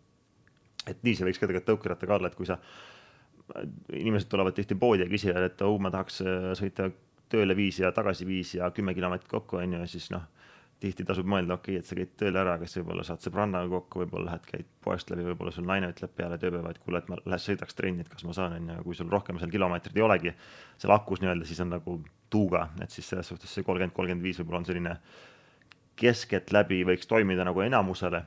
et 0.86 1.04
nii 1.04 1.14
see 1.18 1.28
võiks 1.28 1.38
ka 1.38 1.46
tegelikult 1.46 1.68
tõukerattaga 1.68 2.16
olla, 2.16 2.30
et 2.30 2.38
kui 2.38 2.48
sa, 2.48 2.56
inimesed 3.92 4.30
tulevad 4.30 4.56
tihti 4.56 4.78
poodi 4.78 5.04
ja 5.04 5.10
küsivad, 5.10 5.44
et 5.50 5.62
oh, 5.66 5.78
ma 5.82 5.90
tahaks 5.92 6.22
äh, 6.24 6.50
sõita 6.58 6.90
tööle 7.30 7.54
viis 7.56 7.78
ja 7.78 7.92
tagasi 7.94 8.26
viis 8.26 8.54
ja 8.56 8.70
kümme 8.74 8.94
kilomeetrit 8.94 9.30
kokku, 9.30 9.60
on 9.60 9.76
ju, 9.76 9.82
ja 9.82 9.90
siis 9.90 10.10
noh 10.14 10.26
tihti 10.80 11.04
tasub 11.04 11.28
mõelda, 11.28 11.58
okei 11.58 11.76
okay,, 11.76 11.82
et 11.82 11.88
sa 11.88 11.96
käid 11.98 12.12
tööle 12.18 12.40
ära, 12.40 12.54
kas 12.60 12.74
võib-olla 12.78 13.04
saad 13.04 13.20
sõbrannaga 13.24 13.68
kokku, 13.68 14.00
võib-olla 14.02 14.30
lähed, 14.30 14.46
käid 14.48 14.68
poest 14.84 15.10
läbi, 15.12 15.26
võib-olla 15.28 15.52
sul 15.52 15.66
naine 15.68 15.90
ütleb 15.92 16.14
peale 16.16 16.38
tööpäeva, 16.40 16.72
et 16.72 16.80
kuule, 16.80 17.02
et 17.02 17.10
ma 17.12 17.18
lähes 17.20 17.48
sõidaks 17.50 17.76
trenni, 17.76 18.04
et 18.04 18.08
kas 18.08 18.24
ma 18.24 18.36
saan, 18.36 18.56
on 18.56 18.70
ju, 18.72 18.76
kui 18.86 18.96
sul 18.96 19.10
rohkem 19.12 19.40
seal 19.40 19.52
kilomeetreid 19.52 20.00
ei 20.00 20.06
olegi 20.06 20.32
seal 20.80 20.94
akus 20.96 21.20
nii-öelda, 21.20 21.48
siis 21.48 21.60
on 21.64 21.74
nagu 21.74 21.98
tuuga, 22.32 22.64
et 22.80 22.94
siis 22.94 23.10
selles 23.12 23.28
suhtes 23.28 23.52
see 23.52 23.66
kolmkümmend, 23.66 23.96
kolmkümmend 23.96 24.24
viis 24.24 24.40
võib-olla 24.40 24.62
on 24.62 24.70
selline 24.70 24.96
keskeltläbi 26.00 26.82
võiks 26.88 27.08
toimida 27.10 27.44
nagu 27.46 27.62
enamusele, 27.64 28.22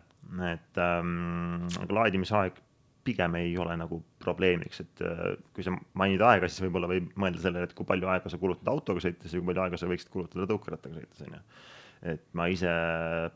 et 0.53 0.79
ähm, 0.81 1.65
aga 1.81 1.99
laadimisaeg 1.99 2.61
pigem 3.03 3.35
ei 3.35 3.51
ole 3.59 3.75
nagu 3.79 3.99
probleemiks, 4.23 4.79
et 4.83 5.03
äh, 5.03 5.35
kui 5.55 5.65
sa 5.65 5.73
mainid 5.99 6.23
aega, 6.23 6.47
siis 6.47 6.63
võib-olla 6.63 6.89
võib 6.91 7.09
mõelda 7.19 7.41
sellele, 7.43 7.67
et 7.67 7.75
kui 7.77 7.87
palju 7.87 8.09
aega 8.13 8.31
sa 8.31 8.39
kulutad 8.39 8.69
autoga 8.71 9.03
sõites 9.03 9.33
ja 9.33 9.41
kui 9.41 9.49
palju 9.49 9.65
aega 9.65 9.79
sa 9.79 9.89
võiksid 9.89 10.11
kulutada 10.13 10.47
tõukerattaga 10.49 11.01
sõites, 11.01 11.25
on 11.25 11.35
ju. 11.35 11.41
et 12.13 12.23
ma 12.39 12.47
ise 12.51 12.71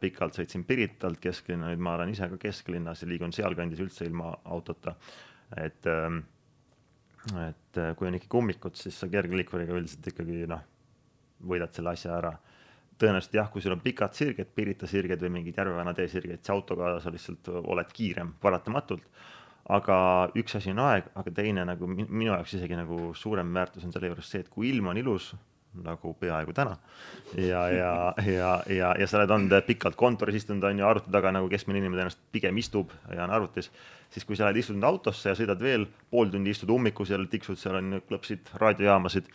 pikalt 0.02 0.40
sõitsin 0.40 0.64
Piritalt 0.68 1.20
kesklinna, 1.24 1.74
nüüd 1.74 1.84
ma 1.84 1.98
olen 1.98 2.16
ise 2.16 2.30
ka 2.32 2.40
kesklinnas 2.48 3.04
ja 3.04 3.12
liigun 3.12 3.36
sealkandis 3.36 3.84
üldse 3.84 4.08
ilma 4.08 4.32
autota. 4.46 4.96
et, 5.58 5.84
ähm, 5.92 6.24
et 7.44 7.82
äh, 7.84 7.94
kui 8.00 8.08
on 8.08 8.16
ikkagi 8.16 8.40
ummikud, 8.40 8.80
siis 8.80 9.00
sa 9.00 9.12
kergliikuriga 9.12 9.76
üldiselt 9.76 10.08
ikkagi 10.14 10.46
noh, 10.48 10.64
võidad 11.44 11.76
selle 11.76 11.92
asja 11.92 12.16
ära 12.22 12.38
tõenäoliselt 12.98 13.38
jah, 13.38 13.50
kui 13.54 13.62
sul 13.62 13.76
on 13.76 13.82
pikad 13.84 14.16
sirged, 14.18 14.50
Pirita 14.56 14.90
sirged 14.90 15.22
või 15.22 15.34
mingid 15.40 15.58
Järvevana 15.58 15.94
tee 15.98 16.08
sirged, 16.12 16.42
siis 16.42 16.54
autoga 16.54 16.96
sa 17.04 17.14
lihtsalt 17.14 17.52
oled 17.64 17.92
kiirem 17.94 18.34
paratamatult 18.42 19.06
aga 19.68 19.98
üks 20.40 20.56
asi 20.56 20.72
on 20.72 20.80
aeg, 20.80 21.10
aga 21.20 21.34
teine 21.36 21.66
nagu 21.68 21.90
minu 21.92 22.30
jaoks 22.30 22.56
isegi 22.56 22.78
nagu 22.80 23.12
suurem 23.18 23.52
väärtus 23.54 23.86
on 23.88 23.94
selle 23.94 24.12
juures 24.12 24.32
see, 24.32 24.44
et 24.46 24.50
kui 24.52 24.70
ilm 24.72 24.94
on 24.94 25.00
ilus, 25.00 25.34
nagu 25.84 26.14
peaaegu 26.20 26.54
täna. 26.56 26.78
ja, 27.36 27.68
ja, 27.70 27.92
ja, 28.26 28.52
ja, 28.72 28.94
ja 29.00 29.08
sa 29.08 29.20
oled 29.20 29.34
olnud 29.36 29.54
pikalt 29.68 29.98
kontoris 30.00 30.40
istunud, 30.40 30.64
on 30.64 30.80
ju, 30.80 30.88
arvuti 30.88 31.12
taga 31.14 31.34
nagu 31.36 31.50
keskmine 31.52 31.82
inimene 31.82 32.00
tõenäoliselt 32.00 32.26
pigem 32.34 32.58
istub 32.58 32.96
ja 33.14 33.26
on 33.28 33.36
arvutis. 33.36 33.70
siis, 34.10 34.26
kui 34.26 34.40
sa 34.40 34.48
oled 34.48 34.58
istunud 34.64 34.88
autosse 34.88 35.30
ja 35.30 35.36
sõidad 35.38 35.62
veel 35.62 35.86
pool 36.10 36.32
tundi, 36.34 36.56
istud 36.56 36.72
ummikus 36.74 37.12
ja 37.12 37.20
tiksud 37.20 37.60
seal 37.60 37.82
on 37.82 38.02
klõpsid 38.08 38.54
raadiojaamasid 38.56 39.30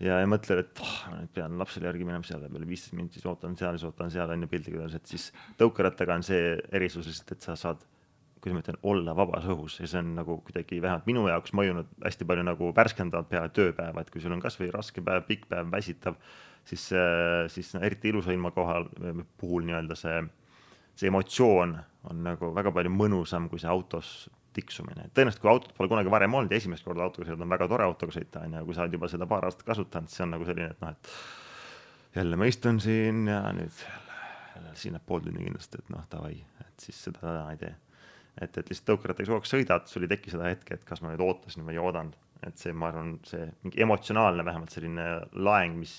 ja, 0.00 0.18
ja 0.22 0.28
mõtled, 0.28 0.64
et 0.64 0.82
oh, 0.82 0.96
ma 1.10 1.20
nüüd 1.20 1.32
pean 1.36 1.56
lapsele 1.60 1.88
järgi 1.90 2.08
minema 2.08 2.26
seal 2.26 2.44
ja 2.44 2.50
peale 2.52 2.68
viisteist 2.68 2.96
minutit 2.96 3.26
ootan 3.28 3.56
seal, 3.60 3.78
siis 3.78 3.88
ootan 3.88 4.12
seal 4.12 4.32
on 4.32 4.46
ju 4.46 4.50
öeldes, 4.58 4.98
et 4.98 5.14
siis 5.14 5.30
tõukerattaga 5.60 6.18
on 6.18 6.26
see 6.26 6.54
erisus 6.76 7.08
lihtsalt, 7.10 7.34
et 7.36 7.48
sa 7.48 7.56
saad 7.58 7.86
kuidas 8.40 8.56
ma 8.56 8.62
ütlen, 8.62 8.78
olla 8.88 9.14
vabas 9.16 9.46
õhus 9.52 9.76
ja 9.82 9.88
see 9.90 10.00
on 10.00 10.14
nagu 10.16 10.38
kuidagi 10.46 10.80
vähemalt 10.80 11.08
minu 11.08 11.26
jaoks 11.28 11.52
mõjunud 11.56 11.90
hästi 12.04 12.26
palju 12.28 12.44
nagu 12.48 12.70
värskendavalt 12.76 13.28
peale 13.28 13.52
tööpäeva, 13.56 14.00
et 14.00 14.10
kui 14.12 14.22
sul 14.24 14.32
on 14.32 14.40
kasvõi 14.40 14.70
raske 14.72 15.04
päev, 15.04 15.26
pikk 15.28 15.44
päev, 15.50 15.68
väsitav, 15.72 16.16
siis, 16.64 16.86
siis 17.52 17.74
no, 17.76 17.82
eriti 17.84 18.08
ilusa 18.08 18.32
ilma 18.32 18.52
kohal, 18.56 18.88
puhul 19.40 19.68
nii-öelda 19.68 19.98
see, 19.98 20.22
see 20.96 21.12
emotsioon 21.12 21.76
on 22.10 22.22
nagu 22.24 22.54
väga 22.56 22.72
palju 22.72 22.92
mõnusam 22.94 23.50
kui 23.52 23.60
see 23.60 23.70
autos 23.70 24.30
tiksumine. 24.56 25.08
tõenäoliselt, 25.14 25.42
kui 25.42 25.52
autot 25.52 25.74
pole 25.76 25.90
kunagi 25.92 26.10
varem 26.12 26.34
olnud 26.34 26.52
ja 26.52 26.60
esimest 26.60 26.86
korda 26.86 27.04
autoga 27.06 27.28
sõita, 27.28 27.42
on 27.42 27.54
väga 27.54 27.68
tore 27.70 27.86
autoga 27.86 28.16
sõita, 28.16 28.44
on 28.46 28.56
ju, 28.58 28.64
kui 28.68 28.76
sa 28.76 28.86
oled 28.86 28.96
juba 28.98 29.10
seda 29.12 29.28
paar 29.30 29.46
aastat 29.48 29.66
kasutanud, 29.68 30.10
siis 30.10 30.24
on 30.26 30.34
nagu 30.36 30.48
selline, 30.48 30.72
et 30.74 30.82
noh, 30.84 30.96
et 30.96 32.16
jälle 32.20 32.40
ma 32.40 32.48
istun 32.50 32.80
siin 32.82 33.28
ja 33.30 33.44
nüüd 33.56 33.84
jälle, 33.84 34.32
jälle 34.56 34.74
siin 34.82 34.96
läheb 34.96 35.06
pool 35.06 35.22
tundi 35.26 35.46
kindlasti, 35.46 35.82
et 35.82 35.94
noh, 35.94 36.02
davai, 36.10 36.40
et 36.64 36.88
siis 36.88 37.04
seda 37.06 37.22
täna 37.22 37.46
ei 37.54 37.62
tee 37.62 37.76
et, 38.38 38.56
et 38.56 38.70
lihtsalt 38.70 38.88
tõukerattaga 38.92 39.28
kogu 39.28 39.40
aeg 39.40 39.48
sõidad, 39.48 39.86
sul 39.90 40.06
ei 40.06 40.12
teki 40.12 40.32
seda 40.34 40.50
hetke, 40.50 40.76
et 40.76 40.84
kas 40.88 41.02
ma 41.02 41.12
nüüd 41.12 41.22
ootasin 41.24 41.64
või 41.66 41.76
ei 41.76 41.82
oodanud, 41.82 42.16
et 42.46 42.60
see, 42.60 42.72
ma 42.76 42.88
arvan, 42.90 43.14
see 43.28 43.48
mingi 43.64 43.82
emotsionaalne 43.84 44.44
vähemalt 44.46 44.74
selline 44.74 45.08
laeng, 45.36 45.76
mis 45.80 45.96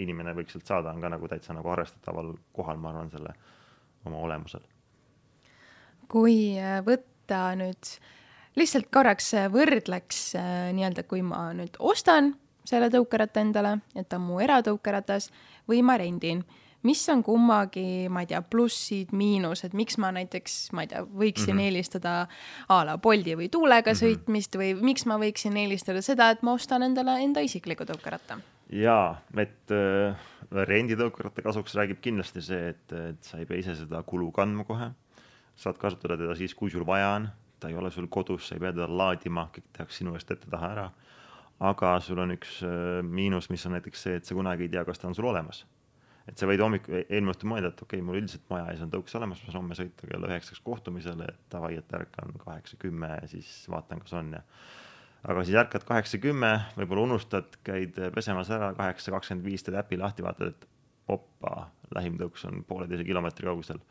inimene 0.00 0.34
võiks 0.36 0.54
sealt 0.56 0.68
saada, 0.70 0.94
on 0.94 1.02
ka 1.04 1.12
nagu 1.12 1.30
täitsa 1.30 1.56
nagu 1.56 1.72
arvestataval 1.72 2.34
kohal, 2.56 2.80
ma 2.80 2.92
arvan, 2.92 3.10
selle 3.12 3.34
oma 4.08 4.22
olemusel. 4.26 4.64
kui 6.10 6.58
äh, 6.58 6.80
võtta 7.30 7.54
nüüd 7.58 7.90
lihtsalt 8.58 8.90
korraks 8.90 9.34
võrdleks 9.52 10.34
äh, 10.38 10.70
nii-öelda, 10.74 11.06
kui 11.06 11.22
ma 11.22 11.50
nüüd 11.54 11.78
ostan 11.78 12.34
selle 12.66 12.90
tõukeratta 12.90 13.40
endale, 13.40 13.78
et 13.94 14.08
ta 14.08 14.18
on 14.18 14.26
mu 14.26 14.40
eratõukeratas 14.42 15.30
või 15.70 15.82
ma 15.82 15.96
rendin 15.98 16.42
mis 16.82 17.02
on 17.12 17.20
kummagi, 17.22 18.08
ma 18.08 18.22
ei 18.24 18.28
tea, 18.30 18.40
plussid, 18.40 19.10
miinused, 19.12 19.74
miks 19.76 19.98
ma 20.00 20.10
näiteks, 20.16 20.70
ma 20.72 20.86
ei 20.86 20.88
tea, 20.88 21.02
võiksin 21.04 21.52
mm 21.52 21.58
-hmm. 21.58 21.64
eelistada 21.66 22.12
a 22.68 22.78
la 22.88 22.96
Bolti 22.98 23.36
või 23.36 23.50
tuulega 23.52 23.92
mm 23.92 23.94
-hmm. 23.94 24.00
sõitmist 24.00 24.56
või 24.56 24.74
miks 24.80 25.04
ma 25.06 25.18
võiksin 25.20 25.56
eelistada 25.56 26.02
seda, 26.02 26.30
et 26.30 26.42
ma 26.42 26.52
ostan 26.52 26.82
endale 26.82 27.20
enda 27.22 27.40
isikliku 27.40 27.84
tõukeratta? 27.84 28.40
jaa, 28.72 29.20
et 29.36 29.70
äh, 29.74 30.16
renditõukeratta 30.50 31.42
kasuks 31.42 31.74
räägib 31.74 32.00
kindlasti 32.00 32.42
see, 32.42 32.68
et, 32.68 32.92
et 32.92 33.22
sa 33.22 33.38
ei 33.38 33.46
pea 33.46 33.58
ise 33.58 33.74
seda 33.74 34.02
kulu 34.02 34.30
kandma 34.32 34.64
kohe. 34.64 34.90
Saad 35.60 35.78
kasutada 35.80 36.16
teda 36.20 36.36
siis, 36.38 36.54
kui 36.56 36.72
sul 36.72 36.86
vaja 36.88 37.14
on, 37.18 37.28
ta 37.60 37.68
ei 37.68 37.76
ole 37.76 37.90
sul 37.92 38.08
kodus, 38.12 38.48
sa 38.48 38.56
ei 38.56 38.62
pea 38.62 38.72
teda 38.72 38.88
laadima, 38.88 39.48
kõik 39.54 39.68
tehakse 39.76 40.00
sinu 40.00 40.16
eest 40.16 40.32
ette-taha 40.32 40.72
ära. 40.76 40.86
aga 41.60 41.98
sul 42.00 42.18
on 42.22 42.32
üks 42.32 42.62
äh, 42.64 43.02
miinus, 43.04 43.50
mis 43.52 43.66
on 43.68 43.76
näiteks 43.76 44.06
see, 44.06 44.16
et 44.16 44.24
sa 44.24 44.34
kunagi 44.34 44.64
ei 44.64 44.72
tea, 44.72 44.84
kas 44.88 44.98
ta 44.98 45.08
on 45.10 45.14
sul 45.14 45.28
olemas 45.28 45.66
et 46.30 46.38
sa 46.38 46.46
võid 46.48 46.62
hommikul, 46.62 47.00
eelmine 47.02 47.32
õhtu 47.34 47.48
mõelda, 47.50 47.72
et 47.72 47.82
okei 47.82 47.98
okay,, 47.98 48.06
mul 48.06 48.20
üldiselt 48.20 48.44
maja 48.52 48.68
ees 48.72 48.82
on 48.84 48.92
tõuks 48.92 49.16
olemas, 49.18 49.40
ma 49.42 49.50
saan 49.50 49.62
homme 49.64 49.76
sõita 49.78 50.06
kella 50.06 50.28
üheksaks 50.30 50.62
kohtumisele, 50.64 51.26
et 51.26 51.40
davai, 51.52 51.72
et 51.80 51.96
ärkan 51.96 52.36
kaheksa 52.44 52.78
kümme 52.80 53.10
siis 53.30 53.50
vaatan, 53.72 54.02
kas 54.04 54.14
on 54.20 54.36
ja 54.36 54.44
aga 55.28 55.44
siis 55.44 55.58
ärkad 55.60 55.84
kaheksa 55.88 56.20
kümme, 56.22 56.52
võib-olla 56.78 57.08
unustad, 57.08 57.58
käid 57.66 57.98
pesemas 58.14 58.50
ära, 58.54 58.72
kaheksa 58.78 59.12
kakskümmend 59.16 59.46
viis 59.46 59.66
teed 59.66 59.76
äpi 59.80 59.98
lahti, 60.00 60.24
vaatad, 60.24 60.54
et 60.54 60.68
opa, 61.10 61.66
lähim 61.96 62.16
tõuks 62.20 62.46
on 62.48 62.62
pooleteise 62.68 63.04
kilomeetri 63.04 63.50
kaugusel. 63.50 63.82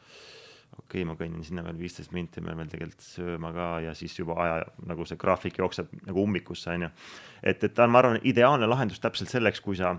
Okei 0.77 1.01
okay,, 1.01 1.07
ma 1.07 1.17
kõnnin 1.19 1.45
sinna 1.45 1.63
veel 1.65 1.79
viisteist 1.79 2.13
minti, 2.15 2.41
pean 2.41 2.57
veel 2.57 2.69
tegelikult 2.71 3.05
sööma 3.05 3.51
ka 3.55 3.71
ja 3.87 3.95
siis 3.97 4.15
juba 4.19 4.37
aja 4.43 4.61
nagu 4.89 5.05
see 5.05 5.19
graafik 5.19 5.59
jookseb 5.61 5.91
nagu 6.05 6.23
ummikusse, 6.23 6.71
on 6.75 6.87
ju. 6.87 6.93
et, 7.43 7.63
et 7.63 7.73
ta 7.73 7.87
on, 7.87 7.93
ma 7.93 8.03
arvan, 8.03 8.21
ideaalne 8.23 8.69
lahendus 8.69 9.01
täpselt 9.03 9.31
selleks, 9.31 9.61
kui 9.65 9.77
sa 9.79 9.95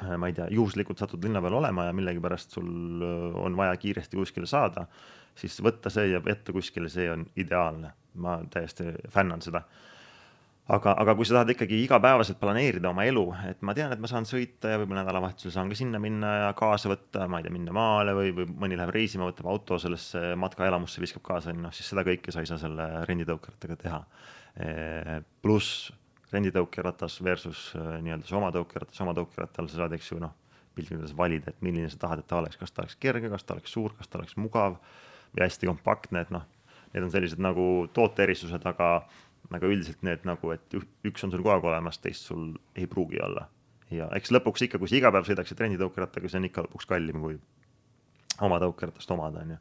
Äh, 0.00 0.16
ma 0.16 0.30
ei 0.30 0.34
tea, 0.36 0.46
juhuslikult 0.54 1.00
satud 1.00 1.24
linna 1.24 1.42
peal 1.44 1.58
olema 1.58 1.84
ja 1.88 1.94
millegipärast 1.96 2.54
sul 2.56 3.02
äh, 3.04 3.40
on 3.44 3.56
vaja 3.56 3.76
kiiresti 3.80 4.16
kuskile 4.16 4.48
saada, 4.48 4.86
siis 5.36 5.58
võtta 5.64 5.92
see 5.92 6.06
ja 6.12 6.22
jätta 6.24 6.54
kuskile, 6.56 6.88
see 6.92 7.10
on 7.12 7.26
ideaalne. 7.36 7.96
ma 8.14 8.40
täiesti 8.50 8.84
fännan 9.08 9.42
seda. 9.42 9.60
Aga, 10.70 10.94
aga 11.02 11.14
kui 11.18 11.26
sa 11.28 11.38
tahad 11.38 11.52
ikkagi 11.54 11.82
igapäevaselt 11.84 12.38
planeerida 12.40 12.90
oma 12.92 13.04
elu, 13.08 13.24
et 13.50 13.62
ma 13.66 13.74
tean, 13.76 13.92
et 13.94 14.02
ma 14.02 14.10
saan 14.10 14.28
sõita 14.28 14.72
ja 14.72 14.80
võib-olla 14.80 15.04
nädalavahetusel 15.04 15.54
saan 15.54 15.70
ka 15.72 15.78
sinna 15.78 16.00
minna 16.02 16.34
ja 16.44 16.50
kaasa 16.58 16.92
võtta, 16.92 17.26
ma 17.30 17.40
ei 17.40 17.46
tea, 17.46 17.54
minna 17.54 17.74
maale 17.76 18.14
või, 18.16 18.34
või 18.36 18.48
mõni 18.64 18.78
läheb 18.78 18.94
reisima, 18.94 19.28
võtab 19.28 19.50
auto 19.52 19.80
sellesse 19.82 20.34
matkaelamusse, 20.40 21.02
viskab 21.02 21.24
kaasa, 21.26 21.54
noh 21.56 21.74
siis 21.74 21.90
seda 21.90 22.06
kõike 22.06 22.34
sa 22.34 22.44
ei 22.44 22.50
saa 22.50 22.60
selle 22.62 22.90
renditõukerattaga 23.10 23.80
teha. 23.84 24.04
pluss 25.42 25.90
renditõukeratas 26.32 27.18
versus 27.24 27.70
äh, 27.76 27.98
nii-öelda 28.04 28.28
see 28.28 28.38
oma 28.38 28.50
tõukeratas, 28.54 29.02
oma 29.02 29.14
tõukerattal 29.18 29.68
sa 29.70 29.82
saad, 29.82 29.94
eks 29.96 30.12
ju, 30.12 30.20
noh, 30.22 30.34
piltlikult 30.76 31.02
öeldes 31.02 31.16
valida, 31.18 31.50
et 31.50 31.64
milline 31.66 31.90
sa 31.90 31.98
tahad, 32.04 32.22
et 32.22 32.28
ta 32.30 32.38
oleks, 32.38 32.58
kas 32.60 32.72
ta 32.74 32.84
oleks 32.84 32.96
kerge, 33.02 33.30
kas 33.32 33.46
ta 33.46 33.56
oleks 33.56 33.74
suur, 33.74 33.94
kas 33.98 34.10
ta 34.10 34.20
oleks 34.20 34.36
mugav 34.38 34.78
või 35.34 35.44
hästi 35.44 35.70
kompaktne, 35.70 36.22
et 36.24 36.30
noh, 36.34 36.46
need 36.94 37.06
on 37.06 37.12
sellised 37.12 37.42
nagu 37.42 37.66
tooteerisused, 37.96 38.66
aga, 38.66 38.92
aga 39.56 39.70
üldiselt 39.70 40.04
need 40.06 40.26
nagu, 40.28 40.52
et 40.54 40.76
üks 40.78 41.24
on 41.26 41.32
sul 41.32 41.42
kogu 41.42 41.54
aeg 41.56 41.66
olemas, 41.72 41.98
teist 42.02 42.28
sul 42.28 42.52
ei 42.78 42.86
pruugi 42.90 43.20
olla. 43.24 43.48
ja 43.90 44.06
eks 44.14 44.30
lõpuks 44.30 44.66
ikka, 44.66 44.78
kui 44.78 44.90
sa 44.90 44.98
iga 45.00 45.10
päev 45.10 45.26
sõidaksid 45.26 45.58
renditõukerattaga, 45.64 46.30
see 46.30 46.38
on 46.38 46.46
ikka 46.46 46.66
lõpuks 46.68 46.86
kallim 46.86 47.24
kui 47.24 47.38
oma 48.46 48.60
tõukeratast 48.62 49.10
omada, 49.16 49.42
on 49.42 49.56
ju. 49.56 49.60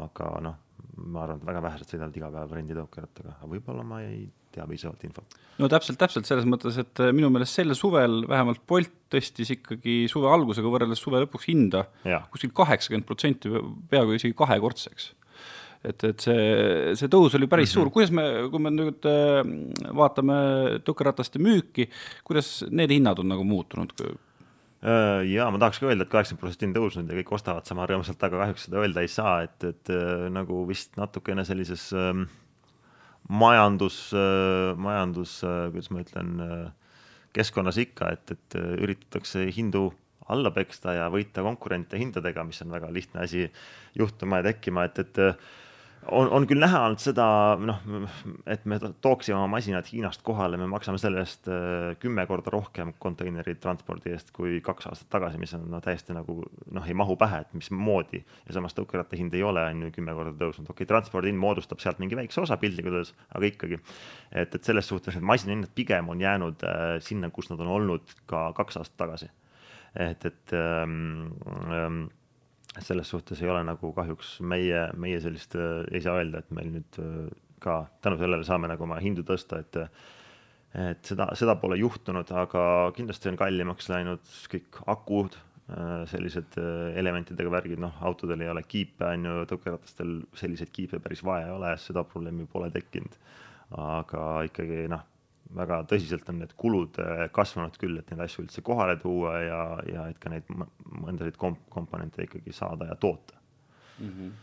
aga 0.00 0.30
noh, 0.42 0.56
ma 0.98 1.22
arvan, 1.24 1.38
et 1.38 1.46
väga 1.46 1.62
vähesed 1.68 1.94
sõidavad 1.94 2.18
iga 2.18 2.32
päev 2.34 2.56
renditõukerattaga, 2.58 3.36
aga 3.38 3.50
võib-olla 3.52 3.86
ma 3.86 4.02
ei 4.02 4.26
tea 4.54 4.66
piisavalt 4.66 5.06
infot. 5.06 5.38
no 5.62 5.70
täpselt, 5.70 5.98
täpselt 6.00 6.26
selles 6.26 6.46
mõttes, 6.50 6.78
et 6.82 7.06
minu 7.14 7.30
meelest 7.30 7.60
sel 7.60 7.74
suvel 7.78 8.24
vähemalt 8.30 8.62
Bolt 8.66 8.94
tõstis 9.14 9.52
ikkagi 9.54 10.04
suve 10.10 10.30
algusega 10.30 10.70
võrreldes 10.70 11.02
suve 11.02 11.22
lõpuks 11.22 11.50
hinda 11.52 11.86
kuskil 12.32 12.50
kaheksakümmend 12.54 13.06
protsenti, 13.06 13.52
peaaegu 13.90 14.18
isegi 14.18 14.34
kahekordseks 14.38 15.12
et, 15.84 16.04
et 16.08 16.24
see, 16.24 16.44
see 16.98 17.10
tõus 17.12 17.36
oli 17.38 17.48
päris 17.50 17.68
mm 17.68 17.72
-hmm. 17.72 17.82
suur, 17.84 17.90
kuidas 17.92 18.12
me, 18.14 18.26
kui 18.50 18.62
me 18.62 18.72
nüüd 18.72 19.08
äh, 19.08 19.40
vaatame 19.96 20.36
tõukerataste 20.84 21.42
müüki, 21.42 21.88
kuidas 22.24 22.64
need 22.70 22.90
hinnad 22.90 23.18
on 23.18 23.28
nagu 23.28 23.44
muutunud? 23.44 23.92
Äh, 24.00 25.24
ja 25.30 25.50
ma 25.50 25.58
tahaks 25.58 25.80
ka 25.80 25.86
öelda 25.86 26.04
et, 26.04 26.08
et 26.08 26.12
kaheksakümmend 26.12 26.40
protsenti 26.40 26.70
on 26.70 26.76
tõusnud 26.78 27.10
ja 27.10 27.18
kõik 27.20 27.34
ostavad 27.38 27.66
sama 27.68 27.86
rõõmsalt, 27.86 28.22
aga 28.22 28.44
kahjuks 28.44 28.68
seda 28.68 28.80
öelda 28.80 29.04
ei 29.04 29.08
saa, 29.08 29.42
et, 29.42 29.64
et 29.64 29.92
nagu 30.30 30.64
vist 30.68 30.96
natukene 30.96 31.44
sellises 31.44 31.92
äh, 31.92 32.14
majandus, 33.28 34.12
majandus, 34.76 35.40
kuidas 35.72 35.90
ma 35.90 36.00
ütlen, 36.04 36.32
keskkonnas 37.32 37.78
ikka, 37.80 38.10
et, 38.12 38.30
et 38.30 38.56
üritatakse 38.84 39.46
hindu 39.56 39.88
alla 40.28 40.50
peksta 40.50 40.92
ja 40.92 41.08
võita 41.12 41.42
konkurente 41.44 41.98
hindadega, 42.00 42.44
mis 42.44 42.60
on 42.64 42.70
väga 42.70 42.90
lihtne 42.92 43.24
asi 43.24 43.50
juhtuma 43.96 44.40
ja 44.40 44.50
tekkima, 44.52 44.84
et, 44.84 44.98
et 44.98 45.20
on, 46.10 46.28
on 46.32 46.46
küll 46.48 46.60
näha 46.60 46.80
olnud 46.86 47.00
seda, 47.02 47.26
noh, 47.60 47.80
et 48.50 48.64
me 48.68 48.78
tooksime 49.04 49.36
oma 49.38 49.48
masinad 49.56 49.86
Hiinast 49.88 50.22
kohale, 50.26 50.58
me 50.60 50.66
maksame 50.70 50.98
selle 51.00 51.22
eest 51.22 51.48
äh, 51.50 51.92
kümme 52.02 52.26
korda 52.28 52.52
rohkem 52.54 52.92
konteineri 53.02 53.56
transpordi 53.62 54.12
eest 54.14 54.32
kui 54.36 54.58
kaks 54.64 54.88
aastat 54.90 55.10
tagasi, 55.14 55.40
mis 55.40 55.54
on 55.56 55.66
no 55.72 55.80
täiesti 55.84 56.16
nagu 56.16 56.40
noh, 56.44 56.88
ei 56.88 56.96
mahu 56.98 57.16
pähe, 57.20 57.42
et 57.44 57.54
mismoodi. 57.56 58.24
ja 58.46 58.56
samas 58.56 58.76
tõukeratta 58.76 59.18
hind 59.20 59.36
ei 59.36 59.44
ole 59.46 59.64
on 59.70 59.86
ju 59.86 59.92
kümme 59.94 60.16
korda 60.16 60.34
tõusnud, 60.40 60.68
okei 60.68 60.84
okay,, 60.84 60.90
transpordi 60.90 61.32
hind 61.32 61.42
moodustab 61.42 61.82
sealt 61.82 62.02
mingi 62.02 62.18
väikse 62.18 62.42
osa 62.44 62.58
piltlikult 62.60 63.00
öeldes, 63.00 63.14
aga 63.34 63.50
ikkagi. 63.50 63.80
et, 64.32 64.54
et 64.54 64.60
selles 64.64 64.88
suhtes 64.90 65.16
need 65.16 65.28
masinahinnad 65.30 65.72
pigem 65.74 66.10
on 66.12 66.20
jäänud 66.20 66.66
äh, 66.68 66.84
sinna, 67.04 67.30
kus 67.34 67.50
nad 67.52 67.62
on 67.64 67.72
olnud 67.78 68.18
ka 68.30 68.50
kaks 68.56 68.82
aastat 68.82 69.00
tagasi. 69.06 69.30
et, 69.94 70.24
et 70.26 70.58
ähm, 70.58 71.32
ähm, 71.70 72.04
selles 72.82 73.10
suhtes 73.10 73.42
ei 73.42 73.50
ole 73.50 73.62
nagu 73.66 73.92
kahjuks 73.94 74.38
meie, 74.42 74.88
meie 74.98 75.20
sellist 75.22 75.54
äh, 75.58 75.84
ei 75.94 76.02
saa 76.04 76.18
öelda, 76.18 76.42
et 76.42 76.52
meil 76.54 76.72
nüüd 76.74 76.98
äh, 77.02 77.30
ka 77.62 77.84
tänu 78.04 78.18
sellele 78.20 78.46
saame 78.46 78.68
nagu 78.70 78.86
oma 78.86 79.00
hindu 79.02 79.24
tõsta, 79.26 79.62
et 79.64 79.80
et 80.74 81.06
seda, 81.06 81.28
seda 81.38 81.54
pole 81.54 81.76
juhtunud, 81.78 82.32
aga 82.34 82.90
kindlasti 82.96 83.28
on 83.30 83.36
kallimaks 83.38 83.86
läinud 83.92 84.24
kõik 84.50 84.80
akud, 84.90 85.36
äh, 85.70 86.02
sellised 86.10 86.58
elementidega 86.98 87.52
värgid, 87.54 87.78
noh, 87.84 87.94
autodel 88.02 88.42
ei 88.42 88.50
ole 88.50 88.64
kiipe, 88.66 89.06
on 89.06 89.28
ju, 89.30 89.36
tõukeratastel 89.52 90.16
selliseid 90.34 90.74
kiipe 90.74 90.98
päris 91.04 91.22
vaja 91.22 91.46
ei 91.46 91.54
ole, 91.54 91.70
seda 91.78 92.02
probleemi 92.02 92.48
pole 92.50 92.72
tekkinud. 92.74 93.18
aga 93.74 94.24
ikkagi 94.46 94.84
noh 94.92 95.06
väga 95.54 95.82
tõsiselt 95.90 96.28
on 96.32 96.40
need 96.42 96.54
kulud 96.56 96.98
äh, 97.02 97.26
kasvanud 97.34 97.76
küll, 97.80 97.98
et 98.00 98.10
neid 98.10 98.24
asju 98.26 98.46
üldse 98.46 98.64
kohale 98.64 98.96
tuua 99.02 99.36
ja, 99.42 99.62
ja 99.90 100.08
et 100.10 100.18
ka 100.22 100.32
neid 100.32 100.48
mõndasid 100.50 101.38
komp-, 101.40 101.62
komponente 101.70 102.24
ikkagi 102.26 102.52
saada 102.52 102.88
ja 102.90 102.96
toota 102.96 103.38
mm. 103.98 104.10
-hmm. 104.10 104.34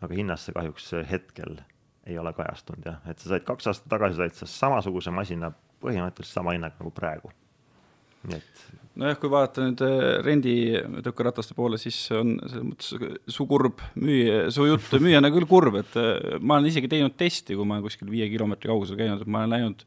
aga 0.00 0.14
hinnas 0.14 0.46
see 0.46 0.56
kahjuks 0.56 0.92
hetkel 1.10 1.60
ei 2.06 2.18
ole 2.18 2.32
kajastunud 2.32 2.86
jah, 2.86 3.00
et 3.10 3.18
sa 3.18 3.32
said 3.32 3.44
kaks 3.46 3.66
aastat 3.66 3.90
tagasi 3.90 4.20
said 4.20 4.34
sa 4.38 4.46
samasuguse 4.46 5.10
masina 5.10 5.52
põhimõtteliselt 5.82 6.38
sama 6.38 6.54
hinnaga 6.56 6.78
nagu 6.80 6.92
praegu. 6.94 7.32
nii 8.26 8.38
et. 8.38 8.62
nojah, 8.98 9.18
kui 9.22 9.30
vaadata 9.30 9.62
nüüd 9.62 9.82
äh, 9.86 10.04
renditõukerataste 10.26 11.54
poole, 11.58 11.78
siis 11.78 11.98
on 12.16 12.36
selles 12.42 12.64
mõttes 12.66 13.34
su 13.36 13.46
kurb 13.50 13.82
müüja, 13.94 14.46
su 14.54 14.66
jutt 14.66 14.96
müüjana 15.04 15.30
küll 15.34 15.48
kurb, 15.50 15.78
et 15.82 15.98
äh, 16.00 16.38
ma 16.40 16.58
olen 16.58 16.70
isegi 16.72 16.90
teinud 16.90 17.14
testi, 17.18 17.58
kui 17.58 17.66
ma 17.66 17.76
olen 17.76 17.86
kuskil 17.86 18.10
viie 18.10 18.30
kilomeetri 18.32 18.72
kaugusel 18.72 18.98
käinud, 18.98 19.22
et 19.22 19.30
ma 19.30 19.44
olen 19.44 19.54
läinud 19.54 19.86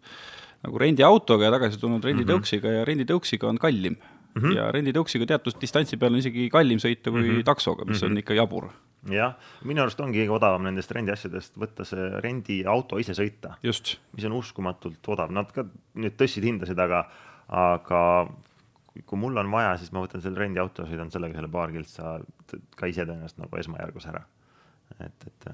nagu 0.66 0.82
rendiautoga 0.82 1.48
ja 1.48 1.54
tagasi 1.56 1.80
tulnud 1.80 2.04
renditõuksiga 2.04 2.68
mm 2.68 2.74
-hmm. 2.74 2.80
ja 2.82 2.88
renditõuksiga 2.90 3.48
on 3.48 3.58
kallim 3.62 3.96
mm. 3.96 4.42
-hmm. 4.42 4.56
ja 4.58 4.72
renditõuksiga 4.76 5.28
teatud 5.30 5.58
distantsi 5.62 5.98
peal 5.98 6.14
on 6.14 6.20
isegi 6.20 6.50
kallim 6.52 6.82
sõita 6.84 7.12
kui 7.12 7.22
mm 7.22 7.32
-hmm. 7.32 7.48
taksoga, 7.48 7.86
mis 7.86 8.02
mm 8.02 8.08
-hmm. 8.08 8.12
on 8.12 8.18
ikka 8.24 8.34
jabur. 8.34 8.70
jah, 9.12 9.36
minu 9.64 9.82
arust 9.82 10.00
ongi 10.00 10.20
kõige 10.20 10.36
odavam 10.36 10.64
nendest 10.64 10.92
rendiasjadest 10.92 11.58
võtta 11.58 11.86
see 11.86 12.10
rendiauto 12.26 13.00
ise 13.00 13.14
sõita. 13.14 13.56
mis 13.64 14.26
on 14.26 14.32
uskumatult 14.32 15.08
odav, 15.08 15.32
nad 15.32 15.52
ka 15.52 15.66
nüüd 15.96 16.16
tõstsid 16.20 16.44
hindasid, 16.44 16.80
aga, 16.80 17.10
aga 17.48 18.28
kui 19.06 19.18
mul 19.18 19.38
on 19.38 19.52
vaja, 19.52 19.78
siis 19.78 19.92
ma 19.92 20.02
võtan 20.02 20.22
selle 20.22 20.40
rendiauto, 20.40 20.84
sõidan 20.84 21.12
sellega 21.12 21.36
selle 21.36 21.48
paar 21.48 21.72
kiltsa 21.72 22.20
ka 22.76 22.88
ise 22.88 23.06
tõenäoliselt 23.06 23.40
nagu 23.40 23.58
esmajärgus 23.58 24.06
ära. 24.06 24.26
et, 25.00 25.28
et 25.28 25.46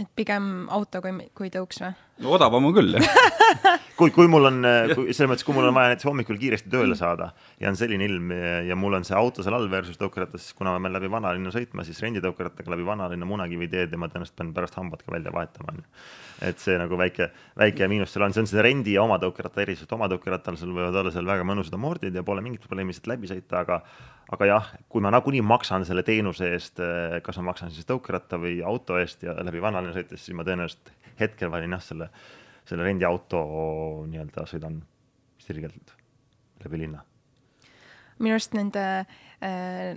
et 0.00 0.08
pigem 0.16 0.66
auto 0.72 1.02
kui, 1.04 1.12
kui 1.36 1.50
tõuks 1.52 1.82
või? 1.82 1.92
no 2.24 2.34
odavam 2.36 2.68
on 2.68 2.74
küll, 2.76 2.96
jah 2.96 3.40
kui, 3.98 4.12
kui 4.14 4.28
mul 4.30 4.48
on, 4.48 4.60
selles 4.64 5.28
mõttes, 5.28 5.44
kui 5.46 5.56
mul 5.56 5.68
on 5.68 5.76
vaja 5.76 5.92
näiteks 5.92 6.08
hommikul 6.08 6.38
kiiresti 6.40 6.70
tööle 6.72 6.96
saada 6.98 7.30
ja 7.60 7.70
on 7.70 7.78
selline 7.78 8.06
ilm 8.06 8.32
ja, 8.34 8.60
ja 8.70 8.78
mul 8.78 8.96
on 8.98 9.06
see 9.06 9.16
auto 9.16 9.44
seal 9.44 9.56
all 9.56 9.68
versus 9.72 9.98
tõukeratas, 10.00 10.50
kuna 10.56 10.74
ma 10.74 10.82
pean 10.84 10.96
läbi 10.96 11.10
vanalinna 11.12 11.52
sõitma, 11.54 11.84
siis 11.86 12.00
renditõukerattaga 12.04 12.74
läbi 12.74 12.86
vanalinna 12.86 13.28
Munakivi 13.28 13.68
teed 13.72 13.92
ja 13.94 14.00
ma 14.00 14.10
tõenäoliselt 14.12 14.38
pean 14.40 14.54
pärast 14.56 14.78
hambad 14.80 15.04
ka 15.04 15.14
välja 15.14 15.34
vahetama, 15.34 15.74
onju. 15.74 15.84
et 16.50 16.62
see 16.62 16.78
nagu 16.80 17.00
väike, 17.00 17.30
väike 17.60 17.90
miinus 17.92 18.14
seal 18.14 18.26
on, 18.28 18.36
see 18.36 18.44
on 18.44 18.52
see 18.52 18.64
rendi 18.64 18.96
ja 18.96 19.04
oma 19.04 19.20
tõukeratta 19.22 19.64
erisus, 19.66 19.88
et 19.88 19.96
oma 19.96 20.08
tõukerattal 20.12 20.56
sul 20.60 20.72
võivad 20.76 20.96
olla 21.02 21.12
seal 21.14 21.28
väga 21.28 21.46
mõnusad 21.48 21.76
amordid 21.76 22.16
ja 22.16 22.24
pole 22.26 22.44
mingit 22.44 22.64
probleemi 22.64 22.96
sealt 22.96 23.12
läbi 23.12 23.30
sõita, 23.30 23.64
aga 23.64 23.82
aga 24.30 24.46
jah, 24.46 24.66
kui 24.90 25.02
ma 25.02 25.10
nagunii 25.10 25.42
maksan 25.42 25.84
selle 25.86 26.04
teenuse 26.06 26.52
eest, 26.54 26.78
kas 27.26 27.38
ma 27.40 27.48
maksan 27.50 27.72
siis 27.74 27.88
tõukeratta 27.88 28.38
või 28.38 28.60
auto 28.62 28.98
eest 29.00 29.24
ja 29.26 29.34
läbi 29.42 29.62
vanalinna 29.62 29.89
sõites, 29.92 30.24
siis 30.24 30.36
ma 30.36 30.46
tõenäoliselt 30.46 30.92
hetkel 31.20 31.50
valin 31.50 31.76
jah, 31.76 31.82
selle 31.84 32.10
selle 32.70 32.86
rendiauto 32.86 33.40
nii-öelda 34.10 34.46
sõidan 34.48 34.80
sirgelt 35.40 35.96
läbi 36.64 36.84
linna. 36.84 37.04
minu 38.20 38.36
arust 38.36 38.52
nende 38.52 38.82
äh,, 39.40 39.96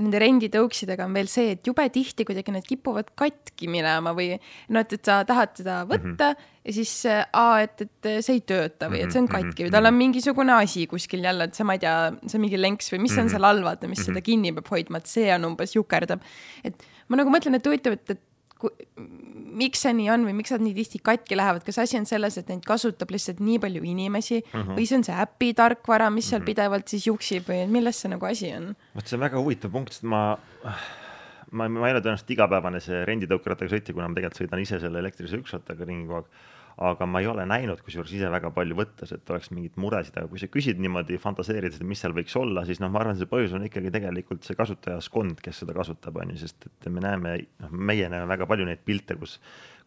nende 0.00 0.20
renditõuksidega 0.22 1.04
on 1.04 1.16
veel 1.16 1.28
see, 1.28 1.52
et 1.52 1.66
jube 1.68 1.84
tihti 1.92 2.24
kuidagi 2.24 2.54
need 2.54 2.64
kipuvad 2.66 3.10
katki 3.18 3.68
minema 3.68 4.14
või 4.16 4.30
noh, 4.32 4.80
et, 4.80 4.94
et 4.96 5.10
sa 5.10 5.20
tahad 5.28 5.52
teda 5.58 5.82
võtta 5.90 6.30
mm 6.32 6.38
-hmm. 6.38 6.46
ja 6.64 6.76
siis 6.78 6.94
aa, 7.12 7.60
et, 7.66 7.84
et 7.84 8.08
see 8.24 8.38
ei 8.38 8.40
tööta 8.40 8.88
või 8.88 9.02
et 9.04 9.12
see 9.12 9.20
on 9.20 9.28
mhm, 9.28 9.34
katki 9.36 9.66
või 9.66 9.74
tal 9.74 9.84
on 9.84 9.92
mhm. 9.92 10.04
mingisugune 10.06 10.56
asi 10.56 10.86
kuskil 10.88 11.28
jälle, 11.28 11.50
et 11.50 11.54
see, 11.54 11.68
ma 11.68 11.76
ei 11.76 11.84
tea, 11.84 11.98
see 12.26 12.40
mingi 12.40 12.60
lenks 12.60 12.88
või 12.92 13.04
mis 13.04 13.12
mm 13.12 13.18
-hmm. 13.18 13.28
on 13.28 13.34
seal 13.36 13.50
all, 13.50 13.62
vaata, 13.62 13.86
mis 13.86 13.98
mm 13.98 14.02
-hmm. 14.02 14.14
seda 14.16 14.24
kinni 14.24 14.54
peab 14.56 14.72
hoidma, 14.72 14.98
et 14.98 15.12
see 15.12 15.28
on 15.34 15.44
umbes 15.52 15.76
jukerdab. 15.76 16.24
et 16.64 16.88
ma 17.08 17.20
nagu 17.20 17.30
mõtlen, 17.30 17.54
et 17.54 17.66
huvitav, 17.66 17.92
et, 17.92 18.16
et 18.16 18.27
miks 19.58 19.82
see 19.84 19.94
nii 19.96 20.08
on 20.12 20.26
või 20.28 20.34
miks 20.38 20.52
nad 20.54 20.62
nii 20.64 20.74
tihti 20.76 21.00
katki 21.04 21.38
lähevad, 21.38 21.64
kas 21.66 21.80
asi 21.82 21.98
on 21.98 22.06
selles, 22.08 22.38
et 22.40 22.50
neid 22.50 22.64
kasutab 22.66 23.12
lihtsalt 23.14 23.40
nii 23.44 23.58
palju 23.62 23.84
inimesi 23.86 24.40
mhm. 24.40 24.60
-huh. 24.60 24.76
või 24.78 24.86
see 24.88 24.98
on 24.98 25.06
see 25.06 25.16
äpi 25.24 25.52
tarkvara, 25.58 26.10
mis 26.10 26.28
seal 26.28 26.40
mhm. 26.40 26.44
-huh. 26.44 26.52
pidevalt 26.52 26.88
siis 26.88 27.06
juksib 27.06 27.48
või 27.50 27.64
milles 27.70 28.00
see 28.02 28.12
nagu 28.12 28.26
asi 28.26 28.52
on? 28.56 28.74
vot 28.94 29.06
see 29.06 29.18
on 29.18 29.24
väga 29.26 29.42
huvitav 29.42 29.72
punkt, 29.72 29.94
sest 29.94 30.06
ma, 30.08 30.36
ma, 31.50 31.68
ma 31.68 31.88
ei 31.88 31.96
ole 31.96 32.02
tõenäoliselt 32.02 32.36
igapäevane 32.36 32.80
see 32.84 33.04
renditõukerattaga 33.08 33.74
sõitja, 33.74 33.94
kuna 33.94 34.08
ma 34.08 34.18
tegelikult 34.18 34.42
sõidan 34.42 34.64
ise 34.66 34.80
selle 34.82 35.02
elektrilise 35.04 35.42
ükssõiduga 35.42 35.88
ringi 35.88 36.06
kogu 36.06 36.22
aeg 36.22 36.56
aga 36.78 37.06
ma 37.10 37.22
ei 37.22 37.26
ole 37.30 37.44
näinud 37.48 37.80
kusjuures 37.82 38.12
ise 38.14 38.28
väga 38.30 38.50
palju 38.54 38.76
võttes, 38.78 39.10
et 39.14 39.30
oleks 39.32 39.50
mingeid 39.50 39.78
muresid, 39.82 40.14
aga 40.18 40.30
kui 40.30 40.38
sa 40.38 40.48
küsid 40.52 40.78
niimoodi, 40.82 41.18
fantaseerid, 41.22 41.74
et 41.74 41.86
mis 41.86 41.98
seal 42.02 42.14
võiks 42.14 42.36
olla, 42.38 42.62
siis 42.68 42.78
noh, 42.82 42.92
ma 42.94 43.02
arvan, 43.02 43.18
see 43.18 43.30
põhjus 43.30 43.56
on 43.58 43.66
ikkagi 43.66 43.90
tegelikult 43.94 44.46
see 44.46 44.58
kasutajaskond, 44.58 45.42
kes 45.44 45.64
seda 45.64 45.74
kasutab, 45.76 46.20
on 46.22 46.34
ju, 46.34 46.38
sest 46.44 46.68
et 46.70 46.88
me 46.92 47.02
näeme, 47.02 47.34
noh, 47.64 47.74
meie 47.74 48.06
näeme 48.06 48.30
väga 48.30 48.46
palju 48.50 48.68
neid 48.68 48.84
pilte, 48.86 49.18
kus 49.18 49.38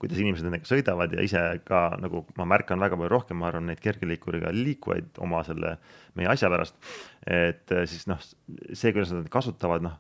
kuidas 0.02 0.18
inimesed 0.18 0.48
nendega 0.48 0.66
sõidavad 0.66 1.12
ja 1.14 1.24
ise 1.24 1.42
ka 1.64 1.84
nagu 2.02 2.24
ma 2.39 2.48
märkan 2.50 2.82
väga 2.82 2.98
palju 2.98 3.12
rohkem, 3.14 3.38
ma 3.38 3.52
arvan, 3.52 3.70
neid 3.70 3.84
kergliikuriga 3.84 4.50
liikuvaid 4.56 5.22
oma 5.22 5.44
selle 5.48 5.76
meie 6.18 6.30
asja 6.32 6.50
pärast. 6.52 6.80
et 7.30 7.70
siis 7.86 8.08
noh, 8.10 8.20
see, 8.20 8.92
kuidas 8.92 9.14
nad 9.14 9.30
kasutavad, 9.32 9.86
noh 9.86 10.00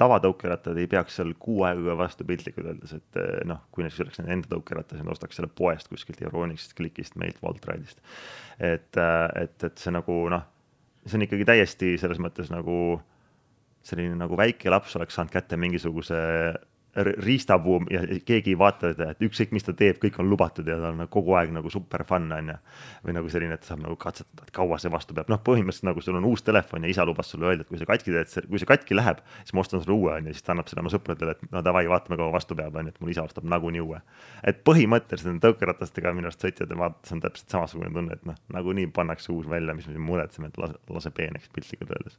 tavatõukerattad 0.00 0.78
ei 0.80 0.88
peaks 0.90 1.18
seal 1.18 1.34
kuu 1.38 1.64
aega 1.68 1.96
vastu 1.98 2.24
piltlikult 2.28 2.70
öeldes, 2.72 2.94
et 2.96 3.20
eh, 3.20 3.42
noh, 3.48 3.62
kui 3.70 3.84
näiteks 3.84 4.04
oleks 4.04 4.22
enda 4.24 4.50
tõukeratta, 4.54 4.96
siis 4.96 5.06
nad 5.06 5.14
ostaks 5.14 5.38
selle 5.38 5.50
poest 5.60 5.90
kuskilt 5.92 6.22
Euronixist, 6.24 6.74
Clickist, 6.78 7.18
meilt, 7.20 7.40
Voltride'ist. 7.44 8.00
et, 8.58 8.96
eh, 8.96 9.44
et, 9.44 9.68
et 9.68 9.84
see 9.84 9.94
nagu 9.94 10.22
noh, 10.32 10.46
see 11.04 11.20
on 11.20 11.26
ikkagi 11.26 11.48
täiesti 11.48 11.94
selles 12.00 12.20
mõttes 12.22 12.52
nagu 12.52 13.00
selline 13.86 14.16
nagu 14.18 14.36
väike 14.36 14.72
laps 14.72 14.96
oleks 14.98 15.16
saanud 15.16 15.32
kätte 15.32 15.56
mingisuguse 15.56 16.18
riistapuu 16.96 17.82
ja 17.90 18.00
keegi 18.24 18.50
ei 18.50 18.58
vaata 18.58 18.90
teda, 18.90 19.12
et 19.12 19.22
ükskõik, 19.22 19.52
mis 19.54 19.64
ta 19.66 19.72
teeb, 19.76 20.00
kõik 20.02 20.16
on 20.18 20.26
lubatud 20.30 20.66
ja 20.66 20.74
ta 20.80 20.90
on 20.90 20.98
nagu 21.04 21.12
kogu 21.12 21.36
aeg 21.38 21.52
nagu 21.54 21.70
super 21.70 22.02
fun 22.08 22.26
on 22.34 22.50
ju. 22.50 22.56
või 23.06 23.14
nagu 23.14 23.30
selline, 23.30 23.54
et 23.54 23.66
saab 23.66 23.84
nagu 23.84 23.94
katsetada, 24.00 24.46
et 24.46 24.50
kaua 24.54 24.78
see 24.82 24.90
vastu 24.90 25.14
peab, 25.14 25.30
noh, 25.30 25.38
põhimõtteliselt 25.46 25.86
nagu 25.86 26.02
sul 26.02 26.18
on 26.18 26.26
uus 26.26 26.42
telefon 26.42 26.84
ja 26.84 26.90
isa 26.90 27.06
lubas 27.06 27.30
sulle 27.30 27.46
öelda, 27.46 27.62
et 27.62 27.70
kui 27.70 27.78
see 27.78 27.86
katki 27.86 28.14
teed, 28.14 28.48
kui 28.50 28.58
see 28.58 28.68
katki 28.68 28.98
läheb, 28.98 29.22
siis 29.44 29.54
ma 29.54 29.62
ostan 29.62 29.84
sulle 29.84 29.96
uue 29.96 30.16
on 30.16 30.26
ju, 30.26 30.34
siis 30.34 30.46
ta 30.46 30.54
annab 30.56 30.70
seda 30.72 30.82
oma 30.82 30.92
sõpradele, 30.92 31.36
et 31.36 31.54
no 31.54 31.62
davai, 31.64 31.86
vaatame, 31.90 32.18
kaua 32.18 32.34
vastu 32.34 32.58
peab, 32.58 32.74
on 32.74 32.90
ju, 32.90 32.94
et 32.94 33.00
mul 33.04 33.14
isa 33.14 33.24
ostab 33.24 33.46
nagunii 33.46 33.84
uue. 33.86 34.02
et 34.42 34.64
põhimõtteliselt 34.66 35.30
nende 35.30 35.46
tõukeratastega 35.46 36.14
minu 36.16 36.30
arust 36.30 36.42
sõitjate 36.42 36.78
vaates 36.78 37.14
on 37.14 37.22
täpselt 37.22 37.54
samasugune 37.54 37.94
tunne, 37.94 38.18
et 38.18 38.26
noh, 38.26 38.38
nagunii 38.52 38.90
pannakse 38.94 39.30
uus 39.32 39.48
välja, 39.48 39.74
mis 39.78 39.86
me 39.86 39.94
siin 39.94 40.04
muretseme, 40.04 40.50
et 40.50 40.58
lase, 40.58 40.74
lase 40.90 41.14
peeneks 41.14 41.52
piltlikult 41.54 41.94
öeldes 41.94 42.18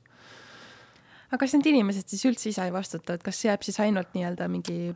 aga 1.32 1.40
kas 1.46 1.56
need 1.56 1.72
inimesed 1.72 2.12
siis 2.12 2.28
üldse 2.28 2.52
ise 2.52 2.68
ei 2.68 2.74
vastuta, 2.76 3.16
et 3.16 3.24
kas 3.26 3.40
jääb 3.46 3.64
siis 3.66 3.80
ainult 3.84 4.12
nii-öelda 4.18 4.48
mingi 4.52 4.92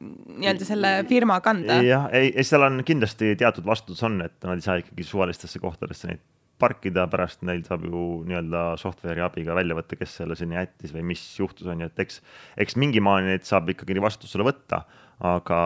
nii-öelda 0.00 0.66
selle 0.66 0.92
firma 1.08 1.38
kanda? 1.44 1.80
jah, 1.84 2.08
ei, 2.12 2.32
ei 2.34 2.46
seal 2.46 2.66
on 2.66 2.80
kindlasti 2.86 3.34
teatud 3.40 3.66
vastutus 3.68 4.02
on, 4.06 4.18
et 4.24 4.36
nad 4.42 4.58
ei 4.58 4.64
saa 4.64 4.80
ikkagi 4.80 5.06
suvalistesse 5.06 5.62
kohtadesse 5.62 6.10
neid 6.10 6.24
parkida, 6.62 7.06
pärast 7.10 7.42
neil 7.46 7.64
saab 7.66 7.84
ju 7.88 8.00
nii-öelda 8.28 8.64
software'i 8.80 9.22
abiga 9.24 9.56
välja 9.58 9.76
võtta, 9.76 9.98
kes 9.98 10.18
selle 10.20 10.36
sinna 10.38 10.62
jättis 10.62 10.94
või 10.94 11.02
mis 11.12 11.22
juhtus, 11.38 11.66
on 11.70 11.82
ju, 11.82 11.90
et 11.90 12.04
eks, 12.06 12.20
eks 12.64 12.78
mingi 12.80 13.02
maani 13.04 13.32
neid 13.32 13.46
saab 13.48 13.72
ikkagi 13.74 14.02
vastutusele 14.02 14.46
võtta, 14.46 14.84
aga 15.34 15.60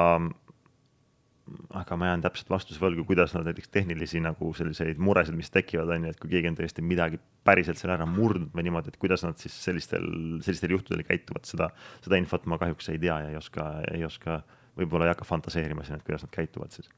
aga 1.77 1.97
ma 1.99 2.11
jään 2.11 2.23
täpselt 2.25 2.51
vastuse 2.53 2.81
võlgu, 2.83 3.05
kuidas 3.09 3.35
nad 3.37 3.47
näiteks 3.49 3.71
tehnilisi 3.75 4.21
nagu 4.25 4.51
selliseid 4.57 5.01
muresid, 5.03 5.37
mis 5.39 5.51
tekivad, 5.55 5.91
on 5.95 6.07
ju, 6.07 6.13
et 6.15 6.21
kui 6.23 6.31
keegi 6.33 6.51
on 6.51 6.59
tõesti 6.59 6.85
midagi 6.85 7.21
päriselt 7.47 7.81
seal 7.81 7.95
ära 7.95 8.07
murdnud 8.09 8.55
või 8.57 8.67
niimoodi, 8.67 8.93
et 8.93 9.01
kuidas 9.01 9.25
nad 9.27 9.39
siis 9.41 9.57
sellistel, 9.65 10.07
sellistel 10.45 10.75
juhtudel 10.77 11.05
käituvad, 11.09 11.47
seda, 11.49 11.71
seda 12.05 12.21
infot 12.21 12.49
ma 12.51 12.61
kahjuks 12.61 12.91
ei 12.93 13.03
tea 13.03 13.21
ja 13.25 13.33
ei 13.33 13.39
oska, 13.41 13.69
ei 13.93 14.05
oska, 14.09 14.41
võib-olla 14.79 15.09
ei 15.09 15.15
hakka 15.15 15.29
fantaseerima 15.29 15.87
siin, 15.87 16.01
et 16.01 16.09
kuidas 16.09 16.27
nad 16.27 16.35
käituvad 16.35 16.75
siis. 16.75 16.91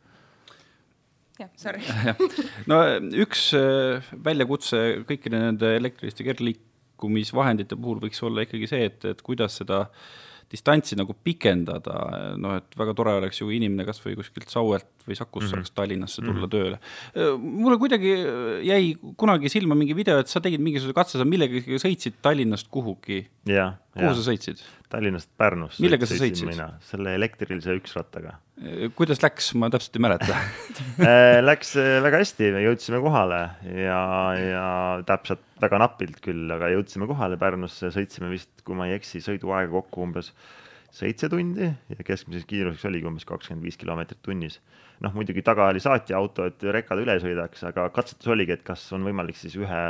Jah, 1.41 1.53
sorry. 1.57 1.85
No 2.71 2.83
üks 3.23 3.51
äh, 3.57 4.11
väljakutse 4.25 4.81
kõikide 5.09 5.41
nende 5.41 5.77
elektriliste 5.79 6.27
kergliikumisvahendite 6.27 7.79
puhul 7.81 8.03
võiks 8.03 8.21
olla 8.27 8.45
ikkagi 8.45 8.69
see, 8.69 8.91
et, 8.91 9.07
et 9.09 9.23
kuidas 9.25 9.57
seda 9.63 9.87
distantsi 10.51 10.97
nagu 10.99 11.15
pikendada, 11.15 11.97
noh, 12.41 12.57
et 12.59 12.79
väga 12.79 12.95
tore 12.99 13.15
oleks 13.21 13.39
ju, 13.39 13.51
inimene 13.55 13.87
kas 13.87 14.01
või 14.03 14.17
kuskilt 14.19 14.51
Sauelt 14.51 14.89
või 15.07 15.15
Sakust 15.19 15.47
mm 15.47 15.53
-hmm. 15.53 15.63
saaks 15.63 15.77
Tallinnasse 15.77 16.23
tulla 16.23 16.33
mm 16.33 16.49
-hmm. 16.49 16.51
tööle. 16.51 17.39
mulle 17.39 17.79
kuidagi 17.79 18.15
jäi 18.67 18.97
kunagi 19.17 19.49
silma 19.49 19.79
mingi 19.79 19.95
video, 19.95 20.19
et 20.19 20.29
sa 20.29 20.41
tegid 20.41 20.61
mingisuguse 20.61 20.95
katse, 20.95 21.19
sa 21.19 21.25
millegagi 21.25 21.79
sõitsid 21.79 22.19
Tallinnast 22.23 22.69
kuhugi. 22.71 23.27
kuhu 23.95 24.15
sa 24.15 24.31
sõitsid? 24.33 24.59
Tallinnast 24.91 25.31
Pärnusse. 25.39 25.83
millega 25.85 26.07
sa 26.09 26.17
sõitsid? 26.19 26.51
selle 26.89 27.15
elektrilise 27.19 27.77
üksrattaga. 27.79 28.37
kuidas 28.99 29.23
läks, 29.23 29.53
ma 29.61 29.71
täpselt 29.73 29.99
ei 29.99 30.05
mäleta 30.07 30.35
äh, 30.35 31.39
Läks 31.49 31.77
äh, 31.79 31.99
väga 32.05 32.23
hästi, 32.25 32.51
me 32.57 32.65
jõudsime 32.65 33.03
kohale 33.05 33.43
ja, 33.85 34.01
ja 34.39 34.65
täpselt 35.07 35.45
väga 35.63 35.79
napilt 35.85 36.19
küll, 36.25 36.51
aga 36.53 36.73
jõudsime 36.75 37.09
kohale 37.11 37.39
Pärnusse, 37.41 37.93
sõitsime 37.95 38.33
vist, 38.33 38.51
kui 38.67 38.79
ma 38.79 38.91
ei 38.91 38.99
eksi, 38.99 39.23
sõiduaega 39.25 39.71
kokku 39.77 40.05
umbes 40.09 40.33
seitse 40.91 41.31
tundi 41.31 41.69
ja 41.69 42.05
keskmiseks 42.05 42.49
kiiruseks 42.51 42.89
oligi 42.91 43.07
umbes 43.07 43.27
kakskümmend 43.29 43.63
viis 43.65 43.79
kilomeetrit 43.79 44.23
tunnis. 44.27 44.59
noh, 45.01 45.15
muidugi 45.15 45.43
taga 45.47 45.71
oli 45.71 45.81
saatja 45.81 46.19
auto, 46.19 46.45
et 46.51 46.63
rekad 46.75 46.99
üle 47.01 47.15
sõidaks, 47.23 47.63
aga 47.71 47.87
katsetus 47.95 48.35
oligi, 48.35 48.59
et 48.59 48.67
kas 48.67 48.83
on 48.97 49.07
võimalik 49.07 49.39
siis 49.39 49.55
ühe 49.57 49.83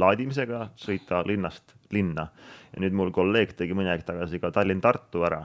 laadimisega 0.00 0.68
sõita 0.80 1.22
linnast 1.26 1.74
linna. 1.92 2.28
ja 2.74 2.82
nüüd 2.82 2.96
mul 2.96 3.12
kolleeg 3.14 3.54
tegi 3.56 3.74
mõni 3.74 3.92
aeg 3.92 4.04
tagasi 4.04 4.40
ka 4.42 4.50
Tallinn-Tartu 4.50 5.24
ära 5.26 5.42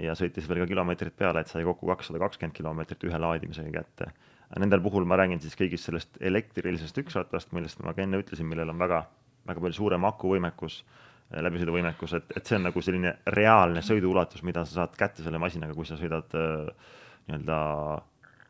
ja 0.00 0.14
sõitis 0.18 0.48
veel 0.48 0.64
ka 0.64 0.70
kilomeetrid 0.72 1.14
peale, 1.16 1.40
et 1.40 1.48
sai 1.48 1.64
kokku 1.64 1.86
kakssada 1.86 2.18
kakskümmend 2.18 2.56
kilomeetrit 2.56 3.04
ühe 3.04 3.18
laadimisega 3.18 3.70
kätte. 3.70 4.10
Nendel 4.58 4.80
puhul 4.80 5.04
ma 5.04 5.16
räägin 5.16 5.40
siis 5.40 5.56
kõigist 5.58 5.88
sellest 5.88 6.18
elektrilisest 6.20 6.98
üksrattast, 6.98 7.52
millest 7.52 7.80
ma 7.82 7.94
ka 7.94 8.02
enne 8.02 8.20
ütlesin, 8.22 8.46
millel 8.46 8.70
on 8.70 8.78
väga, 8.78 9.04
väga 9.46 9.60
palju 9.60 9.78
suurem 9.78 10.04
akuvõimekus 10.08 10.82
Äh, 11.32 11.40
läbisõiduvõimekus, 11.40 12.12
et, 12.18 12.32
et 12.36 12.46
see 12.46 12.58
on 12.58 12.66
nagu 12.68 12.82
selline 12.84 13.14
reaalne 13.32 13.80
sõiduulatus, 13.84 14.42
mida 14.44 14.64
sa 14.66 14.82
saad 14.82 14.98
kätte 14.98 15.24
selle 15.24 15.40
masinaga, 15.40 15.74
kui 15.76 15.86
sa 15.88 15.96
sõidad 15.96 16.34
äh, 16.36 16.90
nii-öelda 17.28 17.58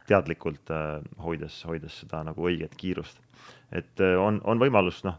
teadlikult 0.08 0.72
äh, 0.74 1.04
hoides, 1.22 1.60
hoides 1.68 2.00
seda 2.02 2.24
nagu 2.26 2.48
õiget 2.50 2.74
kiirust. 2.80 3.20
et 3.74 4.00
on, 4.20 4.40
on 4.44 4.58
võimalus 4.60 5.00
noh, 5.06 5.16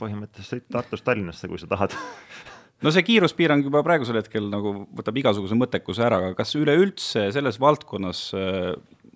põhimõtteliselt 0.00 0.68
Tartust 0.72 1.06
Tallinnasse, 1.06 1.50
kui 1.50 1.60
sa 1.60 1.68
tahad 1.70 1.94
no 2.84 2.92
see 2.94 3.06
kiiruspiirang 3.06 3.64
juba 3.66 3.84
praegusel 3.86 4.20
hetkel 4.20 4.50
nagu 4.52 4.76
võtab 4.96 5.20
igasuguse 5.22 5.58
mõttekuse 5.58 6.04
ära, 6.06 6.20
aga 6.20 6.34
kas 6.38 6.54
üleüldse 6.58 7.28
selles 7.34 7.60
valdkonnas 7.62 8.26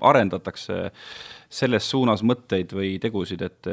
arendatakse 0.05 0.89
selles 1.49 1.87
suunas 1.91 2.23
mõtteid 2.27 2.73
või 2.77 2.97
tegusid, 3.03 3.43
et, 3.47 3.69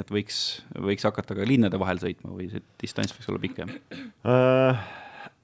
et 0.00 0.10
võiks, 0.12 0.40
võiks 0.80 1.06
hakata 1.06 1.36
ka 1.36 1.46
linnade 1.46 1.78
vahel 1.80 2.00
sõitma 2.02 2.32
või 2.34 2.48
see 2.52 2.64
distants 2.80 3.14
võiks 3.14 3.28
olla 3.30 3.42
pikem? 3.42 3.74
Äh, 4.26 4.80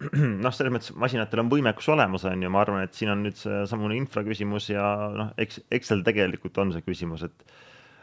noh, 0.45 0.55
selles 0.55 0.73
mõttes 0.73 0.95
masinatel 0.97 1.45
on 1.45 1.53
võimekus 1.53 1.91
olemas, 1.93 2.25
on 2.29 2.43
ju, 2.43 2.53
ma 2.53 2.63
arvan, 2.65 2.87
et 2.87 2.97
siin 2.97 3.13
on 3.13 3.23
nüüd 3.27 3.39
seesamune 3.41 3.99
infra 3.99 4.25
küsimus 4.27 4.71
ja 4.73 4.89
noh, 5.15 5.33
eks, 5.41 5.63
eks 5.73 5.93
seal 5.93 6.05
tegelikult 6.07 6.59
on 6.63 6.75
see 6.75 6.85
küsimus, 6.87 7.27
et 7.29 7.57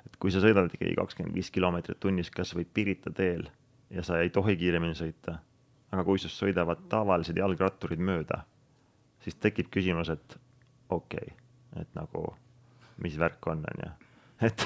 et 0.07 0.17
kui 0.19 0.31
sa 0.31 0.41
sõidad 0.43 0.71
ikkagi 0.71 0.95
kakskümmend 0.99 1.35
viis 1.35 1.51
kilomeetrit 1.51 1.99
tunnis 1.99 2.31
kas 2.33 2.55
või 2.55 2.65
Pirita 2.65 3.11
teel 3.11 3.47
ja 3.93 4.03
sa 4.03 4.19
ei 4.21 4.33
tohi 4.33 4.57
kiiremini 4.57 4.97
sõita, 4.97 5.37
aga 5.91 6.03
kui 6.07 6.19
sinust 6.19 6.41
sõidavad 6.41 6.87
tavalised 6.89 7.37
jalgratturid 7.37 8.01
mööda, 8.01 8.43
siis 9.23 9.37
tekib 9.39 9.69
küsimus, 9.73 10.09
et 10.09 10.37
okei 10.89 11.31
okay 11.31 11.39
et 11.81 11.95
nagu 11.97 12.25
mis 13.03 13.17
värk 13.19 13.47
on, 13.47 13.63
on 13.69 13.85
ju. 13.85 13.91
Et, 14.41 14.65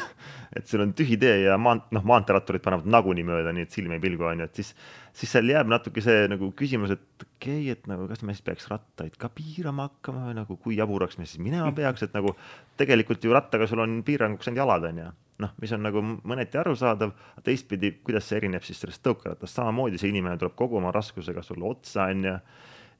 et 0.57 0.68
sul 0.68 0.82
on 0.84 0.93
tühi 0.97 1.18
tee 1.20 1.41
ja 1.43 1.57
maant-, 1.61 1.89
noh, 1.95 2.05
maanteeratturid 2.07 2.63
panevad 2.63 2.88
nagunii 2.89 3.26
mööda, 3.28 3.53
nii 3.55 3.68
et 3.68 3.76
silm 3.76 3.93
ei 3.95 4.01
pilgu, 4.03 4.28
on 4.30 4.43
ju, 4.43 4.47
et 4.47 4.61
siis, 4.61 4.72
siis 5.18 5.34
seal 5.36 5.51
jääb 5.51 5.70
natuke 5.72 6.03
see 6.03 6.26
nagu 6.32 6.49
küsimus, 6.57 6.93
et 6.95 7.26
okei 7.28 7.59
okay,, 7.68 7.76
et 7.76 7.91
nagu 7.91 8.07
kas 8.09 8.24
me 8.24 8.36
siis 8.36 8.45
peaks 8.47 8.70
rattaid 8.72 9.18
ka 9.20 9.30
piirama 9.34 9.89
hakkama 9.89 10.30
või 10.30 10.39
nagu 10.39 10.57
kui 10.63 10.80
jaburaks 10.80 11.20
me 11.20 11.28
siis 11.28 11.43
minema 11.43 11.72
peaks, 11.76 12.07
et 12.07 12.18
nagu 12.18 12.34
tegelikult 12.80 13.24
ju 13.24 13.36
rattaga 13.36 13.70
sul 13.70 13.84
on 13.84 14.01
piiranguks 14.07 14.49
ainult 14.49 14.63
jalad, 14.63 14.89
on 14.91 15.03
ju. 15.03 15.13
Noh, 15.38 15.51
mis 15.61 15.70
on 15.76 15.84
nagu 15.86 16.01
mõneti 16.01 16.57
arusaadav, 16.57 17.11
teistpidi, 17.45 17.91
kuidas 18.01 18.26
see 18.26 18.39
erineb 18.39 18.63
siis 18.65 18.80
sellest 18.82 19.03
tõukerattast, 19.05 19.59
samamoodi 19.59 19.99
see 20.01 20.09
inimene 20.09 20.39
tuleb 20.41 20.55
kogu 20.57 20.80
oma 20.80 20.89
raskusega 20.95 21.43
sulle 21.45 21.68
otsa, 21.70 22.07
on 22.09 22.26
ju, 22.26 22.34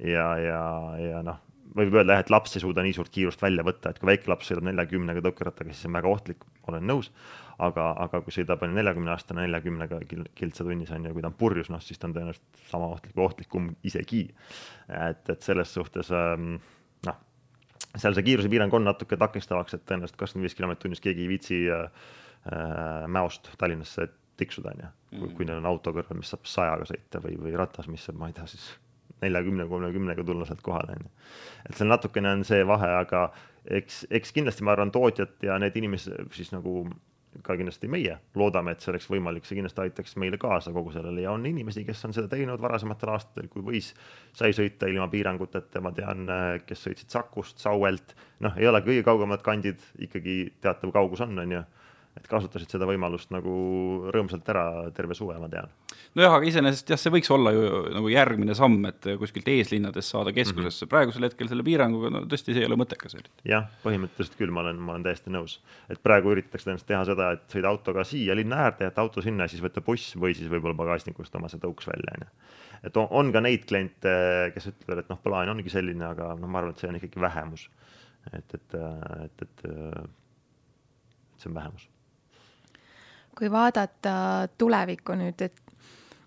ja, 0.05 0.28
ja, 0.38 0.59
ja 1.01 1.24
noh, 1.26 1.39
võib 1.76 1.97
öelda 1.97 2.18
jah, 2.18 2.24
et 2.24 2.32
laps 2.32 2.55
ei 2.57 2.63
suuda 2.63 2.84
nii 2.86 2.95
suurt 2.95 3.11
kiirust 3.13 3.41
välja 3.41 3.65
võtta, 3.65 3.91
et 3.91 3.99
kui 3.99 4.09
väike 4.09 4.30
laps 4.32 4.49
sõidab 4.49 4.68
neljakümnega 4.70 5.24
tõukerattaga, 5.26 5.74
siis 5.74 5.84
see 5.84 5.91
on 5.91 5.97
väga 5.97 6.11
ohtlik, 6.11 6.45
olen 6.72 6.88
nõus. 6.88 7.11
aga, 7.57 7.88
aga 8.03 8.22
kui 8.22 8.36
sõidab 8.36 8.61
on 8.61 8.70
ju 8.70 8.78
neljakümne 8.78 9.09
aastane 9.09 9.41
neljakümnega 9.47 9.99
kiltsa 10.38 10.63
tunnis 10.63 10.91
on 10.93 11.07
ju, 11.07 11.13
kui 11.15 11.24
ta 11.26 11.32
on 11.32 11.38
purjus, 11.39 11.72
noh 11.74 11.82
siis 11.82 11.97
ta 11.97 12.05
on 12.05 12.13
tõenäoliselt 12.13 12.61
sama 12.70 12.91
ohtlik 12.93 13.15
või 13.18 13.26
ohtlikum 13.26 13.72
isegi. 13.84 14.28
et, 14.88 15.24
et 15.30 15.41
selles 15.41 15.74
suhtes 15.74 16.11
ähm, 16.13 16.59
noh, 17.07 17.18
seal 17.95 18.13
see 18.13 18.28
kiirusepiirang 18.30 18.74
on 18.78 18.86
natuke 18.86 19.18
takistavaks, 19.18 19.74
et 19.74 19.86
tõenäoliselt 19.89 20.22
kakskümmend 20.22 20.49
viis 20.49 20.57
kilomeetrit 20.59 20.86
tunnis 20.86 21.01
keegi 21.01 21.26
ei 21.26 21.34
viitsi 21.34 21.61
äh, 21.74 21.89
äh 22.53 23.07
Mäost 23.07 23.49
Tallinnasse 23.57 24.09
tiksuda, 24.38 24.76
on 24.76 24.84
ju. 24.84 24.91
kui, 25.20 25.34
kui 25.39 25.49
neil 25.49 25.63
on 25.63 25.72
auto 25.72 25.93
kõrval, 25.95 26.22
mis 26.22 26.30
saab 26.30 26.45
sajaga 26.45 26.86
sõita 26.86 27.22
või, 27.24 27.39
või 27.41 27.57
ratas, 27.57 27.89
mis 27.89 28.05
saab, 28.05 28.20
ma 28.22 28.30
ei 28.30 28.38
tea, 28.38 28.45
siis 28.51 28.70
neljakümne, 29.22 29.68
kolmekümnega 29.70 30.24
tulla 30.24 30.45
sealt 30.45 30.63
kohale, 30.65 30.97
on 30.97 31.07
ju. 31.07 31.11
et 31.70 31.78
seal 31.80 31.91
natukene 31.91 32.36
on 32.38 32.45
see 32.47 32.63
vahe, 32.68 32.89
aga 33.01 33.28
eks, 33.80 34.05
eks 34.13 34.34
kindlasti 34.36 34.65
ma 34.65 34.76
arvan, 34.76 34.93
tootjad 34.93 35.47
ja 35.47 35.57
need 35.61 35.76
inimesed 35.80 36.34
siis 36.36 36.53
nagu 36.55 36.86
ka 37.43 37.55
kindlasti 37.57 37.89
meie 37.91 38.15
loodame, 38.39 38.74
et 38.74 38.82
see 38.82 38.91
oleks 38.91 39.07
võimalik, 39.11 39.45
see 39.45 39.57
kindlasti 39.57 39.84
aitaks 39.84 40.15
meile 40.22 40.39
kaasa 40.41 40.72
kogu 40.74 40.93
sellele. 40.95 41.22
Ja 41.26 41.34
on 41.36 41.45
inimesi, 41.45 41.84
kes 41.86 42.03
on 42.07 42.15
seda 42.15 42.30
teinud 42.32 42.61
varasematel 42.63 43.11
aastatel, 43.13 43.49
kui 43.51 43.65
võis, 43.65 43.91
sai 44.38 44.55
sõita 44.57 44.89
ilma 44.89 45.05
piiranguteta, 45.11 45.82
ma 45.84 45.91
tean, 45.95 46.26
kes 46.65 46.86
sõitsid 46.88 47.13
Sakust, 47.13 47.61
Sauelt, 47.61 48.15
noh, 48.45 48.57
ei 48.57 48.70
ole 48.70 48.82
kõige 48.86 49.05
kaugemad 49.05 49.43
kandid, 49.45 49.84
ikkagi 50.07 50.39
teatav 50.63 50.93
kaugus 50.95 51.22
on, 51.26 51.38
on 51.43 51.57
ju 51.59 51.63
et 52.18 52.28
kasutasid 52.30 52.72
seda 52.72 52.88
võimalust 52.89 53.32
nagu 53.34 53.53
rõõmsalt 54.13 54.47
ära 54.51 54.65
terve 54.95 55.15
suve, 55.18 55.36
ma 55.41 55.49
tean. 55.51 55.70
nojah, 56.18 56.38
aga 56.38 56.47
iseenesest 56.49 56.91
jah, 56.93 56.99
see 56.99 57.13
võiks 57.13 57.30
olla 57.34 57.53
ju 57.53 57.63
nagu 57.93 58.09
järgmine 58.11 58.55
samm, 58.57 58.86
et 58.89 59.09
kuskilt 59.22 59.49
eeslinnadest 59.53 60.13
saada 60.13 60.34
keskusesse 60.36 60.86
mm, 60.86 60.88
-hmm. 60.88 60.91
praegusel 60.93 61.28
hetkel 61.28 61.49
selle 61.51 61.65
piiranguga, 61.68 62.11
no 62.13 62.24
tõesti, 62.26 62.55
see 62.55 62.63
ei 62.63 62.70
ole 62.70 62.80
mõttekas 62.80 63.18
jah, 63.47 63.68
põhimõtteliselt 63.84 64.38
küll, 64.39 64.53
ma 64.53 64.63
olen, 64.65 64.80
ma 64.82 64.95
olen 64.95 65.07
täiesti 65.07 65.34
nõus. 65.34 65.59
et 65.89 66.01
praegu 66.03 66.34
üritatakse 66.34 66.70
tõenäoliselt 66.70 66.91
teha 66.93 67.03
seda, 67.11 67.32
et 67.38 67.57
sõida 67.57 67.72
autoga 67.72 68.05
siia 68.07 68.36
linna 68.36 68.63
äärde, 68.68 68.88
jätta 68.89 69.01
auto 69.05 69.22
sinna 69.26 69.45
ja 69.45 69.53
siis 69.53 69.63
võtta 69.63 69.82
buss 69.82 70.15
või 70.15 70.36
siis 70.38 70.49
võib-olla 70.51 70.78
pagasnikust 70.78 71.36
oma 71.36 71.49
see 71.49 71.61
tõuks 71.61 71.89
välja, 71.89 72.15
on 72.18 72.26
ju. 72.26 72.32
et 72.89 72.97
on, 72.97 73.07
on 73.11 73.34
ka 73.34 73.41
neid 73.41 73.68
kliente, 73.70 74.15
kes 74.55 74.72
ütlevad, 74.74 75.03
et 75.03 75.11
noh, 75.13 75.22
plaan 75.24 75.53
ongi 75.53 75.70
selline, 75.74 76.05
aga 76.13 76.34
noh, 76.36 76.49
ma 76.49 76.63
arvan, 76.63 76.74
et 76.74 76.82
see 76.82 76.89
on 76.89 76.97
ikkagi 77.01 77.22
vähemus. 77.22 77.70
et, 78.34 78.53
et, 78.53 78.74
et, 79.26 79.45
et, 79.45 79.70
et 79.70 80.09
see 81.38 81.49
on 81.51 81.55
vähemus 81.55 81.88
kui 83.38 83.52
vaadata 83.52 84.48
tulevikku 84.58 85.16
nüüd, 85.20 85.42
et 85.46 85.62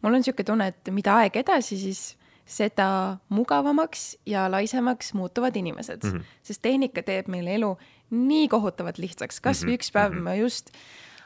mul 0.02 0.14
on 0.14 0.20
niisugune 0.20 0.46
tunne, 0.46 0.70
et 0.72 0.90
mida 0.94 1.18
aeg 1.20 1.36
edasi, 1.42 1.78
siis 1.80 2.02
seda 2.50 3.18
mugavamaks 3.30 4.16
ja 4.26 4.48
laisemaks 4.50 5.12
muutuvad 5.14 5.56
inimesed 5.56 6.02
mm, 6.02 6.16
-hmm. 6.16 6.38
sest 6.42 6.62
tehnika 6.62 7.02
teeb 7.02 7.28
meile 7.30 7.54
elu 7.54 7.76
nii 8.10 8.48
kohutavalt 8.48 8.98
lihtsaks, 8.98 9.40
kasvõi 9.40 9.66
mm 9.66 9.70
-hmm. 9.70 9.78
üks 9.78 9.92
päev 9.92 10.12
-hmm. 10.12 10.26
ma 10.26 10.34
just 10.34 10.72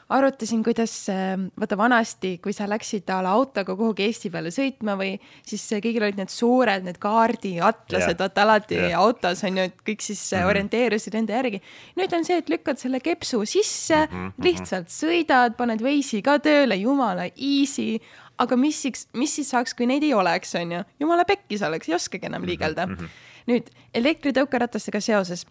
arutasin, 0.09 0.63
kuidas 0.63 1.09
ähm, 1.09 1.47
vaata 1.59 1.77
vanasti, 1.77 2.37
kui 2.43 2.53
sa 2.53 2.67
läksid 2.69 3.09
a 3.09 3.21
la 3.25 3.31
autoga 3.33 3.73
kuhugi 3.75 4.05
Eesti 4.05 4.29
peale 4.29 4.51
sõitma 4.53 4.93
või 4.99 5.15
siis 5.45 5.63
kõigil 5.81 6.05
olid 6.05 6.19
need 6.19 6.29
suured, 6.29 6.85
need 6.85 6.99
kaardiatlased 7.01 8.11
yeah., 8.13 8.19
vaata 8.19 8.43
alati 8.45 8.77
yeah. 8.77 8.99
autos 9.01 9.41
on 9.47 9.57
ju, 9.57 9.65
et 9.71 9.79
kõik 9.81 10.05
siis 10.05 10.21
mm 10.21 10.37
-hmm. 10.37 10.51
orienteerusid 10.51 11.17
nende 11.17 11.33
järgi. 11.33 11.61
nüüd 11.97 12.13
on 12.13 12.25
see, 12.25 12.37
et 12.37 12.49
lükkad 12.49 12.77
selle 12.77 12.99
kepsu 12.99 13.45
sisse 13.45 14.05
mm, 14.05 14.27
-hmm. 14.27 14.43
lihtsalt 14.43 14.93
sõidad, 14.93 15.57
paned 15.57 15.81
Waze'i 15.81 16.21
ka 16.21 16.37
tööle, 16.39 16.75
jumala 16.75 17.25
easy 17.35 17.99
aga 18.37 18.55
mis 18.55 18.81
siis, 18.81 19.07
mis 19.13 19.35
siis 19.35 19.49
saaks, 19.49 19.73
kui 19.73 19.87
neid 19.87 20.03
ei 20.03 20.13
oleks, 20.13 20.55
on 20.55 20.71
ju, 20.71 20.83
jumala 20.99 21.25
pekkis 21.25 21.61
oleks, 21.61 21.89
ei 21.89 21.95
oskagi 21.95 22.27
enam 22.27 22.41
mhm, 22.41 22.49
liigelda 22.49 22.87
mm. 22.87 22.95
-hmm. 22.95 23.07
nüüd 23.47 23.69
elektritõukeratastega 23.93 25.01
seoses, 25.01 25.45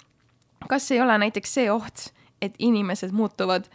kas 0.68 0.90
ei 0.90 1.00
ole 1.00 1.18
näiteks 1.18 1.54
see 1.54 1.70
oht, 1.70 2.12
et 2.42 2.54
inimesed 2.58 3.10
muutuvad 3.10 3.68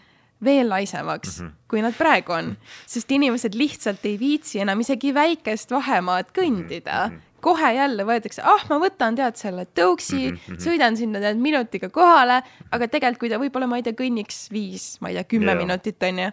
veel 0.43 0.69
laisemaks 0.69 1.39
mm, 1.39 1.47
-hmm. 1.47 1.55
kui 1.67 1.81
nad 1.81 1.95
praegu 1.97 2.35
on, 2.35 2.53
sest 2.87 3.11
inimesed 3.11 3.55
lihtsalt 3.55 4.05
ei 4.05 4.19
viitsi 4.19 4.59
enam 4.59 4.79
isegi 4.79 5.13
väikest 5.13 5.71
vahemaad 5.71 6.31
kõndida 6.35 7.07
mm. 7.07 7.15
-hmm 7.15 7.25
kohe 7.39 7.73
jälle 7.73 8.03
võetakse, 8.03 8.43
ah, 8.43 8.63
ma 8.69 8.79
võtan 8.83 9.15
tead 9.15 9.37
selle 9.39 9.65
tõuksi 9.65 10.17
mm, 10.31 10.37
-hmm. 10.37 10.61
sõidan 10.63 10.97
sinna 10.99 11.21
tead 11.23 11.37
minutiga 11.39 11.89
kohale, 11.89 12.41
aga 12.71 12.87
tegelikult 12.87 13.19
kui 13.19 13.29
ta 13.31 13.39
võib-olla, 13.39 13.67
ma 13.67 13.79
ei 13.79 13.83
tea, 13.83 13.95
kõnniks 13.95 14.49
viis, 14.51 14.97
ma 15.01 15.09
ei 15.09 15.15
tea, 15.15 15.23
kümme 15.23 15.53
yeah. 15.53 15.61
minutit 15.61 16.03
on 16.03 16.19
ju. 16.19 16.31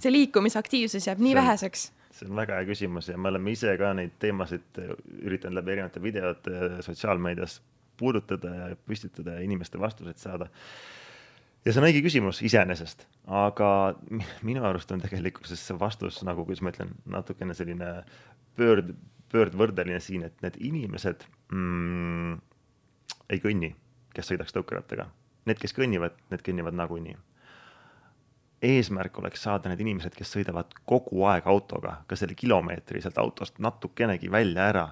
see 0.00 0.12
liikumisaktiivsus 0.12 1.06
jääb 1.06 1.20
nii 1.20 1.34
see, 1.34 1.40
väheseks. 1.42 1.92
see 2.10 2.30
on 2.30 2.36
väga 2.36 2.54
hea 2.54 2.68
küsimus 2.70 3.08
ja 3.08 3.18
me 3.18 3.28
oleme 3.28 3.52
ise 3.52 3.76
ka 3.78 3.92
neid 3.92 4.16
teemasid 4.18 4.80
üritanud 5.20 5.60
läbi 5.60 5.76
erinevate 5.76 6.02
videote 6.02 6.82
sotsiaalmeedias 6.82 7.60
puudutada 7.96 8.54
ja 8.54 8.76
püstitada 8.88 9.36
ja 9.36 9.44
inimeste 9.44 9.80
vastuseid 9.80 10.18
saada 10.18 10.48
ja 11.64 11.72
see 11.72 11.80
on 11.82 11.86
õige 11.88 12.02
küsimus 12.04 12.42
iseenesest, 12.44 13.06
aga 13.30 13.70
minu 14.48 14.64
arust 14.66 14.92
on 14.94 15.02
tegelikkuses 15.02 15.62
see 15.68 15.78
vastus 15.78 16.20
nagu, 16.26 16.46
kuidas 16.48 16.62
ma 16.64 16.72
ütlen, 16.74 16.94
natukene 17.10 17.56
selline 17.58 17.90
pöörd, 18.58 18.94
pöördvõrdeline 19.32 20.00
siin, 20.02 20.26
et 20.28 20.38
need 20.44 20.58
inimesed 20.60 21.26
mm, 21.52 22.38
ei 23.32 23.42
kõnni, 23.42 23.72
kes 24.12 24.32
sõidaks 24.32 24.54
tõukerattaga. 24.56 25.08
Need, 25.48 25.58
kes 25.58 25.74
kõnnivad, 25.74 26.18
need 26.30 26.42
kõnnivad 26.46 26.76
nagunii. 26.78 27.16
eesmärk 28.62 29.16
oleks 29.18 29.42
saada 29.42 29.70
need 29.70 29.80
inimesed, 29.82 30.14
kes 30.14 30.30
sõidavad 30.36 30.74
kogu 30.86 31.24
aeg 31.26 31.48
autoga, 31.50 31.96
ka 32.06 32.16
selle 32.16 32.36
kilomeetri 32.38 33.00
sealt 33.02 33.18
autost 33.18 33.58
natukenegi 33.58 34.30
välja 34.30 34.68
ära 34.70 34.84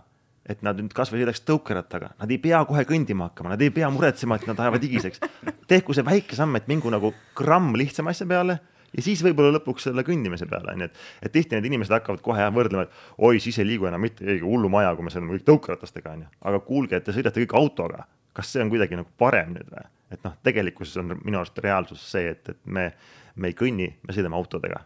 et 0.48 0.62
nad 0.66 0.78
nüüd 0.80 0.94
kasvõi 0.96 1.22
sõidaks 1.22 1.44
tõukerattaga, 1.46 2.14
nad 2.18 2.32
ei 2.32 2.40
pea 2.42 2.62
kohe 2.68 2.84
kõndima 2.88 3.28
hakkama, 3.28 3.52
nad 3.54 3.62
ei 3.62 3.72
pea 3.74 3.90
muretsema, 3.92 4.38
et 4.40 4.48
nad 4.48 4.60
ajavad 4.64 4.84
higiseks. 4.86 5.22
tehku 5.70 5.94
see 5.96 6.06
väike 6.06 6.38
samm, 6.38 6.56
et 6.56 6.68
mingu 6.70 6.90
nagu 6.92 7.12
gramm 7.36 7.74
lihtsama 7.78 8.14
asja 8.14 8.26
peale 8.26 8.58
ja 8.96 9.04
siis 9.04 9.22
võib-olla 9.24 9.52
lõpuks 9.58 9.86
selle 9.88 10.04
kõndimise 10.06 10.48
peale, 10.50 10.74
onju, 10.74 10.88
et, 10.90 11.04
et 11.22 11.34
tihti 11.34 11.56
need 11.56 11.68
inimesed 11.70 11.94
hakkavad 11.94 12.22
kohe 12.24 12.48
võrdlema, 12.54 12.86
et 12.86 13.22
oi, 13.26 13.40
siis 13.42 13.60
ei 13.60 13.68
liigu 13.68 13.88
enam 13.90 14.02
mitte 14.02 14.26
keegi 14.26 14.46
hullumaja, 14.46 14.94
kui 14.96 15.06
me 15.06 15.14
sõidame 15.14 15.36
kõik 15.36 15.46
tõukeratastega, 15.48 16.16
onju. 16.18 16.30
aga 16.50 16.62
kuulge, 16.66 16.98
et 16.98 17.06
te 17.06 17.14
sõidate 17.14 17.44
kõik 17.44 17.56
autoga, 17.60 18.06
kas 18.36 18.50
see 18.52 18.62
on 18.64 18.72
kuidagi 18.72 18.98
nagu 18.98 19.10
parem 19.20 19.54
nüüd 19.56 19.70
või? 19.70 19.86
et 20.10 20.24
noh, 20.26 20.34
tegelikkuses 20.42 20.98
on 20.98 21.14
minu 21.22 21.38
arust 21.38 21.58
reaalsus 21.62 22.02
see, 22.16 22.32
et, 22.34 22.48
et 22.50 22.58
me, 22.66 22.88
me 23.38 23.52
ei 23.52 23.54
kõnni, 23.54 23.92
me 24.02 24.16
sõidame 24.16 24.34
autodega. 24.34 24.82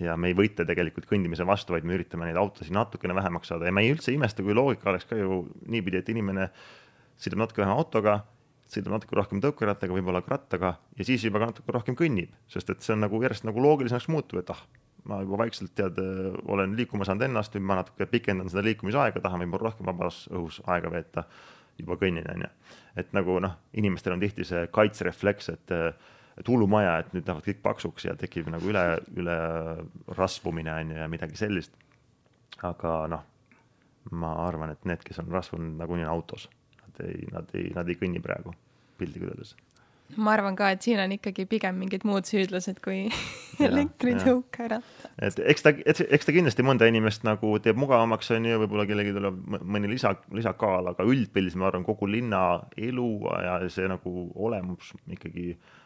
Ja 0.00 0.16
me 0.18 0.30
ei 0.30 0.36
võitle 0.38 0.66
tegelikult 0.66 1.06
kõndimise 1.10 1.46
vastu, 1.46 1.74
vaid 1.76 1.86
me 1.86 1.94
üritame 1.98 2.28
neid 2.28 2.38
autosid 2.40 2.74
natukene 2.74 3.14
vähemaks 3.14 3.52
saada 3.52 3.68
ja 3.68 3.74
me 3.74 3.84
ei 3.84 3.92
üldse 3.94 4.14
imesta, 4.14 4.42
kui 4.42 4.56
loogika 4.56 4.90
oleks 4.90 5.06
ka 5.10 5.18
ju 5.18 5.44
niipidi, 5.70 6.00
et 6.00 6.08
inimene 6.10 6.48
sõidab 7.20 7.44
natuke 7.44 7.62
vähem 7.62 7.76
autoga 7.76 8.22
sõidab 8.70 8.96
natuke 8.96 9.16
rohkem 9.18 9.42
tõukerattaga, 9.44 9.94
võib-olla 9.94 10.22
ka 10.24 10.34
rattaga 10.34 10.72
ja 10.98 11.06
siis 11.06 11.24
juba 11.26 11.42
ka 11.42 11.50
natuke 11.52 11.74
rohkem 11.74 11.96
kõnnib, 11.98 12.32
sest 12.50 12.72
et 12.72 12.82
see 12.84 12.94
on 12.96 13.04
nagu 13.04 13.20
järjest 13.22 13.46
nagu 13.46 13.62
loogilisemaks 13.62 14.08
muutuv, 14.12 14.40
et 14.40 14.50
ah, 14.54 14.62
ma 15.10 15.20
juba 15.22 15.42
vaikselt 15.44 15.74
tead, 15.76 16.00
olen 16.50 16.74
liikuma 16.78 17.06
saanud 17.06 17.26
ennast, 17.28 17.54
nüüd 17.54 17.66
ma 17.68 17.78
natuke 17.82 18.08
pikendan 18.10 18.50
seda 18.52 18.64
liikumisaega, 18.66 19.22
tahan 19.24 19.44
võib-olla 19.44 19.70
rohkem 19.70 19.90
vabas 19.90 20.24
õhus 20.32 20.60
aega 20.70 20.92
veeta, 20.94 21.26
juba 21.80 21.98
kõnnin, 22.00 22.26
on 22.30 22.46
ju. 22.46 22.50
et 23.02 23.14
nagu 23.16 23.38
noh, 23.42 23.58
inimestel 23.76 24.14
on 24.14 24.22
tihti 24.22 24.46
see 24.48 24.66
kaitserefleks, 24.74 25.50
et 25.54 25.76
et 26.40 26.48
hullumaja, 26.48 26.98
et 26.98 27.14
nüüd 27.14 27.28
lähevad 27.28 27.46
kõik 27.46 27.62
paksuks 27.62 28.08
ja 28.08 28.16
tekib 28.18 28.50
nagu 28.50 28.66
üle, 28.70 28.84
üle 29.16 29.38
rasvumine 30.18 30.74
on 30.80 30.90
ju 30.94 30.98
ja 30.98 31.08
midagi 31.08 31.38
sellist. 31.38 31.72
aga 32.62 32.96
noh, 33.10 33.24
ma 34.10 34.34
arvan, 34.46 34.70
et 34.74 34.84
need, 34.88 35.02
kes 35.04 35.18
on 35.22 35.32
rasvunud, 35.32 35.76
nagunii 35.78 36.06
on 36.06 36.12
autos 36.16 36.48
nad 36.98 37.06
ei, 37.08 37.28
nad 37.32 37.54
ei, 37.54 37.70
nad 37.74 37.88
ei 37.88 37.98
kõnni 37.98 38.22
praegu 38.22 38.54
piltlikult 38.98 39.34
öeldes. 39.34 39.54
ma 40.16 40.34
arvan 40.36 40.56
ka, 40.56 40.70
et 40.74 40.84
siin 40.84 41.00
on 41.02 41.12
ikkagi 41.16 41.46
pigem 41.50 41.78
mingid 41.80 42.04
muud 42.06 42.28
süüdlased 42.28 42.80
kui 42.84 43.08
elektritõukeratta. 43.68 45.10
et 45.18 45.40
eks 45.54 45.64
ta, 45.64 45.72
eks 45.74 46.28
ta 46.28 46.34
kindlasti 46.36 46.66
mõnda 46.66 46.88
inimest 46.90 47.24
nagu 47.26 47.56
teeb 47.64 47.80
mugavamaks, 47.80 48.30
on 48.36 48.50
ju, 48.50 48.60
võib-olla 48.62 48.86
kellelgi 48.90 49.14
tuleb 49.16 49.40
mõni 49.62 49.90
lisa, 49.90 50.14
lisakaal, 50.34 50.92
aga 50.92 51.06
üldpildis 51.08 51.56
ma 51.58 51.70
arvan, 51.70 51.86
kogu 51.86 52.10
linna 52.10 52.44
elu 52.76 53.08
ja 53.46 53.58
see 53.72 53.88
nagu 53.90 54.28
olemus 54.34 54.92
ikkagi 55.16 55.54
noh, 55.54 55.82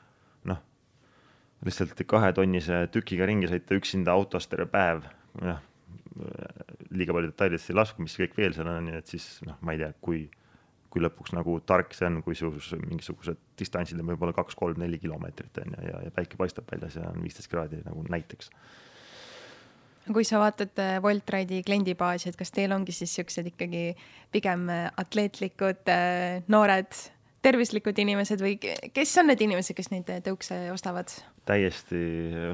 lihtsalt 1.67 2.03
kahetonnise 2.07 2.85
tükiga 2.95 3.27
ringi 3.29 3.51
sõita 3.51 3.79
üksinda 3.79 4.15
autos 4.15 4.47
terve 4.51 4.69
päev, 4.71 5.07
noh, 5.43 5.63
liiga 6.91 7.15
palju 7.15 7.31
detailidesse 7.33 7.73
ei 7.73 7.79
lasku, 7.79 8.03
mis 8.03 8.17
kõik 8.19 8.37
veel 8.39 8.55
seal 8.57 8.71
on, 8.71 8.91
et 8.99 9.11
siis 9.11 9.39
noh, 9.47 9.59
ma 9.63 9.75
ei 9.75 9.83
tea, 9.83 9.93
kui 10.03 10.27
kui 10.89 11.03
lõpuks 11.05 11.35
nagu 11.37 11.59
tark 11.69 11.93
see 11.93 12.07
on, 12.09 12.23
kui 12.25 12.37
sus 12.39 12.71
mingisugused 12.81 13.39
distantsid 13.61 13.99
on 14.01 14.09
võib-olla 14.09 14.33
kaks, 14.37 14.57
kolm, 14.57 14.79
neli 14.81 14.97
kilomeetrit 15.03 15.61
on 15.61 15.75
ju, 15.77 15.83
ja, 15.85 15.99
ja 16.07 16.13
päike 16.15 16.39
paistab 16.41 16.69
väljas 16.73 16.97
ja 16.97 17.11
on 17.11 17.21
viisteist 17.21 17.51
kraadi 17.53 17.83
nagu 17.85 18.05
näiteks. 18.09 18.49
kui 20.09 20.25
sa 20.25 20.41
vaatad 20.41 20.81
Wolt 21.05 21.29
Ride'i 21.29 21.61
kliendibaasi, 21.67 22.31
et 22.31 22.41
kas 22.41 22.55
teil 22.57 22.73
ongi 22.73 22.95
siis 22.97 23.13
siuksed 23.19 23.53
ikkagi 23.53 23.93
pigem 24.33 24.65
atleetlikud 24.73 25.93
äh, 25.93 26.41
noored 26.49 26.97
tervislikud 27.43 27.99
inimesed 27.99 28.43
või 28.43 28.59
kes 28.59 29.15
on 29.21 29.31
need 29.31 29.43
inimesed, 29.47 29.77
kes 29.79 29.93
neid 29.95 30.11
tõukse 30.27 30.67
ostavad? 30.75 31.15
täiesti 31.49 32.03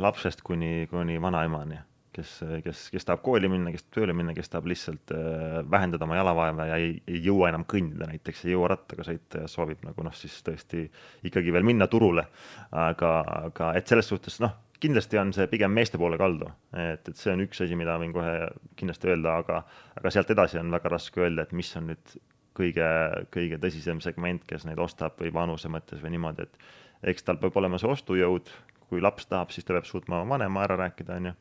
lapsest 0.03 0.45
kuni, 0.47 0.87
kuni 0.91 1.20
vanaemani 1.22 1.80
kes, 2.14 2.32
kes, 2.64 2.82
kes 2.95 3.07
tahab 3.07 3.22
kooli 3.24 3.49
minna, 3.51 3.72
kes 3.74 3.87
tööle 3.95 4.14
minna, 4.16 4.35
kes 4.37 4.51
tahab 4.53 4.68
lihtsalt 4.70 5.12
äh, 5.14 5.61
vähendada 5.70 6.07
oma 6.07 6.18
jalavaeva 6.18 6.68
ja 6.70 6.80
ei, 6.80 6.97
ei 7.11 7.20
jõua 7.24 7.51
enam 7.51 7.66
kõndida 7.70 8.09
näiteks, 8.11 8.45
ei 8.47 8.55
jõua 8.55 8.70
rattaga 8.74 9.07
sõita 9.07 9.45
ja 9.45 9.51
soovib 9.51 9.82
nagu 9.87 10.07
noh, 10.07 10.14
siis 10.16 10.37
tõesti 10.47 10.85
ikkagi 11.28 11.55
veel 11.55 11.66
minna 11.66 11.89
turule. 11.91 12.26
aga, 12.70 13.16
aga 13.49 13.72
et 13.78 13.91
selles 13.91 14.09
suhtes 14.11 14.39
noh, 14.45 14.55
kindlasti 14.80 15.18
on 15.20 15.32
see 15.37 15.49
pigem 15.51 15.72
meeste 15.74 15.99
poole 16.01 16.18
kaldu, 16.20 16.51
et, 16.76 17.09
et 17.09 17.16
see 17.18 17.32
on 17.32 17.43
üks 17.45 17.62
asi, 17.64 17.76
mida 17.78 17.97
võin 18.01 18.12
kohe 18.14 18.35
kindlasti 18.78 19.11
öelda, 19.11 19.39
aga, 19.43 19.64
aga 19.99 20.14
sealt 20.14 20.30
edasi 20.35 20.61
on 20.61 20.72
väga 20.74 20.93
raske 20.97 21.24
öelda, 21.24 21.47
et 21.47 21.55
mis 21.57 21.70
on 21.78 21.91
nüüd 21.93 22.16
kõige, 22.57 22.88
kõige 23.34 23.59
tõsisem 23.62 24.00
segment, 24.05 24.44
kes 24.48 24.66
neid 24.68 24.80
ostab 24.82 25.18
või 25.20 25.32
vanuse 25.34 25.70
mõttes 25.72 26.02
või 26.02 26.14
niimoodi, 26.14 26.46
et 26.46 27.11
eks 27.14 27.26
tal 27.26 27.40
peab 27.42 27.57
olema 27.61 27.80
see 27.80 27.90
ostujõud, 27.90 28.50
kui 28.88 29.02
laps 29.02 29.26
tahab, 29.30 29.52
siis 29.55 29.66
ta 29.66 29.76
peab 29.76 29.88
suutma 29.88 30.22
vanema 30.28 30.64
ära 30.64 30.78
rääkida, 30.84 31.18
on 31.18 31.32
ju. 31.32 31.36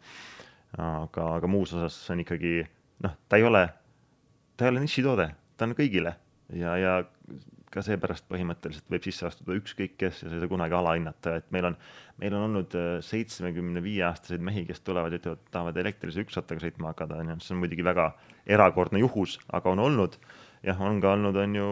Aga, 0.73 1.27
aga 1.37 1.47
muus 1.47 1.69
osas 1.77 1.95
on 2.09 2.23
ikkagi 2.23 2.63
noh, 3.05 3.13
ta 3.29 3.37
ei 3.37 3.45
ole, 3.45 3.67
ta 4.57 4.65
ei 4.65 4.73
ole 4.73 4.81
nišitoode, 4.81 5.27
ta 5.57 5.67
on 5.67 5.75
kõigile. 5.77 6.15
Ja, 6.57 6.73
ja 6.81 6.95
ka 7.73 7.81
seepärast 7.85 8.25
põhimõtteliselt 8.29 8.89
võib 8.91 9.05
sisse 9.05 9.25
astuda 9.27 9.55
ükskõik 9.57 9.95
kes 9.97 10.21
ja 10.21 10.29
sa 10.29 10.37
ei 10.37 10.43
saa 10.43 10.51
kunagi 10.51 10.77
alahinnata, 10.77 11.37
et 11.41 11.47
meil 11.55 11.71
on, 11.71 11.77
meil 12.21 12.35
on 12.37 12.47
olnud 12.49 12.75
äh, 12.77 12.89
seitsmekümne 13.05 13.81
viie 13.85 14.03
aastaseid 14.07 14.43
mehi, 14.45 14.65
kes 14.69 14.83
tulevad 14.85 15.15
ja 15.15 15.21
ütlevad, 15.21 15.41
tahavad 15.53 15.79
elektrilise 15.81 16.25
üksattaga 16.25 16.61
sõitma 16.63 16.91
hakata, 16.91 17.21
on 17.21 17.33
ju, 17.33 17.37
see 17.45 17.55
on 17.55 17.63
muidugi 17.63 17.85
väga 17.85 18.11
erakordne 18.57 19.01
juhus, 19.01 19.39
aga 19.53 19.73
on 19.73 19.81
olnud. 19.87 20.19
Jah, 20.63 20.79
on 20.81 21.01
ka 21.03 21.13
olnud, 21.17 21.37
on 21.43 21.59
ju 21.59 21.67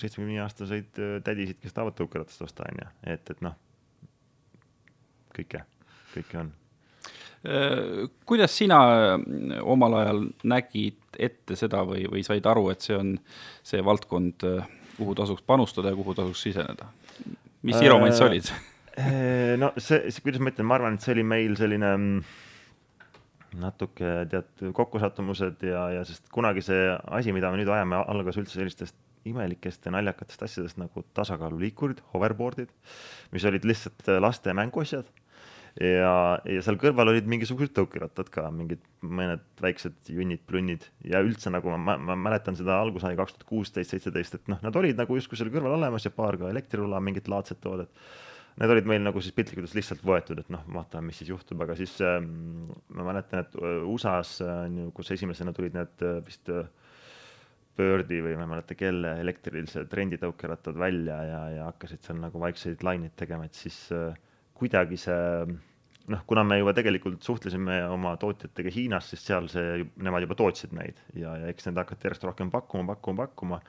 seitsmekümne 0.00 0.42
aastaseid 0.46 1.00
äh, 1.02 1.14
tädisid, 1.24 1.60
kes 1.62 1.76
tahavad 1.76 1.96
tõukeratast 2.00 2.44
osta, 2.46 2.66
on 2.70 2.84
ju, 2.84 2.90
et, 3.14 3.30
et 3.30 3.46
noh, 3.46 3.56
kõike, 5.34 5.64
kõike 6.14 6.42
on 6.42 6.52
Äh, 7.48 8.08
kuidas 8.24 8.56
sina 8.56 8.76
äh, 9.14 9.18
omal 9.62 9.94
ajal 9.94 10.20
nägid 10.48 11.18
ette 11.20 11.56
seda 11.60 11.82
või, 11.84 12.06
või 12.08 12.22
said 12.24 12.46
aru, 12.48 12.70
et 12.72 12.80
see 12.80 12.96
on 12.96 13.10
see 13.60 13.82
valdkond, 13.84 14.46
kuhu 14.96 15.16
tasuks 15.18 15.44
panustada 15.44 15.92
ja 15.92 15.98
kuhu 15.98 16.14
tasuks 16.16 16.40
siseneda? 16.46 16.88
mis 17.64 17.76
iromants 17.84 18.22
äh, 18.22 18.26
olid? 18.30 18.48
no 19.60 19.70
see, 19.76 20.08
see, 20.08 20.24
kuidas 20.24 20.40
ma 20.40 20.54
ütlen, 20.54 20.68
ma 20.70 20.78
arvan, 20.78 20.96
et 20.96 21.04
see 21.04 21.12
oli 21.12 21.26
meil 21.34 21.58
selline 21.60 21.92
mm, 21.98 22.24
natuke 23.60 24.12
tead 24.30 24.62
kokkusattumused 24.76 25.64
ja, 25.68 25.88
ja 25.98 26.04
sest 26.08 26.30
kunagi 26.34 26.64
see 26.64 26.86
asi, 26.92 27.34
mida 27.36 27.50
me 27.52 27.60
nüüd 27.60 27.70
ajame, 27.70 28.00
algas 28.02 28.38
üldse 28.40 28.58
sellistest 28.58 28.96
imelikest 29.28 29.86
ja 29.86 29.92
naljakatest 29.94 30.42
asjadest 30.44 30.78
nagu 30.80 31.04
tasakaaluliikurid, 31.16 32.02
hoverboard'id, 32.12 32.72
mis 33.32 33.46
olid 33.48 33.64
lihtsalt 33.68 34.10
laste 34.20 34.52
mänguasjad 34.56 35.08
ja, 35.80 36.12
ja 36.38 36.62
seal 36.64 36.78
kõrval 36.80 37.10
olid 37.10 37.28
mingisugused 37.30 37.74
tõukerattad 37.76 38.30
ka, 38.32 38.46
mingid 38.54 38.82
mõned 39.02 39.42
väiksed 39.62 40.12
junnid-plunnid 40.12 40.86
ja 41.10 41.22
üldse 41.24 41.50
nagu 41.52 41.72
ma, 41.74 41.96
ma 41.98 42.16
mäletan 42.18 42.58
seda 42.58 42.78
algusaega 42.82 43.22
kaks 43.22 43.36
tuhat 43.36 43.48
kuusteist, 43.48 43.94
seitseteist, 43.94 44.38
et 44.38 44.52
noh, 44.52 44.60
nad 44.64 44.76
olid 44.78 45.00
nagu 45.00 45.18
justkui 45.18 45.40
seal 45.40 45.50
kõrval 45.54 45.78
olemas 45.78 46.06
ja 46.06 46.14
paar 46.14 46.38
ka 46.40 46.52
elektrirula, 46.52 47.02
mingit 47.02 47.30
laadset 47.30 47.60
toodet. 47.64 47.90
Need 48.54 48.70
olid 48.70 48.86
meil 48.86 49.02
nagu 49.02 49.18
siis 49.18 49.34
piltlikult 49.34 49.72
lihtsalt 49.74 50.04
võetud, 50.06 50.38
et 50.38 50.50
noh, 50.54 50.62
vaatame, 50.76 51.08
mis 51.10 51.18
siis 51.18 51.32
juhtub, 51.32 51.64
aga 51.64 51.74
siis 51.78 51.96
äh, 52.06 52.20
ma 52.22 53.06
mäletan, 53.08 53.42
et 53.42 53.56
äh, 53.58 53.82
USA-s 53.90 54.38
on 54.46 54.78
äh, 54.78 54.84
ju, 54.84 54.90
kus 54.94 55.10
esimesena 55.16 55.54
tulid 55.56 55.74
need 55.74 56.06
äh, 56.06 56.20
vist 56.26 56.52
Birdi 57.74 58.20
või 58.22 58.36
ma 58.38 58.44
ei 58.44 58.50
mäleta 58.52 58.76
kelle 58.78 59.16
elektrilised 59.18 59.94
renditõukerattad 59.98 60.76
välja 60.78 61.16
ja, 61.26 61.40
ja 61.56 61.64
hakkasid 61.72 62.04
seal 62.06 62.20
nagu 62.22 62.38
vaikseid 62.38 62.84
laineid 62.86 63.16
tegema, 63.18 63.48
et 63.48 63.58
siis 63.58 63.78
äh, 63.94 64.14
kuidagi 64.54 64.98
see 65.02 65.56
noh, 66.12 66.22
kuna 66.28 66.44
me 66.46 66.60
juba 66.60 66.74
tegelikult 66.76 67.24
suhtlesime 67.26 67.80
oma 67.90 68.14
tootjatega 68.20 68.72
Hiinas, 68.74 69.08
siis 69.10 69.24
seal 69.26 69.48
see, 69.50 69.82
nemad 70.06 70.26
juba 70.26 70.38
tootsid 70.38 70.76
neid 70.76 71.00
ja, 71.18 71.34
ja 71.40 71.50
eks 71.50 71.66
need 71.66 71.80
hakati 71.82 72.08
järjest 72.08 72.28
rohkem 72.28 72.52
pakkuma, 72.54 72.86
pakkuma, 72.94 73.26
pakkuma. 73.26 73.60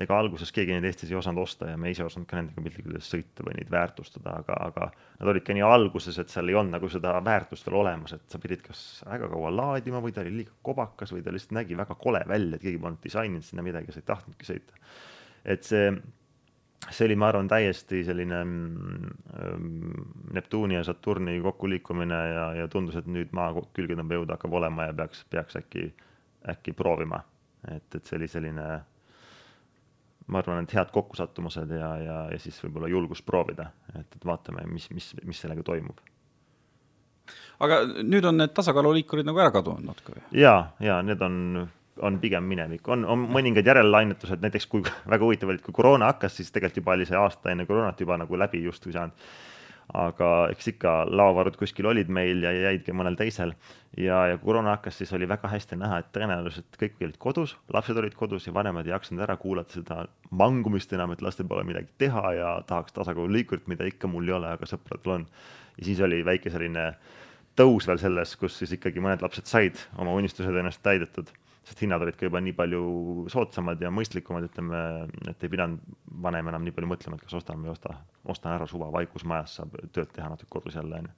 Ega 0.00 0.16
alguses 0.16 0.52
keegi 0.54 0.72
neid 0.72 0.86
Eestis 0.88 1.10
ei 1.12 1.18
osanud 1.18 1.42
osta 1.42 1.68
ja 1.68 1.76
me 1.80 1.90
ise 1.92 2.00
ei 2.00 2.08
osanud 2.08 2.28
ka 2.28 2.38
nendega 2.38 2.64
piltlikult 2.64 2.94
öeldes 2.94 3.10
sõita 3.12 3.44
või 3.44 3.58
neid 3.58 3.72
väärtustada, 3.72 4.38
aga, 4.40 4.56
aga 4.70 4.88
nad 5.18 5.32
olid 5.34 5.44
ka 5.44 5.56
nii 5.56 5.66
alguses, 5.66 6.16
et 6.22 6.32
seal 6.32 6.48
ei 6.48 6.56
olnud 6.56 6.78
nagu 6.78 6.88
seda 6.92 7.18
väärtust 7.24 7.68
veel 7.68 7.76
olemas, 7.82 8.16
et 8.16 8.24
sa 8.32 8.40
pidid 8.40 8.64
kas 8.64 8.80
väga 9.08 9.28
kaua 9.34 9.52
laadima 9.52 10.00
või 10.04 10.16
ta 10.16 10.24
oli 10.24 10.32
liiga 10.38 10.56
kobakas 10.64 11.12
või 11.12 11.26
ta 11.26 11.34
lihtsalt 11.34 11.58
nägi 11.60 11.76
väga 11.76 11.98
kole 12.00 12.24
välja, 12.28 12.56
et 12.56 12.64
keegi 12.64 12.80
polnud 12.80 13.04
disaininud 13.04 13.44
sinna 13.44 13.66
midagi, 13.66 13.92
sa 13.92 14.00
ei 14.00 14.08
tahtnudki 14.08 14.48
sõita. 14.48 14.82
et 15.44 15.68
see 15.68 15.92
see 16.90 17.06
oli, 17.06 17.16
ma 17.18 17.28
arvan, 17.30 17.48
täiesti 17.50 18.02
selline 18.04 18.38
ähm, 18.42 19.90
Neptuuni 20.34 20.74
ja 20.74 20.84
Saturni 20.84 21.40
kokkuliikumine 21.40 22.20
ja, 22.32 22.46
ja 22.62 22.68
tundus, 22.68 22.96
et 22.98 23.06
nüüd 23.06 23.30
maa 23.36 23.52
külgetõmbejõud 23.76 24.32
hakkab 24.34 24.56
olema 24.58 24.88
ja 24.88 24.96
peaks, 24.96 25.22
peaks 25.30 25.58
äkki, 25.60 25.92
äkki 26.50 26.74
proovima. 26.74 27.22
et, 27.70 27.86
et 27.94 28.04
see 28.04 28.18
oli 28.18 28.28
selline, 28.28 28.64
ma 30.32 30.40
arvan, 30.42 30.64
et 30.64 30.74
head 30.76 30.90
kokkusattumused 30.94 31.74
ja, 31.76 31.90
ja, 32.00 32.16
ja 32.32 32.40
siis 32.40 32.58
võib-olla 32.64 32.90
julgus 32.90 33.22
proovida, 33.26 33.70
et, 33.94 34.08
et 34.16 34.26
vaatame, 34.26 34.64
mis, 34.70 34.88
mis, 34.94 35.12
mis 35.28 35.44
sellega 35.44 35.64
toimub. 35.66 36.00
aga 37.62 37.84
nüüd 38.02 38.26
on 38.26 38.40
need 38.40 38.56
tasakaaluliikurid 38.56 39.28
nagu 39.28 39.38
ära 39.44 39.52
kadunud 39.54 39.86
natuke 39.86 40.16
või? 40.16 40.26
ja, 40.42 40.56
ja 40.82 40.98
need 41.06 41.22
on 41.22 41.68
on 42.02 42.16
pigem 42.18 42.44
minevik, 42.48 42.86
on, 42.88 43.04
on 43.04 43.26
mõningad 43.28 43.66
järellainetused, 43.68 44.40
näiteks 44.42 44.66
kui 44.72 44.84
väga 45.12 45.24
huvitav 45.24 45.52
oli, 45.52 45.60
et 45.60 45.66
kui 45.66 45.76
koroona 45.76 46.08
hakkas, 46.12 46.38
siis 46.40 46.52
tegelikult 46.52 46.80
juba 46.80 46.94
oli 46.96 47.08
see 47.08 47.18
aasta 47.20 47.52
enne 47.52 47.66
koroonat 47.68 48.00
juba 48.00 48.16
nagu 48.20 48.38
läbi 48.40 48.62
justkui 48.64 48.94
saanud 48.96 49.28
aga 49.92 50.28
eks 50.52 50.70
ikka 50.72 50.92
laovarud 51.10 51.56
kuskil 51.60 51.86
olid 51.90 52.08
meil 52.12 52.42
ja 52.44 52.52
jäidki 52.54 52.94
mõnel 52.96 53.16
teisel. 53.18 53.52
ja, 53.96 54.22
ja 54.30 54.38
koroona 54.40 54.76
hakkas, 54.76 54.96
siis 54.98 55.12
oli 55.12 55.28
väga 55.28 55.50
hästi 55.52 55.76
näha, 55.76 55.98
et 56.00 56.12
tõenäoliselt 56.16 56.78
kõik 56.80 57.02
olid 57.04 57.18
kodus, 57.20 57.56
lapsed 57.72 57.96
olid 58.00 58.14
kodus 58.16 58.46
ja 58.46 58.54
vanemad 58.54 58.86
ei 58.88 58.94
jaksanud 58.94 59.24
ära 59.26 59.36
kuulata 59.36 59.76
seda 59.76 60.06
mangumist 60.30 60.92
enam, 60.92 61.12
et 61.12 61.22
lastel 61.22 61.48
pole 61.48 61.64
midagi 61.68 61.92
teha 61.98 62.32
ja 62.38 62.54
tahaks 62.66 62.96
tasakaaluliikurit, 62.96 63.68
mida 63.68 63.84
ikka 63.84 64.08
mul 64.08 64.28
ei 64.28 64.38
ole, 64.38 64.54
aga 64.56 64.68
sõpradel 64.68 65.18
on. 65.18 65.26
ja 65.76 65.84
siis 65.84 66.00
oli 66.00 66.24
väike 66.24 66.50
selline 66.50 66.94
tõus 67.56 67.86
veel 67.86 68.00
selles, 68.00 68.36
kus 68.36 68.56
siis 68.58 68.72
ikkagi 68.78 69.00
mõned 69.00 69.22
lapsed 69.22 69.46
said 69.46 69.76
oma 70.00 70.14
unistused 70.16 70.56
ennast 70.56 70.80
täidetud 70.82 71.28
sest 71.62 71.82
hinnad 71.84 72.02
olid 72.02 72.16
ka 72.18 72.26
juba 72.26 72.40
nii 72.42 72.54
palju 72.58 72.82
soodsamad 73.30 73.82
ja 73.82 73.90
mõistlikumad, 73.94 74.48
ütleme, 74.48 74.82
et 75.30 75.44
ei 75.44 75.52
pidanud 75.52 75.82
vanem 76.24 76.50
enam 76.50 76.64
nii 76.66 76.74
palju 76.74 76.90
mõtlema, 76.90 77.18
et 77.18 77.26
kas 77.26 77.38
ostan 77.38 77.62
või 77.62 77.70
ei 77.70 77.76
osta, 77.76 77.94
ostan 78.34 78.56
ära 78.56 78.66
suva 78.70 78.90
vaikus 78.94 79.24
majas, 79.28 79.58
saab 79.60 79.76
tööd 79.94 80.10
teha 80.14 80.30
natuke 80.32 80.50
kodus 80.50 80.78
jälle, 80.78 80.98
onju. 81.04 81.14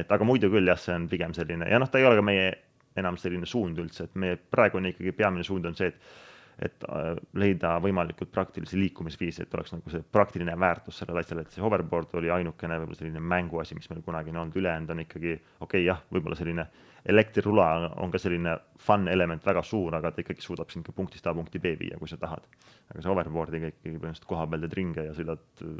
et 0.00 0.12
aga 0.12 0.28
muidu 0.28 0.52
küll 0.52 0.68
jah, 0.68 0.80
see 0.80 0.96
on 0.96 1.08
pigem 1.08 1.34
selline 1.36 1.68
ja 1.70 1.80
noh, 1.80 1.88
ta 1.88 2.00
ei 2.00 2.08
ole 2.08 2.20
ka 2.20 2.26
meie 2.26 2.50
enam 2.98 3.16
selline 3.20 3.48
suund 3.48 3.78
üldse, 3.80 4.08
et 4.08 4.18
meie 4.18 4.36
praegune 4.36 4.92
ikkagi 4.92 5.14
peamine 5.16 5.46
suund 5.46 5.68
on 5.70 5.76
see, 5.78 5.92
et 5.92 6.27
et 6.58 6.84
äh, 6.90 7.12
leida 7.38 7.76
võimalikult 7.82 8.32
praktilisi 8.34 8.78
liikumisviise, 8.80 9.46
et 9.46 9.54
oleks 9.54 9.72
nagu 9.74 9.92
see 9.92 10.02
praktiline 10.02 10.56
väärtus 10.58 10.98
sellele 11.02 11.22
asjale, 11.22 11.44
et 11.46 11.54
see 11.54 11.62
hoverboard 11.62 12.16
oli 12.18 12.32
ainukene 12.34 12.80
võib-olla 12.80 12.98
selline 12.98 13.22
mänguasi, 13.22 13.78
mis 13.78 13.88
meil 13.92 14.02
kunagi 14.06 14.34
on 14.34 14.42
olnud, 14.42 14.58
ülejäänud 14.58 14.94
on 14.94 15.04
ikkagi 15.04 15.34
okei 15.36 15.62
okay,, 15.66 15.84
jah, 15.86 16.02
võib-olla 16.14 16.38
selline 16.38 16.66
elektrirula 17.08 17.68
on 18.02 18.10
ka 18.10 18.18
selline 18.20 18.56
fun 18.82 19.06
element 19.08 19.46
väga 19.46 19.62
suur, 19.62 19.94
aga 19.96 20.10
ta 20.12 20.24
ikkagi 20.24 20.42
suudab 20.44 20.74
sind 20.74 20.86
ka 20.86 20.92
punktist 20.96 21.26
A 21.30 21.34
punkti 21.36 21.62
B 21.62 21.76
viia, 21.78 21.98
kui 22.00 22.10
sa 22.10 22.18
tahad. 22.18 22.44
aga 22.88 23.04
see 23.04 23.12
hoverboard'iga 23.12 23.70
ikkagi 23.70 23.94
põhimõtteliselt 23.94 24.28
koha 24.28 24.48
peal 24.50 24.66
teed 24.66 24.76
ringe 24.80 25.06
ja 25.06 25.14
sõidad 25.14 25.62
äh, 25.62 25.78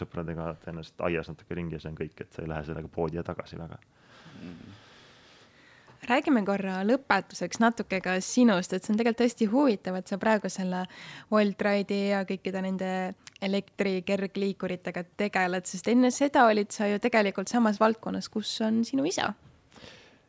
sõpradega 0.00 0.54
tõenäoliselt 0.64 1.06
aias 1.10 1.28
natuke 1.28 1.58
ringi 1.58 1.76
ja 1.76 1.84
see 1.84 1.92
on 1.92 2.00
kõik, 2.00 2.16
et 2.24 2.32
sa 2.32 2.44
ei 2.44 2.50
lähe 2.54 2.64
sellega 2.64 2.88
poodi 2.92 3.20
ja 3.20 3.26
tagasi 3.26 3.60
väga 3.60 3.78
räägime 6.08 6.42
korra 6.46 6.80
lõpetuseks 6.86 7.60
natuke 7.62 8.00
ka 8.04 8.16
sinust, 8.24 8.72
et 8.72 8.84
see 8.84 8.94
on 8.94 9.00
tegelikult 9.00 9.24
hästi 9.26 9.48
huvitav, 9.52 9.98
et 9.98 10.10
sa 10.10 10.18
praegu 10.22 10.50
selle 10.52 10.84
Wolt 11.32 11.62
Ride'i 11.66 12.12
ja 12.12 12.22
kõikide 12.28 12.62
nende 12.64 12.92
elektrikergliikuritega 13.44 15.04
tegeled, 15.20 15.66
sest 15.68 15.90
enne 15.92 16.12
seda 16.14 16.46
olid 16.50 16.72
sa 16.74 16.88
ju 16.90 17.00
tegelikult 17.02 17.52
samas 17.52 17.80
valdkonnas, 17.82 18.30
kus 18.32 18.54
on 18.64 18.82
sinu 18.86 19.06
isa. 19.08 19.32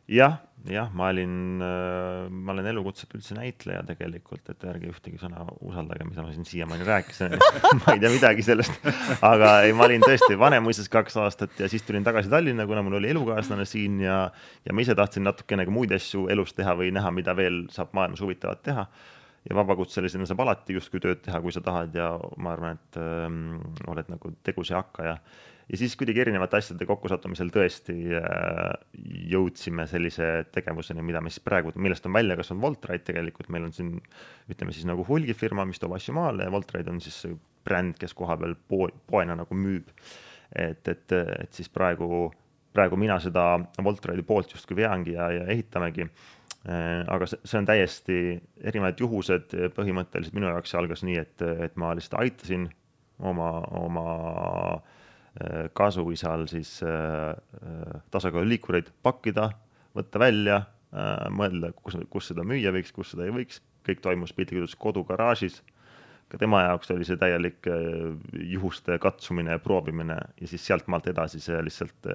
Jah, 0.08 0.38
jah, 0.66 0.88
ma 0.96 1.08
olin, 1.12 1.60
äh, 1.62 2.26
ma 2.30 2.52
olen 2.52 2.66
elukutselt 2.72 3.12
üldse 3.16 3.36
näitleja 3.36 3.82
tegelikult, 3.86 4.48
et 4.50 4.64
ärge 4.68 4.90
ühtegi 4.90 5.20
sõna 5.20 5.44
usaldage, 5.64 6.06
mida 6.08 6.24
ma 6.24 6.32
siin 6.34 6.46
siiamaani 6.48 6.86
rääkisin. 6.88 7.36
Ma 7.80 7.94
ei 7.94 8.02
tea 8.02 8.10
midagi 8.12 8.44
sellest. 8.46 8.88
aga 9.24 9.52
ei, 9.66 9.74
ma 9.76 9.86
olin 9.86 10.04
tõesti 10.04 10.38
Vanemuises 10.40 10.90
kaks 10.92 11.18
aastat 11.22 11.60
ja 11.62 11.68
siis 11.70 11.86
tulin 11.86 12.06
tagasi 12.06 12.32
Tallinna, 12.32 12.66
kuna 12.68 12.82
mul 12.86 12.98
oli 13.00 13.12
elukaaslane 13.14 13.66
siin 13.68 14.00
ja, 14.02 14.24
ja 14.64 14.74
ma 14.74 14.84
ise 14.84 14.96
tahtsin 14.98 15.26
natukene 15.28 15.66
ka 15.68 15.74
muid 15.74 15.94
asju 15.94 16.26
elus 16.32 16.56
teha 16.56 16.74
või 16.78 16.90
näha, 16.94 17.12
mida 17.14 17.36
veel 17.38 17.66
saab 17.74 17.94
maailmas 17.96 18.24
huvitavat 18.24 18.64
teha. 18.66 18.88
Ja 19.48 19.54
vabakutselisena 19.56 20.26
saab 20.28 20.42
alati 20.44 20.74
justkui 20.76 21.00
tööd 21.00 21.22
teha, 21.24 21.38
kui 21.40 21.54
sa 21.54 21.62
tahad 21.64 21.94
ja 21.96 22.10
ma 22.42 22.52
arvan, 22.52 22.76
et 22.76 22.98
öö, 23.00 23.28
ähm, 23.28 23.38
oled 23.88 24.10
nagu 24.10 24.34
tegus 24.44 24.74
ja 24.74 24.82
hakkaja 24.82 25.14
ja 25.68 25.76
siis 25.76 25.96
kuidagi 25.96 26.22
erinevate 26.24 26.58
asjade 26.58 26.86
kokkusattumisel 26.88 27.50
tõesti 27.52 27.96
äh, 28.16 28.22
jõudsime 29.32 29.84
sellise 29.90 30.28
tegevuseni, 30.54 31.04
mida 31.04 31.20
me 31.24 31.32
siis 31.32 31.44
praegu, 31.44 31.72
millest 31.76 32.08
on 32.08 32.16
välja 32.16 32.38
kasvanud 32.38 32.64
Voltride 32.64 33.04
tegelikult, 33.10 33.50
meil 33.52 33.68
on 33.68 33.74
siin 33.76 33.92
ütleme 34.48 34.74
siis 34.74 34.88
nagu 34.88 35.04
hulgifirma, 35.08 35.66
mis 35.68 35.80
toob 35.82 35.96
asju 35.98 36.16
maale 36.16 36.48
ja 36.48 36.54
Voltride 36.54 36.92
on 36.92 37.02
siis 37.04 37.20
bränd, 37.68 37.98
kes 38.00 38.16
koha 38.16 38.38
peal 38.40 38.56
poe, 38.68 38.90
poena 39.06 39.36
nagu 39.38 39.58
müüb. 39.58 39.92
et, 40.56 40.88
et, 40.88 41.12
et 41.12 41.52
siis 41.52 41.68
praegu, 41.68 42.30
praegu 42.72 42.96
mina 42.96 43.18
seda 43.20 43.58
Voltride'i 43.84 44.24
poolt 44.24 44.56
justkui 44.56 44.78
veangi 44.80 45.12
ja, 45.18 45.28
ja 45.34 45.46
ehitamegi. 45.52 46.08
Äh, 46.68 47.04
aga 47.06 47.28
see, 47.28 47.44
see 47.44 47.60
on 47.60 47.68
täiesti 47.68 48.20
erinevad 48.64 49.00
juhused, 49.00 49.52
põhimõtteliselt 49.76 50.34
minu 50.36 50.48
jaoks 50.48 50.72
see 50.72 50.80
algas 50.80 51.04
nii, 51.04 51.20
et, 51.20 51.44
et 51.68 51.76
ma 51.76 51.92
lihtsalt 51.96 52.22
aitasin 52.22 52.70
oma, 53.28 53.50
oma 53.76 54.06
Äh, 54.78 54.97
kasuisal 55.72 56.46
siis 56.50 56.80
äh, 56.82 57.30
äh, 57.30 58.02
tasakaaluliikureid 58.10 58.90
pakkida, 59.02 59.52
võtta 59.96 60.20
välja, 60.22 60.62
mõelda, 61.36 61.68
kus, 61.76 61.98
kus 62.08 62.30
seda 62.30 62.40
müüa 62.48 62.70
võiks, 62.72 62.94
kus 62.96 63.10
seda 63.12 63.26
ei 63.26 63.32
võiks, 63.34 63.58
kõik 63.84 63.98
toimus 64.00 64.30
piltlikult 64.32 64.62
öeldes 64.62 64.76
kodugaraažis. 64.80 65.58
ka 66.32 66.38
tema 66.40 66.62
jaoks 66.62 66.90
oli 66.94 67.04
see 67.04 67.18
täielik 67.20 67.68
juhuste 68.54 68.96
katsumine 68.98 69.52
ja 69.52 69.58
proovimine 69.60 70.16
ja 70.40 70.48
siis 70.48 70.64
sealtmaalt 70.64 71.10
edasi 71.12 71.40
see 71.44 71.60
lihtsalt 71.60 72.08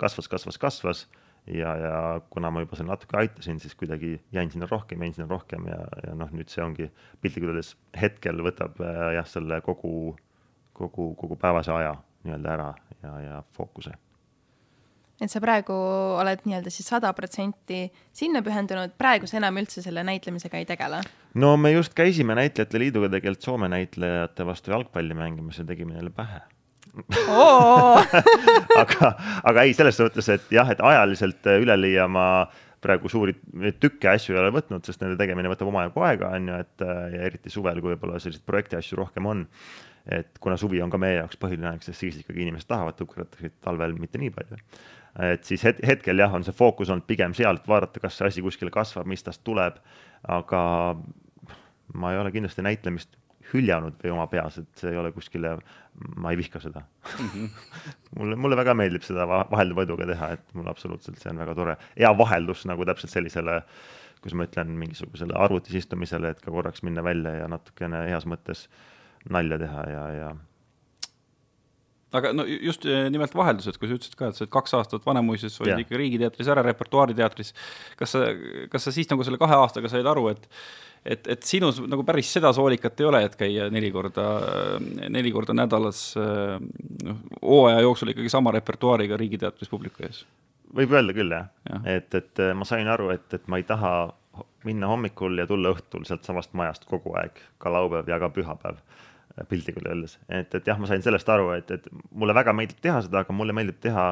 kasvas, 0.00 0.28
kasvas, 0.32 0.58
kasvas. 0.58 1.06
Ja, 1.46 1.76
ja 1.76 2.20
kuna 2.30 2.50
ma 2.50 2.64
juba 2.64 2.80
seal 2.80 2.88
natuke 2.88 3.20
aitasin, 3.20 3.60
siis 3.60 3.76
kuidagi 3.76 4.16
jäin 4.32 4.50
sinna 4.50 4.66
rohkem, 4.70 5.02
jäin 5.04 5.14
sinna 5.14 5.28
rohkem 5.28 5.68
ja, 5.68 5.78
ja 6.06 6.16
noh, 6.16 6.32
nüüd 6.32 6.48
see 6.48 6.64
ongi 6.64 6.88
piltlikult 7.20 7.52
öeldes 7.52 7.76
hetkel 8.00 8.40
võtab 8.48 8.80
jah, 8.80 9.28
selle 9.28 9.60
kogu, 9.60 10.16
kogu, 10.72 11.12
kogu 11.20 11.36
päevase 11.36 11.76
aja 11.76 11.98
nii-öelda 12.26 12.56
ära 12.56 12.72
ja, 13.02 13.14
ja 13.20 13.38
fookuse. 13.56 13.94
et 15.20 15.32
sa 15.32 15.40
praegu 15.40 15.76
oled 16.20 16.42
nii-öelda 16.44 16.72
siis 16.72 16.88
sada 16.92 17.12
protsenti 17.16 17.86
sinna 18.12 18.42
pühendunud, 18.44 18.96
praegu 18.98 19.28
sa 19.30 19.38
enam 19.40 19.62
üldse 19.62 19.84
selle 19.84 20.04
näitlemisega 20.06 20.60
ei 20.60 20.68
tegele? 20.68 21.00
no 21.34 21.54
me 21.56 21.72
just 21.72 21.96
käisime 21.96 22.36
Näitlejate 22.38 22.82
Liiduga 22.82 23.12
tegelikult 23.14 23.48
Soome 23.48 23.70
näitlejate 23.72 24.46
vastu 24.46 24.74
jalgpalli 24.74 25.16
mängimas 25.16 25.62
ja 25.62 25.68
tegime 25.68 25.96
neile 25.96 26.12
pähe 26.14 26.42
aga, 28.82 29.08
aga 29.44 29.64
ei, 29.66 29.74
selles 29.76 29.98
suhtes, 29.98 30.28
et 30.32 30.46
jah, 30.54 30.70
et 30.72 30.80
ajaliselt 30.80 31.44
üleliia 31.60 32.06
ma 32.08 32.46
praegu 32.80 33.10
suuri 33.10 33.34
tükke 33.80 34.10
asju 34.12 34.36
ei 34.36 34.40
ole 34.40 34.52
võtnud, 34.54 34.84
sest 34.86 35.02
nende 35.02 35.18
tegemine 35.20 35.50
võtab 35.50 35.68
omajagu 35.70 36.04
aega, 36.06 36.30
on 36.38 36.48
ju, 36.50 36.60
et 36.64 36.86
ja 36.86 37.26
eriti 37.28 37.52
suvel, 37.52 37.82
kui 37.82 37.94
võib-olla 37.94 38.20
selliseid 38.22 38.46
projekti 38.48 38.78
asju 38.78 39.00
rohkem 39.00 39.28
on 39.28 39.44
et 40.12 40.38
kuna 40.40 40.56
suvi 40.56 40.80
on 40.82 40.92
ka 40.92 40.98
meie 41.02 41.18
jaoks 41.18 41.38
põhiline 41.40 41.70
aeg, 41.72 41.82
sest 41.84 42.02
siis 42.02 42.20
ikkagi 42.20 42.44
inimesed 42.44 42.68
tahavad 42.70 42.96
tõukrattasid, 42.98 43.56
talvel 43.64 43.96
mitte 43.98 44.20
nii 44.22 44.32
palju. 44.34 44.58
et 45.26 45.44
siis 45.48 45.62
het 45.64 45.80
hetkel 45.86 46.20
jah, 46.20 46.34
on 46.36 46.44
see 46.46 46.54
fookus 46.54 46.90
olnud 46.92 47.06
pigem 47.08 47.34
sealt 47.34 47.66
vaadata, 47.68 48.00
kas 48.00 48.18
see 48.18 48.28
asi 48.28 48.44
kuskile 48.44 48.70
kasvab, 48.70 49.08
mis 49.08 49.24
tast 49.26 49.42
tuleb, 49.44 49.78
aga 50.28 50.62
ma 51.94 52.12
ei 52.12 52.20
ole 52.20 52.32
kindlasti 52.34 52.64
näitlemist 52.66 53.16
hüljanud 53.52 53.98
või 54.02 54.12
oma 54.12 54.26
peas, 54.30 54.58
et 54.58 54.80
see 54.80 54.90
ei 54.90 54.98
ole 54.98 55.12
kuskile, 55.14 55.54
ma 56.18 56.32
ei 56.32 56.38
vihka 56.38 56.60
seda 56.60 56.82
mm. 56.82 57.28
-hmm. 57.28 57.50
mulle, 58.18 58.36
mulle 58.36 58.56
väga 58.58 58.74
meeldib 58.74 59.06
seda 59.06 59.26
vahelduva 59.26 59.86
eduga 59.86 60.06
teha, 60.06 60.32
et 60.36 60.54
mulle 60.54 60.70
absoluutselt 60.70 61.18
see 61.22 61.30
on 61.30 61.42
väga 61.42 61.54
tore, 61.54 61.76
hea 61.98 62.10
vaheldus 62.18 62.66
nagu 62.70 62.84
täpselt 62.84 63.14
sellisele, 63.14 63.62
kuidas 64.20 64.36
ma 64.38 64.46
ütlen, 64.50 64.74
mingisugusele 64.82 65.34
arvutis 65.38 65.74
istumisele, 65.82 66.34
et 66.34 66.42
ka 66.42 66.50
korraks 66.50 66.82
minna 66.82 67.04
välja 67.04 67.38
ja 67.40 67.48
natukene 67.48 68.04
heas 68.10 68.26
mõttes 68.26 68.66
äh, 68.66 68.84
nalja 69.32 69.58
teha 69.58 69.86
ja, 69.90 70.04
ja 70.14 70.34
aga 72.14 72.32
no 72.36 72.46
just 72.46 72.86
eh, 72.88 73.06
nimelt 73.12 73.34
vaheldused, 73.36 73.78
kui 73.80 73.90
sa 73.90 73.98
ütlesid 73.98 74.16
ka, 74.18 74.30
et 74.30 74.38
sa 74.38 74.44
oled 74.44 74.52
kaks 74.54 74.74
aastat 74.78 75.06
Vanemuises, 75.06 75.56
olid 75.62 75.82
ikka 75.82 75.98
Riigiteatris 75.98 76.50
ära, 76.52 76.64
repertuaariteatris. 76.66 77.52
kas 77.98 78.14
sa, 78.14 78.26
kas 78.72 78.88
sa 78.88 78.94
siis 78.94 79.10
nagu 79.10 79.26
selle 79.26 79.40
kahe 79.40 79.58
aastaga 79.58 79.90
said 79.92 80.06
aru, 80.08 80.28
et, 80.32 80.48
et, 81.04 81.26
et 81.36 81.46
sinus 81.46 81.80
nagu 81.84 82.06
päris 82.06 82.30
seda 82.38 82.52
soolikat 82.56 83.02
ei 83.02 83.08
ole, 83.10 83.22
et 83.26 83.38
käia 83.38 83.68
neli 83.72 83.90
korda, 83.94 84.26
neli 85.12 85.32
korda 85.34 85.56
nädalas 85.56 86.02
eh, 86.20 86.56
noh, 87.06 87.22
hooaja 87.42 87.82
jooksul 87.86 88.14
ikkagi 88.14 88.32
sama 88.32 88.54
repertuaariga 88.56 89.18
Riigiteatris 89.20 89.72
publiku 89.72 90.06
ees? 90.06 90.24
võib 90.76 90.92
öelda 90.92 91.14
küll 91.16 91.32
jah 91.32 91.50
ja., 91.68 91.82
et, 91.98 92.14
et 92.14 92.44
eh, 92.44 92.54
ma 92.56 92.68
sain 92.68 92.88
aru, 92.90 93.10
et, 93.14 93.26
et 93.34 93.50
ma 93.50 93.60
ei 93.60 93.66
taha 93.66 93.96
minna 94.66 94.88
hommikul 94.90 95.38
ja 95.38 95.46
tulla 95.48 95.70
õhtul 95.72 96.04
sealtsamast 96.04 96.52
majast 96.58 96.84
kogu 96.90 97.14
aeg, 97.16 97.38
ka 97.62 97.70
laupäev 97.72 98.08
ja 98.10 98.18
ka 98.20 98.28
pühapäev 98.34 98.82
piltlikult 99.44 99.86
öeldes, 99.90 100.18
et, 100.28 100.54
et 100.54 100.68
jah, 100.68 100.78
ma 100.80 100.88
sain 100.88 101.02
sellest 101.04 101.28
aru, 101.28 101.50
et, 101.56 101.70
et 101.70 101.88
mulle 102.16 102.34
väga 102.36 102.54
meeldib 102.56 102.78
teha 102.82 103.02
seda, 103.04 103.24
aga 103.24 103.36
mulle 103.36 103.52
meeldib 103.56 103.80
teha, 103.84 104.06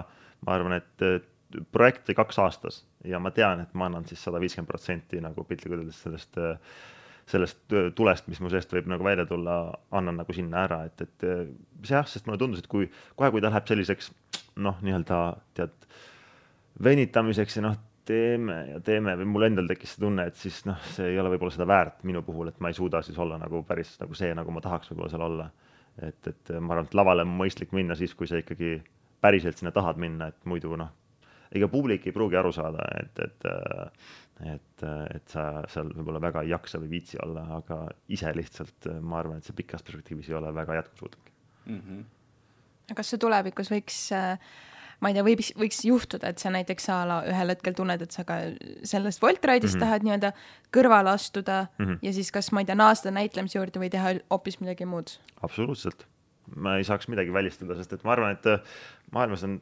ma 0.45 0.57
arvan, 0.59 0.77
et 0.77 1.31
projekti 1.73 2.15
kaks 2.15 2.39
aastas. 2.43 2.83
Ja 3.05 3.21
ma 3.23 3.31
tean, 3.35 3.63
et 3.65 3.75
ma 3.79 3.89
annan 3.89 4.07
siis 4.09 4.23
sada 4.25 4.41
viiskümmend 4.43 4.69
protsenti 4.71 5.21
nagu 5.23 5.45
piltlikult 5.49 5.83
öeldes 5.83 6.01
sellest, 6.05 6.39
sellest 7.31 7.77
tulest, 7.97 8.29
mis 8.29 8.41
mu 8.45 8.51
seest 8.53 8.73
võib 8.75 8.89
nagu 8.91 9.07
välja 9.07 9.27
tulla, 9.29 9.59
annan 9.97 10.19
nagu 10.21 10.37
sinna 10.37 10.65
ära, 10.67 10.83
et, 10.89 11.07
et 11.07 11.29
jah, 11.89 12.07
sest 12.09 12.27
mulle 12.29 12.41
tundus, 12.41 12.65
et 12.65 12.71
kui 12.71 12.89
kohe, 13.17 13.31
kui 13.33 13.45
ta 13.45 13.53
läheb 13.53 13.69
selliseks 13.71 14.11
noh, 14.65 14.77
nii-öelda 14.85 15.21
tead 15.57 15.89
venitamiseks 16.85 17.61
ja 17.61 17.69
noh 17.69 17.81
teeme 18.09 18.57
ja 18.73 18.81
teeme 18.85 19.15
või 19.21 19.29
mul 19.33 19.47
endal 19.49 19.69
tekkis 19.71 19.95
see 19.95 20.05
tunne, 20.05 20.27
et 20.29 20.37
siis 20.41 20.63
noh, 20.69 20.81
see 20.95 21.13
ei 21.13 21.21
ole 21.21 21.33
võib-olla 21.35 21.55
seda 21.55 21.69
väärt 21.69 22.03
minu 22.09 22.23
puhul, 22.27 22.51
et 22.51 22.59
ma 22.61 22.71
ei 22.71 22.77
suuda 22.77 23.03
siis 23.05 23.19
olla 23.21 23.39
nagu 23.41 23.63
päris 23.69 23.95
nagu 24.01 24.17
see, 24.19 24.33
nagu 24.37 24.55
ma 24.55 24.63
tahaks 24.65 24.93
võib-olla 24.93 25.13
seal 25.13 25.25
olla. 25.29 25.51
et, 26.03 26.27
et 26.27 26.53
ma 26.59 26.75
arvan, 26.75 26.89
et 26.91 26.99
lavale 26.99 27.23
on 27.23 27.33
mõistlik 27.39 27.73
minna 27.73 27.95
siis, 27.95 28.15
kui 28.19 28.27
sa 28.27 28.41
ikkagi 28.41 28.77
päriselt 29.23 29.61
sinna 29.61 29.73
tahad 29.73 30.01
minna, 30.01 30.29
et 30.33 30.49
muidu 30.51 30.77
noh, 30.77 30.91
ega 31.55 31.69
publik 31.71 32.07
ei 32.07 32.13
pruugi 32.13 32.37
aru 32.37 32.53
saada, 32.53 32.85
et, 33.01 33.25
et 33.25 33.51
et, 34.43 34.83
et 35.15 35.31
sa 35.31 35.63
seal 35.71 35.93
võib-olla 35.95 36.21
väga 36.23 36.43
ei 36.43 36.51
jaksa 36.51 36.81
või 36.83 36.91
viitsi 36.97 37.21
olla, 37.23 37.45
aga 37.55 37.85
ise 38.11 38.33
lihtsalt 38.35 38.89
ma 39.01 39.21
arvan, 39.21 39.39
et 39.39 39.47
see 39.47 39.57
pikas 39.57 39.85
perspektiivis 39.87 40.31
ei 40.31 40.39
ole 40.41 40.51
väga 40.55 40.81
jätkusuutlik 40.81 41.31
mm. 41.67 41.81
-hmm. 41.81 42.95
kas 42.99 43.13
see 43.13 43.23
tulevikus 43.23 43.71
võiks 43.71 44.01
äh, 44.13 44.35
ma 45.05 45.13
ei 45.13 45.19
tea, 45.19 45.25
võib, 45.27 45.43
võiks 45.61 45.83
juhtuda, 45.85 46.33
et 46.33 46.41
sa 46.41 46.53
näiteks 46.55 46.89
a 46.95 47.03
la 47.09 47.19
ühel 47.29 47.53
hetkel 47.53 47.77
tunned, 47.77 48.01
et 48.07 48.17
sa 48.17 48.25
ka 48.25 48.39
sellest 48.89 49.21
Wolt 49.25 49.45
Ride'ist 49.45 49.77
mm 49.77 49.83
-hmm. 49.83 49.85
tahad 49.85 50.07
nii-öelda 50.07 50.33
kõrvale 50.73 51.13
astuda 51.13 51.67
mm 51.67 51.85
-hmm. 51.85 51.99
ja 52.03 52.13
siis 52.17 52.33
kas, 52.33 52.51
ma 52.53 52.65
ei 52.65 52.71
tea, 52.71 52.79
naasta 52.79 53.13
näitlemise 53.13 53.59
juurde 53.59 53.83
või 53.83 53.91
teha 53.93 54.17
hoopis 54.31 54.61
midagi 54.61 54.89
muud? 54.89 55.13
absoluutselt, 55.43 56.07
ma 56.57 56.79
ei 56.79 56.85
saaks 56.89 57.09
midagi 57.09 57.33
välistada, 57.33 57.77
sest 57.77 57.93
et 57.93 58.05
ma 58.05 58.17
arvan, 58.17 58.33
et 58.33 58.47
äh, 58.47 58.61
maailmas 59.13 59.45
on 59.45 59.61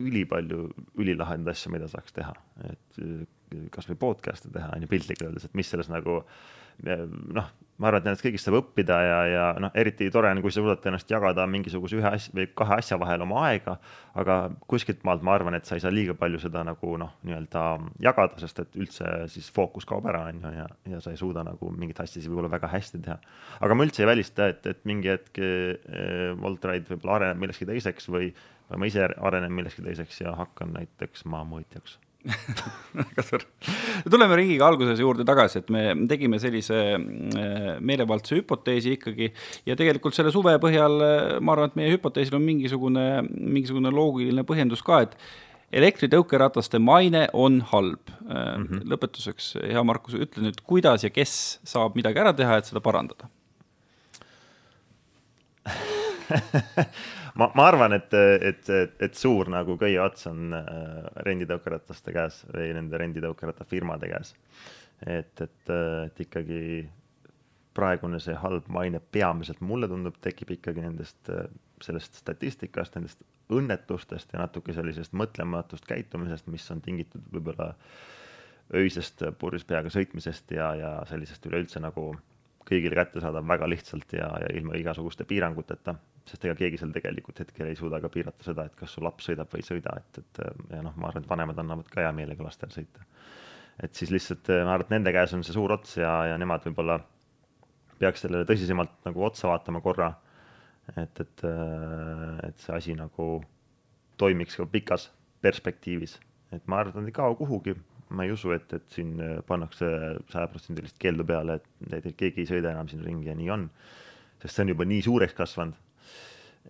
ülipalju 0.00 0.70
ülilahedaid 0.98 1.48
asju, 1.48 1.72
mida 1.72 1.88
saaks 1.88 2.12
teha, 2.12 2.34
et 2.70 3.02
äh, 3.02 3.26
kasvõi 3.70 3.98
podcast'e 3.98 4.52
teha, 4.52 4.70
on 4.76 4.82
ju, 4.82 4.88
piltlikult 4.88 5.28
öeldes, 5.28 5.44
et 5.44 5.54
mis 5.54 5.70
selles 5.70 5.90
nagu 5.92 6.22
noh, 6.82 7.50
ma 7.82 7.88
arvan, 7.90 8.02
et 8.02 8.06
nendest 8.06 8.22
kõigist 8.22 8.46
saab 8.46 8.58
õppida 8.60 8.96
ja, 9.02 9.16
ja 9.26 9.44
noh, 9.62 9.72
eriti 9.78 10.06
tore 10.12 10.30
on, 10.30 10.40
kui 10.44 10.52
sa 10.54 10.60
suudad 10.60 10.84
ennast 10.86 11.10
jagada 11.10 11.46
mingisuguse 11.50 11.98
ühe 11.98 12.10
asja 12.14 12.34
või 12.36 12.46
kahe 12.58 12.76
asja 12.78 12.98
vahel 13.00 13.24
oma 13.24 13.40
aega. 13.48 13.78
aga 14.18 14.36
kuskilt 14.70 15.02
maalt 15.08 15.24
ma 15.24 15.34
arvan, 15.34 15.56
et 15.56 15.66
sa 15.66 15.78
ei 15.78 15.82
saa 15.82 15.92
liiga 15.92 16.14
palju 16.18 16.38
seda 16.42 16.62
nagu 16.68 16.96
noh, 17.00 17.14
nii-öelda 17.26 17.64
jagada, 18.04 18.38
sest 18.42 18.62
et 18.62 18.78
üldse 18.78 19.08
siis 19.32 19.48
fookus 19.54 19.88
kaob 19.88 20.06
ära, 20.12 20.26
on 20.28 20.44
ju, 20.44 20.52
ja, 20.58 20.68
ja 20.94 21.00
sa 21.02 21.14
ei 21.14 21.18
suuda 21.20 21.46
nagu 21.48 21.72
mingeid 21.72 22.04
asju 22.04 22.22
võib-olla 22.28 22.52
väga 22.52 22.70
hästi 22.74 23.02
teha. 23.08 23.18
aga 23.64 23.78
ma 23.78 23.88
üldse 23.88 24.04
ei 24.04 24.10
välista, 24.12 24.52
et, 24.52 24.68
et 24.68 24.84
mingi 24.88 25.10
hetk 25.10 25.42
eh, 25.42 26.30
Wolt 26.38 26.64
Ride 26.68 26.92
võib-olla 26.92 27.18
areneb 27.18 27.42
millekski 27.42 27.66
teiseks 27.72 28.10
või, 28.12 28.30
või 28.70 28.84
ma 28.84 28.92
ise 28.92 29.10
arenen 29.16 29.52
millekski 29.56 29.84
teiseks 29.88 30.22
ja 30.22 30.36
hakkan 30.38 30.76
näiteks 30.76 31.26
maamõõtjaks 31.32 31.98
väga 32.22 33.24
tore. 33.26 33.46
tuleme 34.10 34.36
ringiga 34.38 34.66
alguses 34.68 35.00
juurde 35.00 35.26
tagasi, 35.26 35.62
et 35.62 35.70
me 35.74 35.82
tegime 36.10 36.38
sellise 36.42 36.78
äh, 36.94 37.70
meelevaldse 37.82 38.38
hüpoteesi 38.38 38.96
ikkagi 38.96 39.30
ja 39.68 39.76
tegelikult 39.78 40.16
selle 40.16 40.32
suve 40.34 40.54
põhjal 40.62 40.98
äh, 41.02 41.38
ma 41.42 41.56
arvan, 41.56 41.72
et 41.72 41.78
meie 41.80 41.94
hüpoteesil 41.96 42.38
on 42.38 42.44
mingisugune, 42.46 43.06
mingisugune 43.32 43.92
loogiline 43.94 44.46
põhjendus 44.48 44.84
ka, 44.86 45.02
et 45.06 45.18
elektritõukerataste 45.72 46.78
maine 46.82 47.26
on 47.32 47.62
halb 47.72 48.10
mm. 48.20 48.66
-hmm. 48.66 48.82
lõpetuseks, 48.92 49.54
hea 49.72 49.82
Markus, 49.86 50.14
ütle 50.14 50.44
nüüd, 50.46 50.60
kuidas 50.66 51.06
ja 51.06 51.10
kes 51.10 51.58
saab 51.64 51.96
midagi 51.98 52.20
ära 52.22 52.34
teha, 52.36 52.60
et 52.60 52.68
seda 52.68 52.84
parandada 52.84 53.30
ma, 57.40 57.50
ma 57.54 57.66
arvan, 57.68 57.96
et, 57.96 58.14
et, 58.50 58.72
et, 58.72 59.14
suur 59.18 59.50
nagu 59.52 59.76
köie 59.80 60.00
ots 60.02 60.28
on 60.30 60.56
äh, 60.56 60.64
renditõukerataste 61.28 62.14
käes 62.14 62.42
või 62.52 62.72
nende 62.76 63.00
renditõukerattafirmade 63.00 64.10
käes. 64.12 64.34
et, 65.06 65.40
et, 65.40 65.72
et 66.06 66.20
ikkagi 66.26 66.62
praegune 67.74 68.20
see 68.20 68.34
halb 68.36 68.66
maine 68.68 69.00
peamiselt 69.00 69.60
mulle 69.64 69.88
tundub, 69.88 70.18
tekib 70.20 70.52
ikkagi 70.58 70.84
nendest, 70.84 71.30
sellest 71.82 72.18
statistikast, 72.20 72.98
nendest 72.98 73.22
õnnetustest 73.52 74.32
ja 74.32 74.42
natuke 74.42 74.74
sellisest 74.76 75.14
mõtlematust 75.16 75.86
käitumisest, 75.88 76.48
mis 76.52 76.68
on 76.72 76.82
tingitud 76.84 77.24
võib-olla 77.32 77.72
öisest 78.76 79.24
purjus 79.40 79.64
peaga 79.68 79.90
sõitmisest 79.92 80.52
ja, 80.56 80.72
ja 80.78 80.92
sellisest 81.08 81.48
üleüldse 81.48 81.80
nagu 81.82 82.12
kõigile 82.68 82.96
kättesaadav 82.96 83.44
väga 83.48 83.68
lihtsalt 83.68 84.14
ja, 84.16 84.28
ja 84.44 84.52
ilma 84.56 84.78
igasuguste 84.78 85.26
piiranguteta 85.28 85.96
sest 86.28 86.44
ega 86.46 86.54
keegi 86.58 86.78
seal 86.80 86.92
tegelikult 86.94 87.40
hetkel 87.42 87.70
ei 87.70 87.78
suuda 87.78 88.00
ka 88.02 88.10
piirata 88.12 88.46
seda, 88.46 88.66
et 88.68 88.74
kas 88.78 88.94
su 88.94 89.02
laps 89.04 89.28
sõidab 89.28 89.50
või 89.52 89.62
ei 89.62 89.66
sõida, 89.66 89.94
et, 89.98 90.20
et 90.22 90.42
ja 90.76 90.82
noh, 90.84 90.94
ma 91.00 91.10
arvan, 91.10 91.24
et 91.24 91.30
vanemad 91.30 91.62
annavad 91.62 91.88
ka 91.90 92.04
hea 92.04 92.12
meelega 92.16 92.46
lastel 92.46 92.72
sõita. 92.74 93.06
et 93.82 93.94
siis 93.98 94.12
lihtsalt 94.14 94.52
ma 94.52 94.76
arvan, 94.76 94.86
et 94.86 94.94
nende 94.94 95.14
käes 95.14 95.34
on 95.34 95.44
see 95.46 95.56
suur 95.56 95.74
ots 95.74 95.96
ja, 95.98 96.12
ja 96.30 96.38
nemad 96.38 96.64
võib-olla 96.68 97.00
peaks 97.98 98.24
sellele 98.24 98.46
tõsisemalt 98.48 98.94
nagu 99.06 99.24
otsa 99.26 99.50
vaatama 99.50 99.82
korra. 99.82 100.12
et, 100.96 101.20
et, 101.20 101.44
et 102.48 102.58
see 102.58 102.74
asi 102.76 102.94
nagu 102.98 103.26
toimiks 104.18 104.58
ka 104.58 104.66
pikas 104.66 105.10
perspektiivis, 105.42 106.18
et 106.54 106.66
ma 106.70 106.82
arvan, 106.82 106.92
et 106.92 107.00
nad 107.02 107.10
ei 107.10 107.16
kao 107.16 107.34
kuhugi, 107.38 107.74
ma 108.14 108.26
ei 108.26 108.34
usu, 108.34 108.52
et, 108.54 108.72
et 108.76 108.94
siin 108.94 109.14
pannakse 109.48 109.86
sajaprotsendilist 110.30 110.98
keeldu 111.02 111.26
peale, 111.26 111.58
et, 111.58 111.94
et 111.98 112.10
keegi 112.18 112.44
ei 112.44 112.50
sõida 112.50 112.74
enam 112.74 112.90
siin 112.90 113.02
ringi 113.02 113.30
ja 113.30 113.38
nii 113.38 113.50
on. 113.50 113.70
sest 114.42 114.56
see 114.56 114.66
on 114.66 114.72
juba 114.74 114.86
nii 114.90 115.02
suureks 115.06 115.34
kasvanud 115.38 115.78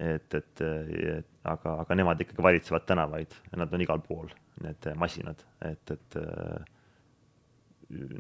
et, 0.01 0.35
et, 0.35 0.63
et 0.63 1.49
aga, 1.49 1.79
aga 1.85 1.97
nemad 1.99 2.21
ikkagi 2.25 2.45
valitsevad 2.45 2.87
tänavaid 2.89 3.35
nad 3.57 3.75
on 3.75 3.85
igal 3.85 4.01
pool, 4.05 4.31
need 4.63 4.93
masinad, 5.01 5.43
et, 5.69 5.97
et 5.97 6.21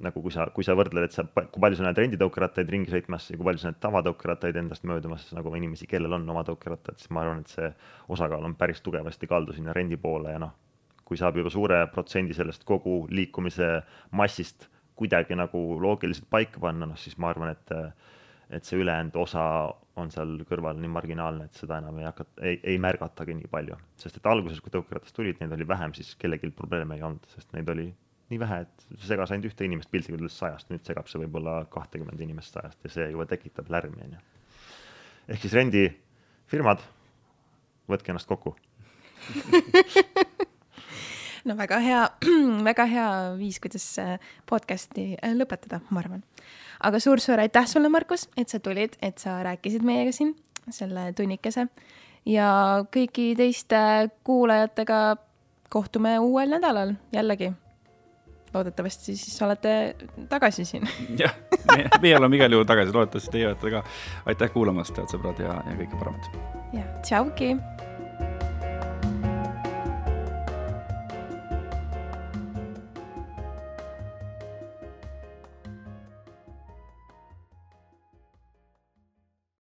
nagu 0.05 0.20
kui 0.20 0.33
sa, 0.35 0.47
kui 0.53 0.66
sa 0.66 0.75
võrdled, 0.77 1.07
et 1.07 1.14
sa, 1.14 1.25
kui 1.25 1.62
palju 1.62 1.79
sa 1.79 1.87
näed 1.87 2.01
renditõukerattaid 2.03 2.68
ringi 2.73 2.93
sõitmas 2.93 3.29
ja 3.31 3.39
kui 3.39 3.47
palju 3.47 3.62
sa 3.62 3.70
näed 3.70 3.81
tavatõukerattaid 3.83 4.59
endast 4.61 4.85
möödumas, 4.89 5.25
nagu 5.37 5.55
inimesi, 5.57 5.89
kellel 5.91 6.18
on 6.18 6.29
oma 6.29 6.45
tõukerattad, 6.49 6.99
siis 7.01 7.12
ma 7.14 7.25
arvan, 7.25 7.41
et 7.45 7.53
see 7.53 7.70
osakaal 8.12 8.45
on 8.49 8.57
päris 8.59 8.83
tugevasti 8.85 9.29
kaldu 9.31 9.57
sinna 9.57 9.75
rendi 9.77 9.97
poole 10.01 10.35
ja 10.35 10.43
noh, 10.43 10.53
kui 11.09 11.18
saab 11.20 11.39
juba 11.41 11.53
suure 11.53 11.81
protsendi 11.93 12.37
sellest 12.37 12.66
kogu 12.68 13.07
liikumise 13.11 13.75
massist 14.18 14.68
kuidagi 14.99 15.37
nagu 15.39 15.61
loogiliselt 15.81 16.29
paika 16.31 16.61
panna, 16.61 16.89
noh 16.91 17.01
siis 17.01 17.16
ma 17.18 17.33
arvan, 17.33 17.55
et 17.57 17.77
et 18.53 18.68
see 18.68 18.77
ülejäänud 18.83 19.16
osa 19.16 19.43
on 20.01 20.11
seal 20.12 20.38
kõrval 20.49 20.78
nii 20.80 20.90
marginaalne, 20.93 21.49
et 21.49 21.59
seda 21.59 21.78
enam 21.82 21.99
ei 22.01 22.07
hakata, 22.09 22.38
ei, 22.49 22.59
ei 22.72 22.78
märgatagi 22.80 23.34
nii 23.36 23.51
palju. 23.53 23.76
sest 24.01 24.16
et 24.18 24.28
alguses, 24.30 24.61
kui 24.64 24.72
tõukeratast 24.72 25.16
tulid, 25.16 25.40
neid 25.40 25.53
oli 25.53 25.68
vähem, 25.68 25.93
siis 25.97 26.14
kellelgi 26.20 26.51
probleeme 26.57 26.97
ei 26.97 27.05
olnud, 27.07 27.26
sest 27.34 27.53
neid 27.57 27.68
oli 27.68 27.90
nii 28.32 28.40
vähe, 28.40 28.62
et 28.64 28.86
see 28.95 29.11
segas 29.11 29.32
ainult 29.32 29.51
ühte 29.51 29.66
inimest 29.68 29.90
piltlikult 29.93 30.22
öeldes 30.22 30.38
sajast, 30.40 30.70
nüüd 30.72 30.86
segab 30.88 31.11
see 31.11 31.20
võib-olla 31.20 31.59
kahtekümmend 31.72 32.20
inimest 32.24 32.57
sajast 32.57 32.88
ja 32.88 32.95
see 32.97 33.11
juba 33.12 33.28
tekitab 33.28 33.68
lärmi, 33.72 34.07
on 34.07 34.16
ju. 34.16 34.22
ehk 35.34 35.45
siis 35.45 35.57
rendifirmad, 35.61 36.84
võtke 37.93 38.14
ennast 38.14 38.30
kokku 38.30 38.57
no 41.45 41.57
väga 41.59 41.78
hea, 41.82 42.03
väga 42.70 42.88
hea 42.90 43.09
viis, 43.38 43.61
kuidas 43.62 43.86
podcast'i 44.49 45.12
lõpetada, 45.38 45.82
ma 45.90 46.05
arvan 46.05 46.22
aga 46.82 47.01
suur-suur 47.01 47.40
aitäh 47.43 47.66
sulle, 47.66 47.88
Markus, 47.88 48.28
et 48.36 48.49
sa 48.49 48.61
tulid, 48.61 48.97
et 49.03 49.18
sa 49.18 49.38
rääkisid 49.47 49.84
meiega 49.86 50.12
siin 50.14 50.34
selle 50.70 51.11
tunnikese 51.16 51.66
ja 52.28 52.49
kõigi 52.95 53.32
teiste 53.38 53.80
kuulajatega 54.26 55.03
kohtume 55.72 56.18
uuel 56.18 56.55
nädalal 56.57 56.95
jällegi. 57.12 57.53
loodetavasti 58.55 59.16
siis 59.16 59.43
olete 59.43 59.97
tagasi 60.28 60.64
siin. 60.64 60.88
jah, 61.22 61.34
meie 62.03 62.16
oleme 62.16 62.36
igal 62.36 62.53
juhul 62.53 62.68
tagasi, 62.68 62.93
loodetavasti 62.93 63.32
teie 63.32 63.47
olete 63.47 63.70
ka. 63.70 63.84
aitäh 64.26 64.53
kuulamast, 64.53 64.99
head 64.99 65.14
sõbrad 65.14 65.40
ja, 65.40 65.62
ja 65.66 65.78
kõike 65.78 65.99
paremat. 65.99 66.30
ja 66.72 66.84
tšauki 67.03 67.57